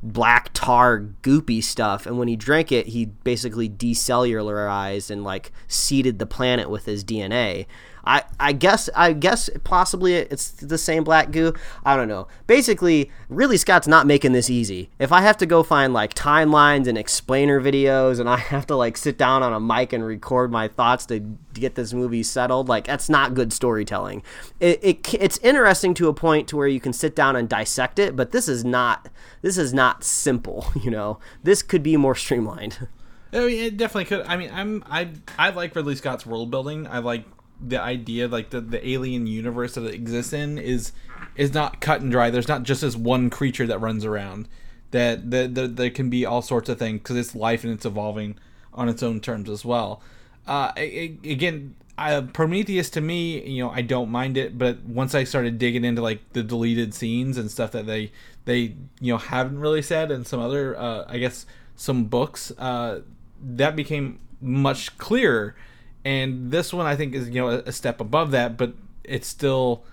black 0.02 0.50
tar 0.52 1.00
goopy 1.22 1.62
stuff 1.62 2.06
and 2.06 2.18
when 2.18 2.26
he 2.26 2.34
drank 2.34 2.72
it 2.72 2.88
he 2.88 3.04
basically 3.04 3.68
decellularized 3.68 5.12
and 5.12 5.22
like 5.22 5.52
seeded 5.68 6.18
the 6.18 6.26
planet 6.26 6.68
with 6.68 6.86
his 6.86 7.04
DNA. 7.04 7.66
I, 8.04 8.24
I 8.40 8.52
guess 8.52 8.90
I 8.94 9.12
guess 9.12 9.48
possibly 9.64 10.14
it's 10.14 10.50
the 10.50 10.78
same 10.78 11.04
black 11.04 11.30
goo. 11.30 11.54
I 11.84 11.96
don't 11.96 12.08
know. 12.08 12.26
Basically, 12.46 13.10
Ridley 13.28 13.56
Scott's 13.56 13.86
not 13.86 14.06
making 14.06 14.32
this 14.32 14.50
easy. 14.50 14.90
If 14.98 15.12
I 15.12 15.20
have 15.20 15.36
to 15.38 15.46
go 15.46 15.62
find 15.62 15.92
like 15.92 16.14
timelines 16.14 16.86
and 16.86 16.98
explainer 16.98 17.60
videos 17.60 18.18
and 18.18 18.28
I 18.28 18.36
have 18.52 18.66
to 18.66 18.76
like 18.76 18.96
sit 18.96 19.16
down 19.16 19.42
on 19.42 19.52
a 19.52 19.60
mic 19.60 19.92
and 19.92 20.04
record 20.04 20.50
my 20.50 20.68
thoughts 20.68 21.06
to 21.06 21.20
get 21.54 21.74
this 21.74 21.92
movie 21.92 22.22
settled, 22.22 22.68
like 22.68 22.86
that's 22.86 23.08
not 23.08 23.34
good 23.34 23.52
storytelling. 23.52 24.22
It, 24.58 24.80
it 24.82 25.14
it's 25.14 25.38
interesting 25.38 25.94
to 25.94 26.08
a 26.08 26.14
point 26.14 26.48
to 26.48 26.56
where 26.56 26.68
you 26.68 26.80
can 26.80 26.92
sit 26.92 27.14
down 27.14 27.36
and 27.36 27.48
dissect 27.48 27.98
it, 27.98 28.16
but 28.16 28.32
this 28.32 28.48
is 28.48 28.64
not 28.64 29.08
this 29.42 29.56
is 29.56 29.72
not 29.72 30.02
simple, 30.02 30.66
you 30.82 30.90
know. 30.90 31.18
This 31.42 31.62
could 31.62 31.82
be 31.82 31.96
more 31.96 32.14
streamlined. 32.14 32.88
I 33.34 33.46
mean, 33.46 33.64
it 33.64 33.76
definitely 33.78 34.04
could. 34.04 34.26
I 34.26 34.36
mean, 34.36 34.50
I'm 34.52 34.84
I 34.90 35.08
I 35.38 35.50
like 35.50 35.74
Ridley 35.74 35.96
Scott's 35.96 36.26
world 36.26 36.50
building. 36.50 36.86
I 36.86 36.98
like 36.98 37.24
the 37.66 37.80
idea, 37.80 38.28
like 38.28 38.50
the 38.50 38.60
the 38.60 38.86
alien 38.88 39.26
universe 39.26 39.74
that 39.74 39.84
it 39.84 39.94
exists 39.94 40.32
in 40.32 40.58
is 40.58 40.92
is 41.36 41.54
not 41.54 41.80
cut 41.80 42.00
and 42.00 42.10
dry. 42.10 42.30
There's 42.30 42.48
not 42.48 42.62
just 42.64 42.80
this 42.82 42.96
one 42.96 43.30
creature 43.30 43.66
that 43.66 43.78
runs 43.80 44.04
around. 44.04 44.48
That 44.90 45.30
that, 45.30 45.54
that 45.54 45.76
there 45.76 45.90
can 45.90 46.10
be 46.10 46.26
all 46.26 46.42
sorts 46.42 46.68
of 46.68 46.78
things 46.78 46.98
because 47.00 47.16
it's 47.16 47.34
life 47.34 47.64
and 47.64 47.72
it's 47.72 47.86
evolving 47.86 48.36
on 48.74 48.88
its 48.88 49.02
own 49.02 49.20
terms 49.20 49.48
as 49.50 49.64
well. 49.64 50.02
uh, 50.46 50.72
a- 50.76 51.16
again, 51.24 51.74
uh, 51.98 52.22
Prometheus 52.32 52.90
to 52.90 53.00
me, 53.00 53.42
you 53.46 53.62
know, 53.62 53.70
I 53.70 53.82
don't 53.82 54.10
mind 54.10 54.36
it, 54.36 54.58
but 54.58 54.82
once 54.82 55.14
I 55.14 55.24
started 55.24 55.58
digging 55.58 55.84
into 55.84 56.02
like 56.02 56.20
the 56.32 56.42
deleted 56.42 56.94
scenes 56.94 57.38
and 57.38 57.50
stuff 57.50 57.70
that 57.72 57.86
they 57.86 58.12
they 58.44 58.74
you 59.00 59.12
know 59.12 59.18
haven't 59.18 59.58
really 59.60 59.82
said, 59.82 60.10
and 60.10 60.26
some 60.26 60.40
other, 60.40 60.76
uh, 60.78 61.04
I 61.08 61.18
guess, 61.18 61.46
some 61.76 62.04
books, 62.04 62.50
uh, 62.58 63.00
that 63.42 63.76
became 63.76 64.18
much 64.40 64.98
clearer. 64.98 65.54
And 66.04 66.50
this 66.50 66.72
one, 66.72 66.86
I 66.86 66.96
think, 66.96 67.14
is 67.14 67.28
you 67.28 67.40
know 67.40 67.48
a, 67.48 67.58
a 67.60 67.72
step 67.72 68.00
above 68.00 68.32
that, 68.32 68.56
but 68.56 68.74
it 69.04 69.24
still 69.24 69.84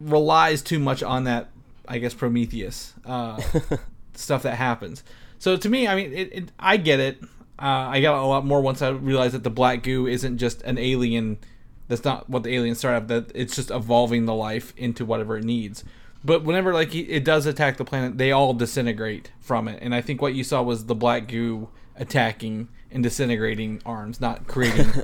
relies 0.00 0.62
too 0.62 0.78
much 0.78 1.02
on 1.02 1.24
that, 1.24 1.48
I 1.88 1.98
guess, 1.98 2.14
Prometheus 2.14 2.94
uh, 3.04 3.40
stuff 4.14 4.42
that 4.42 4.56
happens. 4.56 5.02
So 5.38 5.56
to 5.56 5.68
me, 5.68 5.86
I 5.88 5.94
mean, 5.94 6.12
it, 6.12 6.32
it, 6.32 6.52
I 6.58 6.76
get 6.76 7.00
it. 7.00 7.22
Uh, 7.58 7.88
I 7.88 8.00
got 8.00 8.18
a 8.18 8.26
lot 8.26 8.44
more 8.44 8.60
once 8.60 8.82
I 8.82 8.90
realized 8.90 9.34
that 9.34 9.44
the 9.44 9.50
black 9.50 9.82
goo 9.82 10.06
isn't 10.06 10.38
just 10.38 10.62
an 10.62 10.78
alien. 10.78 11.38
That's 11.88 12.04
not 12.04 12.28
what 12.28 12.42
the 12.42 12.54
aliens 12.54 12.78
start 12.78 12.96
up. 12.96 13.08
That 13.08 13.32
it's 13.34 13.56
just 13.56 13.70
evolving 13.70 14.26
the 14.26 14.34
life 14.34 14.74
into 14.76 15.04
whatever 15.04 15.38
it 15.38 15.44
needs. 15.44 15.84
But 16.24 16.42
whenever 16.42 16.74
like 16.74 16.94
it 16.94 17.24
does 17.24 17.46
attack 17.46 17.76
the 17.76 17.84
planet, 17.84 18.18
they 18.18 18.32
all 18.32 18.52
disintegrate 18.52 19.30
from 19.40 19.68
it. 19.68 19.78
And 19.80 19.94
I 19.94 20.00
think 20.00 20.20
what 20.20 20.34
you 20.34 20.42
saw 20.42 20.62
was 20.62 20.86
the 20.86 20.94
black 20.94 21.28
goo 21.28 21.68
attacking 21.94 22.68
and 22.90 23.02
disintegrating 23.02 23.82
arms, 23.84 24.20
not 24.20 24.46
creating. 24.46 24.86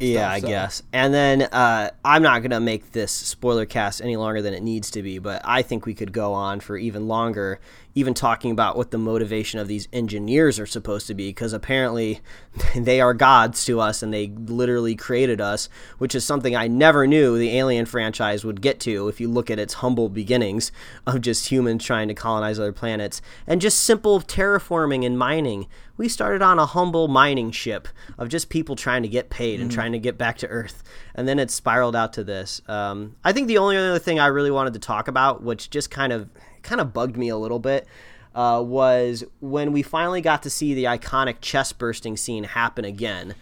Yeah, 0.00 0.30
I 0.30 0.40
so. 0.40 0.48
guess. 0.48 0.82
And 0.92 1.14
then 1.14 1.42
uh, 1.42 1.90
I'm 2.04 2.22
not 2.22 2.40
going 2.40 2.50
to 2.50 2.60
make 2.60 2.92
this 2.92 3.12
spoiler 3.12 3.64
cast 3.64 4.02
any 4.02 4.16
longer 4.16 4.42
than 4.42 4.52
it 4.52 4.62
needs 4.62 4.90
to 4.92 5.02
be, 5.02 5.18
but 5.18 5.40
I 5.44 5.62
think 5.62 5.86
we 5.86 5.94
could 5.94 6.12
go 6.12 6.32
on 6.32 6.60
for 6.60 6.76
even 6.76 7.06
longer, 7.06 7.60
even 7.94 8.12
talking 8.12 8.50
about 8.50 8.76
what 8.76 8.90
the 8.90 8.98
motivation 8.98 9.60
of 9.60 9.68
these 9.68 9.88
engineers 9.92 10.58
are 10.58 10.66
supposed 10.66 11.06
to 11.06 11.14
be, 11.14 11.28
because 11.28 11.52
apparently 11.52 12.20
they 12.76 13.00
are 13.00 13.14
gods 13.14 13.64
to 13.64 13.80
us 13.80 14.02
and 14.02 14.12
they 14.12 14.28
literally 14.28 14.96
created 14.96 15.40
us, 15.40 15.68
which 15.98 16.14
is 16.14 16.24
something 16.24 16.56
I 16.56 16.66
never 16.66 17.06
knew 17.06 17.38
the 17.38 17.56
Alien 17.56 17.86
franchise 17.86 18.44
would 18.44 18.60
get 18.60 18.80
to 18.80 19.08
if 19.08 19.20
you 19.20 19.28
look 19.28 19.50
at 19.50 19.58
its 19.58 19.74
humble 19.74 20.08
beginnings 20.08 20.72
of 21.06 21.20
just 21.20 21.50
humans 21.50 21.84
trying 21.84 22.08
to 22.08 22.14
colonize 22.14 22.58
other 22.58 22.72
planets 22.72 23.22
and 23.46 23.60
just 23.60 23.80
simple 23.80 24.20
terraforming 24.20 25.06
and 25.06 25.18
mining. 25.18 25.66
We 25.96 26.08
started 26.08 26.42
on 26.42 26.58
a 26.58 26.66
humble 26.66 27.06
mining 27.06 27.52
ship 27.52 27.86
of 28.18 28.28
just 28.28 28.48
people 28.48 28.74
trying 28.74 29.02
to 29.02 29.08
get 29.08 29.30
paid 29.30 29.60
and 29.60 29.70
trying 29.70 29.92
to 29.92 30.00
get 30.00 30.18
back 30.18 30.38
to 30.38 30.48
Earth, 30.48 30.82
and 31.14 31.28
then 31.28 31.38
it 31.38 31.52
spiraled 31.52 31.94
out 31.94 32.12
to 32.14 32.24
this. 32.24 32.60
Um, 32.66 33.14
I 33.22 33.32
think 33.32 33.46
the 33.46 33.58
only 33.58 33.76
other 33.76 34.00
thing 34.00 34.18
I 34.18 34.26
really 34.26 34.50
wanted 34.50 34.72
to 34.72 34.80
talk 34.80 35.06
about, 35.06 35.44
which 35.44 35.70
just 35.70 35.92
kind 35.92 36.12
of 36.12 36.28
kind 36.64 36.80
of 36.80 36.92
bugged 36.92 37.16
me 37.16 37.28
a 37.28 37.36
little 37.36 37.60
bit, 37.60 37.86
uh, 38.34 38.62
was 38.64 39.22
when 39.40 39.72
we 39.72 39.82
finally 39.82 40.20
got 40.20 40.42
to 40.42 40.50
see 40.50 40.74
the 40.74 40.84
iconic 40.84 41.36
chest 41.40 41.78
bursting 41.78 42.16
scene 42.16 42.44
happen 42.44 42.84
again. 42.84 43.34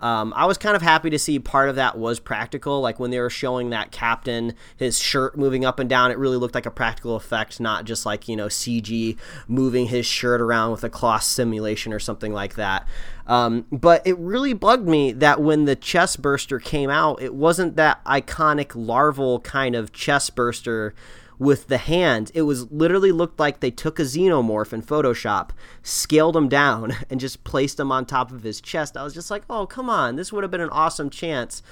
Um, 0.00 0.32
I 0.36 0.46
was 0.46 0.58
kind 0.58 0.76
of 0.76 0.82
happy 0.82 1.10
to 1.10 1.18
see 1.18 1.38
part 1.38 1.68
of 1.68 1.76
that 1.76 1.98
was 1.98 2.20
practical. 2.20 2.80
Like 2.80 3.00
when 3.00 3.10
they 3.10 3.18
were 3.18 3.30
showing 3.30 3.70
that 3.70 3.90
captain, 3.90 4.54
his 4.76 4.98
shirt 4.98 5.36
moving 5.36 5.64
up 5.64 5.80
and 5.80 5.90
down, 5.90 6.10
it 6.10 6.18
really 6.18 6.36
looked 6.36 6.54
like 6.54 6.66
a 6.66 6.70
practical 6.70 7.16
effect, 7.16 7.58
not 7.58 7.84
just 7.84 8.06
like, 8.06 8.28
you 8.28 8.36
know, 8.36 8.46
CG 8.46 9.16
moving 9.48 9.86
his 9.86 10.06
shirt 10.06 10.40
around 10.40 10.70
with 10.70 10.84
a 10.84 10.90
cloth 10.90 11.24
simulation 11.24 11.92
or 11.92 11.98
something 11.98 12.32
like 12.32 12.54
that. 12.54 12.86
Um, 13.26 13.66
but 13.72 14.06
it 14.06 14.16
really 14.18 14.52
bugged 14.52 14.88
me 14.88 15.12
that 15.12 15.40
when 15.40 15.64
the 15.64 15.76
chest 15.76 16.22
burster 16.22 16.60
came 16.60 16.90
out, 16.90 17.20
it 17.20 17.34
wasn't 17.34 17.76
that 17.76 18.02
iconic 18.04 18.72
larval 18.74 19.40
kind 19.40 19.74
of 19.74 19.92
chest 19.92 20.36
burster 20.36 20.94
with 21.38 21.68
the 21.68 21.78
hand. 21.78 22.30
It 22.34 22.42
was 22.42 22.70
literally 22.70 23.12
looked 23.12 23.38
like 23.38 23.60
they 23.60 23.70
took 23.70 23.98
a 23.98 24.02
xenomorph 24.02 24.72
in 24.72 24.82
Photoshop, 24.82 25.50
scaled 25.82 26.36
him 26.36 26.48
down, 26.48 26.94
and 27.10 27.20
just 27.20 27.44
placed 27.44 27.78
him 27.78 27.92
on 27.92 28.06
top 28.06 28.32
of 28.32 28.42
his 28.42 28.60
chest. 28.60 28.96
I 28.96 29.04
was 29.04 29.14
just 29.14 29.30
like, 29.30 29.44
oh, 29.48 29.66
come 29.66 29.88
on. 29.88 30.16
This 30.16 30.32
would 30.32 30.44
have 30.44 30.50
been 30.50 30.60
an 30.60 30.70
awesome 30.70 31.10
chance 31.10 31.62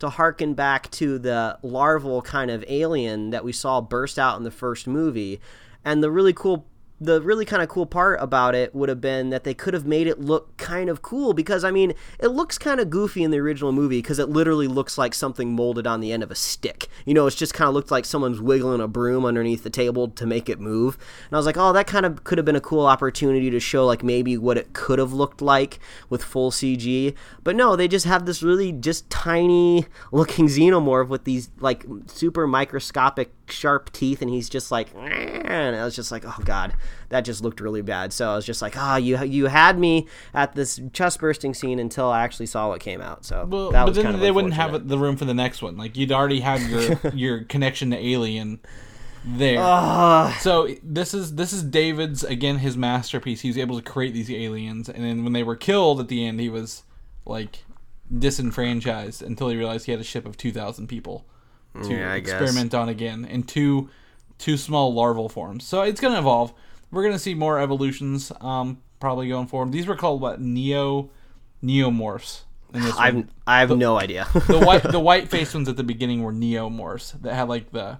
to 0.00 0.08
harken 0.08 0.54
back 0.54 0.90
to 0.90 1.18
the 1.18 1.58
larval 1.62 2.22
kind 2.22 2.50
of 2.50 2.64
alien 2.66 3.30
that 3.30 3.44
we 3.44 3.52
saw 3.52 3.80
burst 3.80 4.18
out 4.18 4.36
in 4.36 4.42
the 4.42 4.50
first 4.50 4.86
movie. 4.86 5.40
And 5.84 6.02
the 6.02 6.10
really 6.10 6.32
cool 6.32 6.66
the 7.04 7.20
really 7.20 7.44
kind 7.44 7.62
of 7.62 7.68
cool 7.68 7.86
part 7.86 8.20
about 8.20 8.54
it 8.54 8.74
would 8.74 8.88
have 8.88 9.00
been 9.00 9.30
that 9.30 9.44
they 9.44 9.54
could 9.54 9.74
have 9.74 9.86
made 9.86 10.06
it 10.06 10.20
look 10.20 10.56
kind 10.56 10.88
of 10.88 11.02
cool 11.02 11.32
because 11.34 11.64
I 11.64 11.70
mean 11.70 11.94
it 12.18 12.28
looks 12.28 12.58
kind 12.58 12.80
of 12.80 12.90
goofy 12.90 13.22
in 13.22 13.30
the 13.30 13.38
original 13.38 13.72
movie 13.72 13.98
because 13.98 14.18
it 14.18 14.28
literally 14.28 14.68
looks 14.68 14.96
like 14.96 15.14
something 15.14 15.54
molded 15.54 15.86
on 15.86 16.00
the 16.00 16.12
end 16.12 16.22
of 16.22 16.30
a 16.30 16.34
stick. 16.34 16.88
You 17.04 17.14
know, 17.14 17.26
it's 17.26 17.36
just 17.36 17.54
kind 17.54 17.68
of 17.68 17.74
looked 17.74 17.90
like 17.90 18.04
someone's 18.04 18.40
wiggling 18.40 18.80
a 18.80 18.88
broom 18.88 19.24
underneath 19.24 19.64
the 19.64 19.70
table 19.70 20.08
to 20.08 20.26
make 20.26 20.48
it 20.48 20.60
move. 20.60 20.96
And 21.26 21.34
I 21.34 21.36
was 21.36 21.46
like, 21.46 21.56
oh, 21.56 21.72
that 21.72 21.86
kind 21.86 22.06
of 22.06 22.24
could 22.24 22.38
have 22.38 22.44
been 22.44 22.56
a 22.56 22.60
cool 22.60 22.86
opportunity 22.86 23.50
to 23.50 23.60
show 23.60 23.84
like 23.84 24.02
maybe 24.02 24.38
what 24.38 24.56
it 24.56 24.72
could 24.72 24.98
have 24.98 25.12
looked 25.12 25.42
like 25.42 25.80
with 26.08 26.22
full 26.22 26.50
CG. 26.50 27.14
But 27.42 27.56
no, 27.56 27.76
they 27.76 27.88
just 27.88 28.06
have 28.06 28.26
this 28.26 28.42
really 28.42 28.72
just 28.72 29.10
tiny 29.10 29.86
looking 30.12 30.46
xenomorph 30.46 31.08
with 31.08 31.24
these 31.24 31.50
like 31.58 31.84
super 32.06 32.46
microscopic 32.46 33.32
sharp 33.48 33.92
teeth 33.92 34.22
and 34.22 34.30
he's 34.30 34.48
just 34.48 34.70
like 34.70 34.88
and 34.94 35.76
I 35.76 35.84
was 35.84 35.94
just 35.94 36.10
like 36.10 36.24
oh 36.26 36.42
god 36.44 36.74
that 37.08 37.22
just 37.22 37.42
looked 37.42 37.60
really 37.60 37.82
bad 37.82 38.12
so 38.12 38.30
I 38.32 38.36
was 38.36 38.46
just 38.46 38.62
like 38.62 38.76
ah 38.76 38.94
oh, 38.94 38.96
you 38.96 39.22
you 39.24 39.46
had 39.46 39.78
me 39.78 40.06
at 40.34 40.54
this 40.54 40.80
chest 40.92 41.20
bursting 41.20 41.54
scene 41.54 41.78
until 41.78 42.08
I 42.08 42.22
actually 42.22 42.46
saw 42.46 42.68
what 42.68 42.80
came 42.80 43.00
out 43.00 43.24
so 43.24 43.46
Well, 43.48 43.70
that 43.72 43.80
but 43.82 43.88
was 43.88 43.96
then 43.96 44.04
kind 44.04 44.14
of 44.14 44.20
they 44.20 44.30
wouldn't 44.30 44.54
have 44.54 44.88
the 44.88 44.98
room 44.98 45.16
for 45.16 45.24
the 45.24 45.34
next 45.34 45.62
one. 45.62 45.76
Like 45.76 45.96
you'd 45.96 46.12
already 46.12 46.40
had 46.40 46.60
your 46.62 46.98
your 47.14 47.44
connection 47.44 47.90
to 47.90 47.96
Alien 47.98 48.60
there. 49.24 49.58
so 50.40 50.68
this 50.82 51.14
is 51.14 51.36
this 51.36 51.52
is 51.52 51.62
David's 51.62 52.24
again 52.24 52.58
his 52.58 52.76
masterpiece. 52.76 53.40
He 53.42 53.48
was 53.48 53.58
able 53.58 53.76
to 53.76 53.82
create 53.82 54.14
these 54.14 54.30
aliens, 54.30 54.88
and 54.88 55.04
then 55.04 55.22
when 55.24 55.32
they 55.32 55.42
were 55.44 55.56
killed 55.56 56.00
at 56.00 56.08
the 56.08 56.26
end, 56.26 56.40
he 56.40 56.48
was 56.48 56.82
like 57.24 57.64
disenfranchised 58.18 59.22
until 59.22 59.48
he 59.48 59.56
realized 59.56 59.86
he 59.86 59.92
had 59.92 60.00
a 60.00 60.04
ship 60.04 60.26
of 60.26 60.36
two 60.36 60.52
thousand 60.52 60.86
people 60.88 61.24
to 61.82 61.88
Yeah, 61.94 62.12
I 62.12 62.18
guess. 62.20 62.32
experiment 62.32 62.74
on 62.74 62.88
again 62.88 63.24
in 63.24 63.42
two 63.44 63.90
two 64.38 64.56
small 64.56 64.92
larval 64.92 65.28
forms. 65.28 65.64
So 65.64 65.82
it's 65.82 66.00
gonna 66.00 66.18
evolve. 66.18 66.52
We're 66.92 67.02
gonna 67.02 67.18
see 67.18 67.34
more 67.34 67.58
evolutions 67.58 68.30
um, 68.40 68.82
probably 69.00 69.28
going 69.28 69.48
forward. 69.48 69.72
These 69.72 69.86
were 69.86 69.96
called 69.96 70.20
what 70.20 70.40
neo 70.40 71.10
neomorphs. 71.64 72.42
in 72.74 72.82
this 72.82 72.96
I've 72.96 73.26
I 73.46 73.60
have 73.60 73.76
no 73.76 73.98
idea 73.98 74.28
the 74.46 74.60
white 74.60 74.82
the 74.82 75.00
white 75.08 75.28
faced 75.28 75.54
ones 75.54 75.68
at 75.68 75.76
the 75.76 75.84
beginning 75.84 76.22
were 76.22 76.32
neomorphs 76.32 77.20
that 77.22 77.34
had 77.34 77.48
like 77.48 77.72
the 77.72 77.98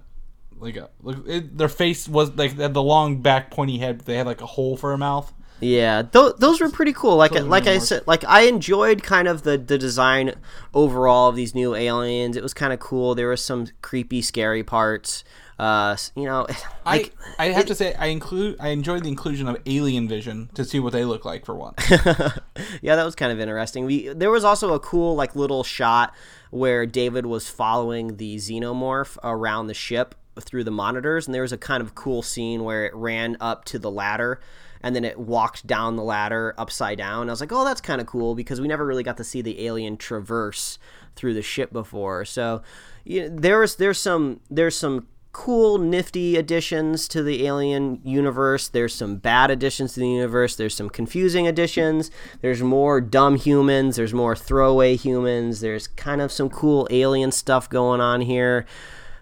like 0.63 0.75
a 0.77 0.89
like 1.01 1.17
it, 1.27 1.57
their 1.57 1.69
face 1.69 2.07
was 2.07 2.31
like 2.35 2.55
they 2.55 2.63
had 2.63 2.73
the 2.73 2.81
long 2.83 3.21
back 3.21 3.51
pointy 3.51 3.77
head 3.77 4.01
they 4.01 4.15
had 4.17 4.25
like 4.25 4.41
a 4.41 4.45
hole 4.45 4.75
for 4.77 4.93
a 4.93 4.97
mouth 4.97 5.31
Yeah, 5.59 6.01
th- 6.01 6.33
those 6.39 6.59
were 6.59 6.69
pretty 6.69 6.91
cool. 6.93 7.15
Like 7.15 7.31
like 7.31 7.67
I 7.67 7.75
more- 7.77 7.85
said, 7.85 8.03
like 8.07 8.25
I 8.25 8.41
enjoyed 8.47 9.01
kind 9.03 9.27
of 9.27 9.43
the 9.43 9.57
the 9.57 9.77
design 9.77 10.33
overall 10.73 11.29
of 11.29 11.35
these 11.35 11.53
new 11.55 11.73
aliens. 11.75 12.35
It 12.35 12.43
was 12.43 12.53
kind 12.53 12.73
of 12.73 12.79
cool. 12.79 13.15
There 13.15 13.27
were 13.27 13.37
some 13.37 13.67
creepy, 13.81 14.21
scary 14.21 14.63
parts. 14.63 15.23
Uh, 15.59 15.95
you 16.15 16.25
know, 16.25 16.47
like 16.85 17.13
I 17.37 17.45
I 17.45 17.51
have 17.51 17.67
to 17.67 17.75
say 17.75 17.93
I 17.93 18.07
include 18.07 18.57
I 18.59 18.69
enjoyed 18.69 19.03
the 19.03 19.09
inclusion 19.09 19.47
of 19.47 19.55
alien 19.65 20.07
vision 20.09 20.49
to 20.55 20.65
see 20.65 20.79
what 20.81 20.91
they 20.91 21.05
look 21.05 21.23
like 21.23 21.45
for 21.45 21.55
one 21.55 21.75
yeah, 22.81 22.95
that 22.97 23.05
was 23.05 23.15
kind 23.15 23.31
of 23.31 23.39
interesting. 23.39 23.85
We 23.85 24.09
there 24.09 24.31
was 24.31 24.43
also 24.43 24.73
a 24.73 24.79
cool 24.79 25.15
like 25.15 25.35
little 25.35 25.63
shot 25.63 26.13
where 26.49 26.85
David 26.85 27.25
was 27.25 27.47
following 27.49 28.17
the 28.17 28.35
xenomorph 28.37 29.17
around 29.23 29.67
the 29.67 29.73
ship 29.73 30.15
through 30.39 30.63
the 30.63 30.71
monitors, 30.71 31.27
and 31.27 31.33
there 31.33 31.41
was 31.41 31.51
a 31.51 31.57
kind 31.57 31.81
of 31.81 31.95
cool 31.95 32.21
scene 32.21 32.63
where 32.63 32.85
it 32.85 32.93
ran 32.95 33.37
up 33.39 33.65
to 33.65 33.79
the 33.79 33.91
ladder. 33.91 34.39
And 34.85 34.93
then 34.93 35.05
it 35.05 35.17
walked 35.17 35.65
down 35.65 35.95
the 35.95 36.03
ladder 36.03 36.53
upside 36.57 36.97
down. 36.97 37.29
I 37.29 37.31
was 37.31 37.39
like, 37.39 37.53
"Oh, 37.53 37.63
that's 37.63 37.79
kind 37.79 38.01
of 38.01 38.07
cool," 38.07 38.35
because 38.35 38.59
we 38.59 38.67
never 38.67 38.85
really 38.85 39.03
got 39.03 39.15
to 39.15 39.23
see 39.23 39.41
the 39.41 39.65
alien 39.65 39.95
traverse 39.95 40.77
through 41.15 41.35
the 41.35 41.41
ship 41.41 41.71
before. 41.71 42.25
So, 42.25 42.61
you 43.05 43.29
know, 43.29 43.35
there's 43.39 43.75
there's 43.75 43.97
some 43.97 44.41
there's 44.49 44.75
some 44.75 45.07
cool, 45.33 45.79
nifty 45.79 46.37
additions 46.37 47.07
to 47.07 47.23
the 47.23 47.45
Alien 47.45 47.99
universe. 48.03 48.69
There's 48.69 48.93
some 48.93 49.17
bad 49.17 49.49
additions 49.49 49.93
to 49.93 49.99
the 49.99 50.07
universe. 50.07 50.55
There's 50.55 50.75
some 50.75 50.89
confusing 50.89 51.47
additions. 51.47 52.11
There's 52.41 52.61
more 52.61 53.01
dumb 53.01 53.35
humans. 53.35 53.95
There's 53.95 54.13
more 54.13 54.35
throwaway 54.35 54.95
humans. 54.95 55.59
There's 55.59 55.87
kind 55.87 56.21
of 56.21 56.31
some 56.31 56.49
cool 56.49 56.87
alien 56.91 57.31
stuff 57.31 57.67
going 57.67 57.99
on 57.99 58.21
here. 58.21 58.65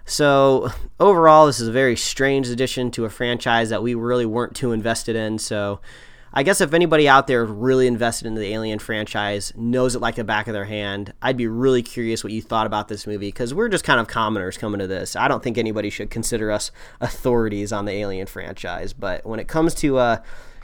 So, 0.05 0.69
overall, 0.99 1.45
this 1.45 1.59
is 1.59 1.67
a 1.67 1.71
very 1.71 1.95
strange 1.95 2.47
addition 2.49 2.91
to 2.91 3.05
a 3.05 3.09
franchise 3.09 3.69
that 3.69 3.83
we 3.83 3.93
really 3.95 4.25
weren't 4.25 4.55
too 4.55 4.71
invested 4.71 5.15
in. 5.15 5.37
So, 5.39 5.79
I 6.33 6.43
guess 6.43 6.61
if 6.61 6.73
anybody 6.73 7.09
out 7.09 7.27
there 7.27 7.43
really 7.43 7.87
invested 7.87 8.25
in 8.25 8.35
the 8.35 8.53
Alien 8.53 8.79
franchise, 8.79 9.51
knows 9.57 9.95
it 9.95 9.99
like 9.99 10.15
the 10.15 10.23
back 10.23 10.47
of 10.47 10.53
their 10.53 10.65
hand, 10.65 11.13
I'd 11.21 11.35
be 11.35 11.47
really 11.47 11.83
curious 11.83 12.23
what 12.23 12.31
you 12.31 12.41
thought 12.41 12.65
about 12.65 12.87
this 12.87 13.05
movie 13.05 13.27
because 13.27 13.53
we're 13.53 13.67
just 13.67 13.83
kind 13.83 13.99
of 13.99 14.07
commoners 14.07 14.57
coming 14.57 14.79
to 14.79 14.87
this. 14.87 15.17
I 15.17 15.27
don't 15.27 15.43
think 15.43 15.57
anybody 15.57 15.89
should 15.89 16.09
consider 16.09 16.49
us 16.49 16.71
authorities 17.01 17.73
on 17.73 17.83
the 17.83 17.91
Alien 17.91 18.27
franchise, 18.27 18.93
but 18.93 19.25
when 19.25 19.41
it 19.41 19.49
comes 19.49 19.73
to 19.75 19.97
uh, 19.97 20.17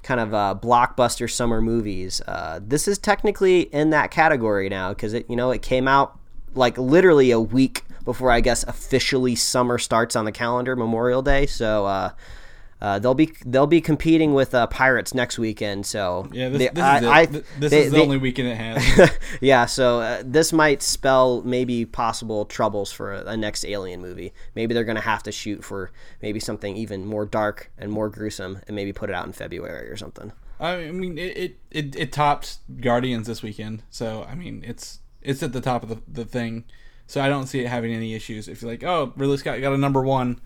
kind 0.04 0.22
of 0.22 0.34
uh, 0.34 0.56
blockbuster 0.58 1.30
summer 1.30 1.62
movies, 1.62 2.22
uh, 2.28 2.62
this 2.64 2.88
is 2.88 2.98
technically 2.98 3.64
in 3.64 3.90
that 3.90 4.10
category 4.10 4.70
now 4.70 4.90
because 4.90 5.14
it, 5.14 5.30
you 5.30 5.36
know, 5.36 5.52
it 5.52 5.62
came 5.62 5.86
out 5.86 6.18
like 6.56 6.78
literally 6.78 7.32
a 7.32 7.42
week 7.42 7.84
before 8.08 8.32
I 8.32 8.42
guess 8.42 8.64
officially 8.64 9.36
summer 9.36 9.78
starts 9.78 10.16
on 10.16 10.26
the 10.26 10.32
calendar, 10.32 10.76
Memorial 10.76 11.22
Day. 11.22 11.46
So. 11.46 11.86
Uh, 11.86 12.10
Uh, 12.80 13.00
they'll 13.00 13.16
be 13.16 13.34
they'll 13.44 13.66
be 13.66 13.82
competing 13.82 14.36
with 14.36 14.54
uh, 14.54 14.68
Pirates 14.68 15.16
next 15.16 15.40
weekend. 15.40 15.84
So 15.84 16.30
Yeah, 16.32 16.50
this, 16.50 16.60
they- 16.60 16.68
this 16.68 16.84
I- 16.84 16.98
is. 17.00 17.06
I- 17.08 17.26
this 17.26 17.72
they- 17.72 17.82
is 17.86 17.90
the 17.92 17.98
they- 17.98 18.04
only 18.04 18.18
weekend 18.18 18.50
it 18.50 18.56
has. 18.56 19.10
yeah, 19.42 19.66
so 19.66 20.00
uh, 20.00 20.22
this 20.24 20.54
might 20.54 20.84
spell 20.84 21.42
maybe 21.42 21.86
possible 21.86 22.46
troubles 22.46 22.92
for 22.92 23.16
a, 23.16 23.26
a 23.34 23.36
next 23.36 23.66
Alien 23.66 24.00
movie. 24.00 24.32
Maybe 24.54 24.76
they're 24.76 24.84
going 24.84 25.02
to 25.04 25.10
have 25.14 25.24
to 25.24 25.32
shoot 25.32 25.64
for 25.64 25.90
maybe 26.22 26.40
something 26.40 26.78
even 26.78 27.04
more 27.08 27.26
dark 27.26 27.72
and 27.80 27.92
more 27.92 28.10
gruesome, 28.10 28.60
and 28.68 28.76
maybe 28.76 28.94
put 28.94 29.10
it 29.10 29.16
out 29.16 29.26
in 29.26 29.34
February 29.34 29.90
or 29.90 29.98
something. 29.98 30.32
I 30.60 30.92
mean, 30.92 31.18
it, 31.18 31.36
it, 31.36 31.58
it, 31.72 31.96
it 31.96 32.12
topped 32.14 32.60
Guardians 32.80 33.26
this 33.26 33.42
weekend, 33.42 33.82
so 33.90 34.24
I 34.30 34.36
mean, 34.36 34.64
it's 34.64 35.00
it's 35.24 35.42
at 35.42 35.52
the 35.52 35.62
top 35.62 35.82
of 35.82 35.90
the, 35.90 36.00
the 36.08 36.26
thing. 36.26 36.66
So 37.08 37.22
I 37.22 37.30
don't 37.30 37.48
see 37.48 37.62
it 37.62 37.68
having 37.68 37.94
any 37.94 38.14
issues. 38.14 38.48
If 38.48 38.62
you're 38.62 38.70
like, 38.70 38.84
oh, 38.84 39.14
Ridley 39.16 39.38
Scott 39.38 39.62
got 39.62 39.74
a 39.74 39.78
number 39.78 40.02
one 40.02 40.42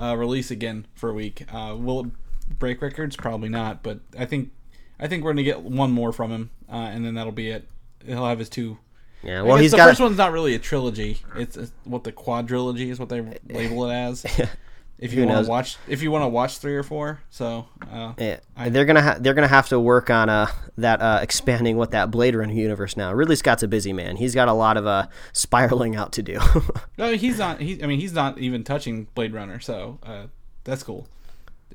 uh, 0.00 0.16
release 0.16 0.50
again 0.50 0.86
for 0.94 1.10
a 1.10 1.14
week, 1.14 1.44
uh, 1.52 1.76
will 1.78 2.00
it 2.00 2.58
break 2.58 2.80
records? 2.80 3.14
Probably 3.14 3.50
not. 3.50 3.82
But 3.82 4.00
I 4.18 4.24
think 4.24 4.50
I 4.98 5.06
think 5.06 5.22
we're 5.22 5.32
gonna 5.32 5.42
get 5.42 5.62
one 5.62 5.92
more 5.92 6.12
from 6.12 6.30
him, 6.30 6.50
uh, 6.70 6.76
and 6.76 7.04
then 7.04 7.14
that'll 7.14 7.32
be 7.32 7.50
it. 7.50 7.68
He'll 8.04 8.26
have 8.26 8.38
his 8.38 8.48
two. 8.48 8.78
Yeah, 9.22 9.42
well, 9.42 9.56
he's 9.56 9.72
the 9.72 9.76
got 9.76 9.88
first 9.88 10.00
one's 10.00 10.16
not 10.16 10.32
really 10.32 10.54
a 10.54 10.60
trilogy. 10.60 11.18
It's, 11.34 11.56
it's 11.56 11.72
what 11.82 12.04
the 12.04 12.12
quadrilogy 12.12 12.88
is 12.88 13.00
what 13.00 13.08
they 13.08 13.20
label 13.48 13.90
it 13.90 13.92
as. 13.92 14.24
If 14.98 15.12
you 15.12 15.24
want 15.26 15.44
to 15.44 15.50
watch, 15.50 15.76
if 15.86 16.02
you 16.02 16.10
want 16.10 16.24
to 16.24 16.28
watch 16.28 16.58
three 16.58 16.74
or 16.74 16.82
four, 16.82 17.20
so 17.30 17.66
uh, 17.92 18.14
Yeah, 18.18 18.38
they're 18.68 18.84
gonna 18.84 19.02
ha- 19.02 19.16
they're 19.20 19.34
gonna 19.34 19.46
have 19.46 19.68
to 19.68 19.78
work 19.78 20.10
on 20.10 20.28
uh 20.28 20.48
that 20.76 21.00
uh 21.00 21.20
expanding 21.22 21.76
what 21.76 21.92
that 21.92 22.10
Blade 22.10 22.34
Runner 22.34 22.52
universe 22.52 22.96
now. 22.96 23.12
Ridley 23.12 23.36
Scott's 23.36 23.62
a 23.62 23.68
busy 23.68 23.92
man. 23.92 24.16
He's 24.16 24.34
got 24.34 24.48
a 24.48 24.52
lot 24.52 24.76
of 24.76 24.86
uh 24.88 25.06
spiraling 25.32 25.94
out 25.94 26.12
to 26.12 26.22
do. 26.22 26.40
No, 26.98 27.12
he's 27.14 27.38
not. 27.38 27.60
He, 27.60 27.80
I 27.80 27.86
mean, 27.86 28.00
he's 28.00 28.12
not 28.12 28.38
even 28.38 28.64
touching 28.64 29.06
Blade 29.14 29.32
Runner, 29.32 29.60
so 29.60 30.00
uh, 30.02 30.26
that's 30.64 30.82
cool. 30.82 31.06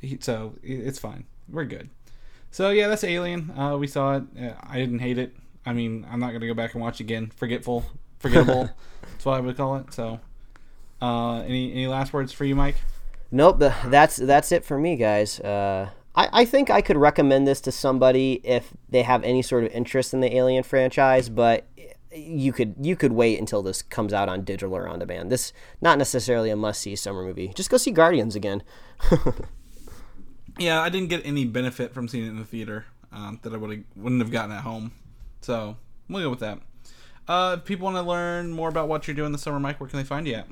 He, 0.01 0.17
so 0.19 0.55
it's 0.61 0.99
fine. 0.99 1.23
We're 1.49 1.63
good. 1.63 1.89
So 2.51 2.71
yeah, 2.71 2.89
that's 2.89 3.05
Alien. 3.05 3.51
Uh, 3.57 3.77
we 3.77 3.87
saw 3.87 4.17
it. 4.17 4.23
Uh, 4.37 4.51
I 4.61 4.79
didn't 4.79 4.99
hate 4.99 5.17
it. 5.17 5.33
I 5.65 5.71
mean, 5.71 6.05
I'm 6.11 6.19
not 6.19 6.33
gonna 6.33 6.45
go 6.45 6.53
back 6.53 6.73
and 6.73 6.83
watch 6.83 6.99
again. 6.99 7.31
Forgetful, 7.37 7.85
forgettable. 8.19 8.69
that's 9.01 9.23
what 9.23 9.37
I 9.37 9.39
would 9.39 9.55
call 9.55 9.77
it. 9.77 9.93
So, 9.93 10.19
uh, 11.01 11.37
any 11.43 11.71
any 11.71 11.87
last 11.87 12.11
words 12.11 12.33
for 12.33 12.43
you, 12.43 12.55
Mike? 12.55 12.75
Nope, 13.33 13.63
that's 13.87 14.17
that's 14.17 14.51
it 14.51 14.63
for 14.63 14.77
me, 14.77 14.95
guys. 14.95 15.39
Uh, 15.39 15.89
I, 16.15 16.29
I 16.31 16.45
think 16.45 16.69
I 16.69 16.81
could 16.81 16.97
recommend 16.97 17.47
this 17.47 17.59
to 17.61 17.71
somebody 17.71 18.39
if 18.43 18.73
they 18.89 19.01
have 19.01 19.23
any 19.23 19.41
sort 19.41 19.63
of 19.63 19.71
interest 19.71 20.13
in 20.13 20.19
the 20.19 20.35
Alien 20.35 20.61
franchise, 20.61 21.29
but 21.29 21.67
you 22.15 22.53
could 22.53 22.75
you 22.79 22.95
could 22.95 23.11
wait 23.11 23.39
until 23.39 23.63
this 23.63 23.81
comes 23.81 24.13
out 24.13 24.29
on 24.29 24.43
digital 24.43 24.75
or 24.75 24.87
on 24.87 24.99
demand. 24.99 25.31
This 25.31 25.51
not 25.81 25.97
necessarily 25.97 26.51
a 26.51 26.55
must 26.55 26.79
see 26.79 26.95
summer 26.95 27.23
movie. 27.23 27.51
Just 27.55 27.71
go 27.71 27.77
see 27.77 27.89
Guardians 27.89 28.35
again. 28.35 28.61
Yeah, 30.59 30.81
I 30.81 30.89
didn't 30.89 31.09
get 31.09 31.25
any 31.25 31.45
benefit 31.45 31.95
from 31.95 32.07
seeing 32.07 32.25
it 32.25 32.29
in 32.29 32.37
the 32.37 32.45
theater 32.45 32.85
um, 33.11 33.39
that 33.41 33.53
I 33.53 33.57
would 33.57 33.83
wouldn't 33.95 34.21
have 34.21 34.31
gotten 34.31 34.51
at 34.51 34.61
home. 34.61 34.91
So 35.41 35.77
we'll 36.07 36.21
go 36.21 36.29
with 36.29 36.41
that. 36.41 36.59
Uh, 37.27 37.57
if 37.57 37.65
people 37.65 37.85
want 37.85 37.95
to 37.95 38.01
learn 38.01 38.51
more 38.51 38.67
about 38.67 38.89
what 38.89 39.07
you're 39.07 39.15
doing 39.15 39.31
this 39.31 39.41
summer, 39.41 39.59
Mike, 39.59 39.79
where 39.79 39.87
can 39.89 39.97
they 39.97 40.03
find 40.03 40.27
you 40.27 40.35
at? 40.35 40.47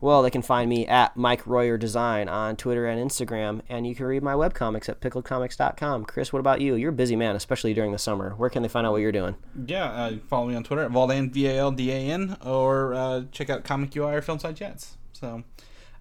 Well, 0.00 0.22
they 0.22 0.30
can 0.30 0.42
find 0.42 0.68
me 0.68 0.86
at 0.86 1.16
Mike 1.16 1.46
Royer 1.46 1.78
Design 1.78 2.28
on 2.28 2.56
Twitter 2.56 2.86
and 2.86 3.00
Instagram, 3.00 3.60
and 3.68 3.86
you 3.86 3.94
can 3.94 4.06
read 4.06 4.22
my 4.22 4.32
webcomics 4.32 4.88
at 4.88 5.00
pickledcomics.com. 5.00 6.06
Chris, 6.06 6.32
what 6.32 6.40
about 6.40 6.60
you? 6.60 6.74
You're 6.74 6.90
a 6.90 6.92
busy 6.92 7.14
man, 7.14 7.36
especially 7.36 7.74
during 7.74 7.92
the 7.92 7.98
summer. 7.98 8.30
Where 8.30 8.50
can 8.50 8.62
they 8.62 8.68
find 8.68 8.86
out 8.86 8.92
what 8.92 9.02
you're 9.02 9.12
doing? 9.12 9.36
Yeah, 9.66 9.84
uh, 9.84 10.16
follow 10.28 10.48
me 10.48 10.56
on 10.56 10.64
Twitter 10.64 10.82
at 10.82 10.90
Valdan 10.90 11.30
V 11.30 11.46
A 11.46 11.58
L 11.58 11.70
D 11.70 11.92
A 11.92 11.96
N, 11.96 12.36
or 12.44 12.94
uh, 12.94 13.22
check 13.30 13.48
out 13.48 13.62
Comic 13.62 13.94
UI 13.94 14.14
or 14.14 14.22
Filmside 14.22 14.56
Chats. 14.56 14.96
So, 15.12 15.44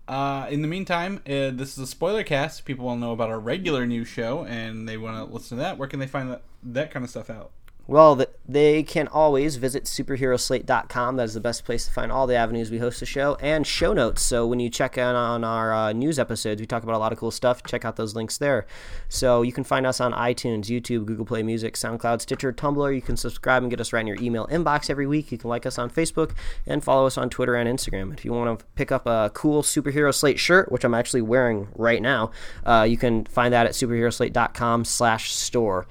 uh, 0.07 0.47
in 0.49 0.63
the 0.63 0.67
meantime, 0.67 1.17
uh, 1.27 1.51
this 1.51 1.73
is 1.73 1.79
a 1.79 1.87
spoiler 1.87 2.23
cast. 2.23 2.65
People 2.65 2.85
want 2.85 2.99
to 2.99 3.05
know 3.05 3.11
about 3.11 3.29
our 3.29 3.39
regular 3.39 3.85
new 3.85 4.03
show, 4.05 4.43
and 4.45 4.89
they 4.89 4.97
want 4.97 5.17
to 5.17 5.31
listen 5.31 5.57
to 5.57 5.63
that. 5.63 5.77
Where 5.77 5.87
can 5.87 5.99
they 5.99 6.07
find 6.07 6.31
that 6.31 6.41
that 6.63 6.89
kind 6.89 7.03
of 7.03 7.11
stuff 7.11 7.29
out? 7.29 7.51
Well, 7.89 8.23
they 8.47 8.83
can 8.83 9.07
always 9.07 9.55
visit 9.55 9.85
superheroslate.com. 9.85 11.15
That 11.15 11.23
is 11.23 11.33
the 11.33 11.39
best 11.39 11.65
place 11.65 11.87
to 11.87 11.91
find 11.91 12.11
all 12.11 12.27
the 12.27 12.35
avenues 12.35 12.69
we 12.69 12.77
host 12.77 12.99
the 12.99 13.07
show 13.07 13.33
and 13.41 13.65
show 13.65 13.93
notes. 13.93 14.21
So 14.21 14.45
when 14.45 14.59
you 14.59 14.69
check 14.69 14.99
in 14.99 15.03
on 15.03 15.43
our 15.43 15.73
uh, 15.73 15.91
news 15.91 16.19
episodes, 16.19 16.61
we 16.61 16.67
talk 16.67 16.83
about 16.83 16.93
a 16.93 16.99
lot 16.99 17.11
of 17.11 17.17
cool 17.17 17.31
stuff. 17.31 17.63
Check 17.63 17.85
out 17.85 17.95
those 17.95 18.13
links 18.13 18.37
there. 18.37 18.67
So 19.07 19.41
you 19.41 19.51
can 19.51 19.63
find 19.63 19.87
us 19.87 19.99
on 19.99 20.13
iTunes, 20.13 20.65
YouTube, 20.65 21.05
Google 21.05 21.25
Play 21.25 21.41
Music, 21.41 21.73
SoundCloud, 21.73 22.21
Stitcher, 22.21 22.53
Tumblr. 22.53 22.93
You 22.93 23.01
can 23.01 23.17
subscribe 23.17 23.63
and 23.63 23.71
get 23.71 23.81
us 23.81 23.91
right 23.91 24.01
in 24.01 24.07
your 24.07 24.21
email 24.21 24.45
inbox 24.51 24.91
every 24.91 25.07
week. 25.07 25.31
You 25.31 25.39
can 25.39 25.49
like 25.49 25.65
us 25.65 25.79
on 25.79 25.89
Facebook 25.89 26.35
and 26.67 26.83
follow 26.83 27.07
us 27.07 27.17
on 27.17 27.31
Twitter 27.31 27.55
and 27.55 27.67
Instagram. 27.67 28.13
If 28.13 28.23
you 28.23 28.33
want 28.33 28.59
to 28.59 28.65
pick 28.75 28.91
up 28.91 29.07
a 29.07 29.31
cool 29.33 29.63
Superhero 29.63 30.13
Slate 30.13 30.37
shirt, 30.37 30.71
which 30.71 30.83
I'm 30.83 30.93
actually 30.93 31.23
wearing 31.23 31.69
right 31.73 32.03
now, 32.03 32.29
uh, 32.67 32.85
you 32.87 32.97
can 32.97 33.25
find 33.25 33.51
that 33.51 33.65
at 33.65 33.71
superheroslate.com 33.71 34.85
slash 34.85 35.33
store. 35.33 35.87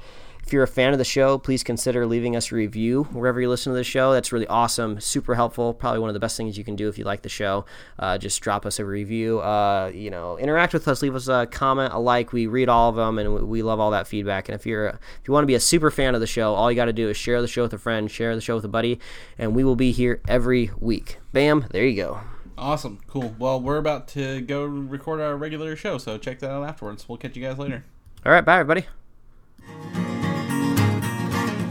If 0.48 0.54
you're 0.54 0.62
a 0.62 0.66
fan 0.66 0.92
of 0.92 0.98
the 0.98 1.04
show, 1.04 1.36
please 1.36 1.62
consider 1.62 2.06
leaving 2.06 2.34
us 2.34 2.50
a 2.50 2.54
review 2.54 3.04
wherever 3.12 3.38
you 3.38 3.50
listen 3.50 3.70
to 3.70 3.76
the 3.76 3.84
show. 3.84 4.14
That's 4.14 4.32
really 4.32 4.46
awesome, 4.46 4.98
super 4.98 5.34
helpful. 5.34 5.74
Probably 5.74 6.00
one 6.00 6.08
of 6.08 6.14
the 6.14 6.20
best 6.20 6.38
things 6.38 6.56
you 6.56 6.64
can 6.64 6.74
do 6.74 6.88
if 6.88 6.96
you 6.96 7.04
like 7.04 7.20
the 7.20 7.28
show. 7.28 7.66
Uh, 7.98 8.16
just 8.16 8.40
drop 8.40 8.64
us 8.64 8.78
a 8.78 8.84
review. 8.86 9.40
Uh, 9.40 9.90
you 9.92 10.08
know, 10.08 10.38
interact 10.38 10.72
with 10.72 10.88
us. 10.88 11.02
Leave 11.02 11.14
us 11.14 11.28
a 11.28 11.46
comment, 11.50 11.92
a 11.92 11.98
like. 11.98 12.32
We 12.32 12.46
read 12.46 12.70
all 12.70 12.88
of 12.88 12.96
them, 12.96 13.18
and 13.18 13.34
we- 13.34 13.42
we 13.42 13.62
love 13.62 13.78
all 13.78 13.90
that 13.90 14.06
feedback. 14.06 14.48
And 14.48 14.54
if 14.54 14.64
you're 14.64 14.86
if 14.86 14.98
you 15.26 15.34
want 15.34 15.42
to 15.42 15.46
be 15.46 15.54
a 15.54 15.60
super 15.60 15.90
fan 15.90 16.14
of 16.14 16.22
the 16.22 16.26
show, 16.26 16.54
all 16.54 16.72
you 16.72 16.76
got 16.76 16.86
to 16.86 16.94
do 16.94 17.10
is 17.10 17.16
share 17.18 17.42
the 17.42 17.46
show 17.46 17.64
with 17.64 17.74
a 17.74 17.78
friend, 17.78 18.10
share 18.10 18.34
the 18.34 18.40
show 18.40 18.54
with 18.54 18.64
a 18.64 18.68
buddy, 18.68 18.98
and 19.36 19.54
we 19.54 19.64
will 19.64 19.76
be 19.76 19.92
here 19.92 20.22
every 20.26 20.70
week. 20.80 21.18
Bam! 21.34 21.66
There 21.72 21.84
you 21.84 21.94
go. 21.94 22.20
Awesome, 22.56 23.00
cool. 23.06 23.34
Well, 23.38 23.60
we're 23.60 23.76
about 23.76 24.08
to 24.08 24.40
go 24.40 24.64
record 24.64 25.20
our 25.20 25.36
regular 25.36 25.76
show, 25.76 25.98
so 25.98 26.16
check 26.16 26.38
that 26.38 26.50
out 26.50 26.66
afterwards. 26.66 27.06
We'll 27.06 27.18
catch 27.18 27.36
you 27.36 27.42
guys 27.46 27.58
later. 27.58 27.84
All 28.24 28.32
right, 28.32 28.42
bye 28.46 28.60
everybody. 28.60 28.86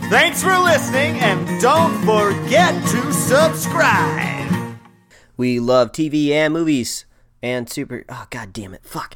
Thanks 0.10 0.42
for 0.42 0.58
listening, 0.58 1.20
and 1.20 1.62
don't 1.62 1.94
forget 2.06 2.74
to 2.92 3.12
subscribe. 3.12 4.78
We 5.36 5.60
love 5.60 5.92
TV 5.92 6.30
and 6.30 6.54
movies 6.54 7.06
and 7.44 7.70
super. 7.70 8.06
Oh 8.08 8.26
god 8.30 8.54
damn 8.54 8.74
it! 8.74 8.86
Fuck. 8.86 9.16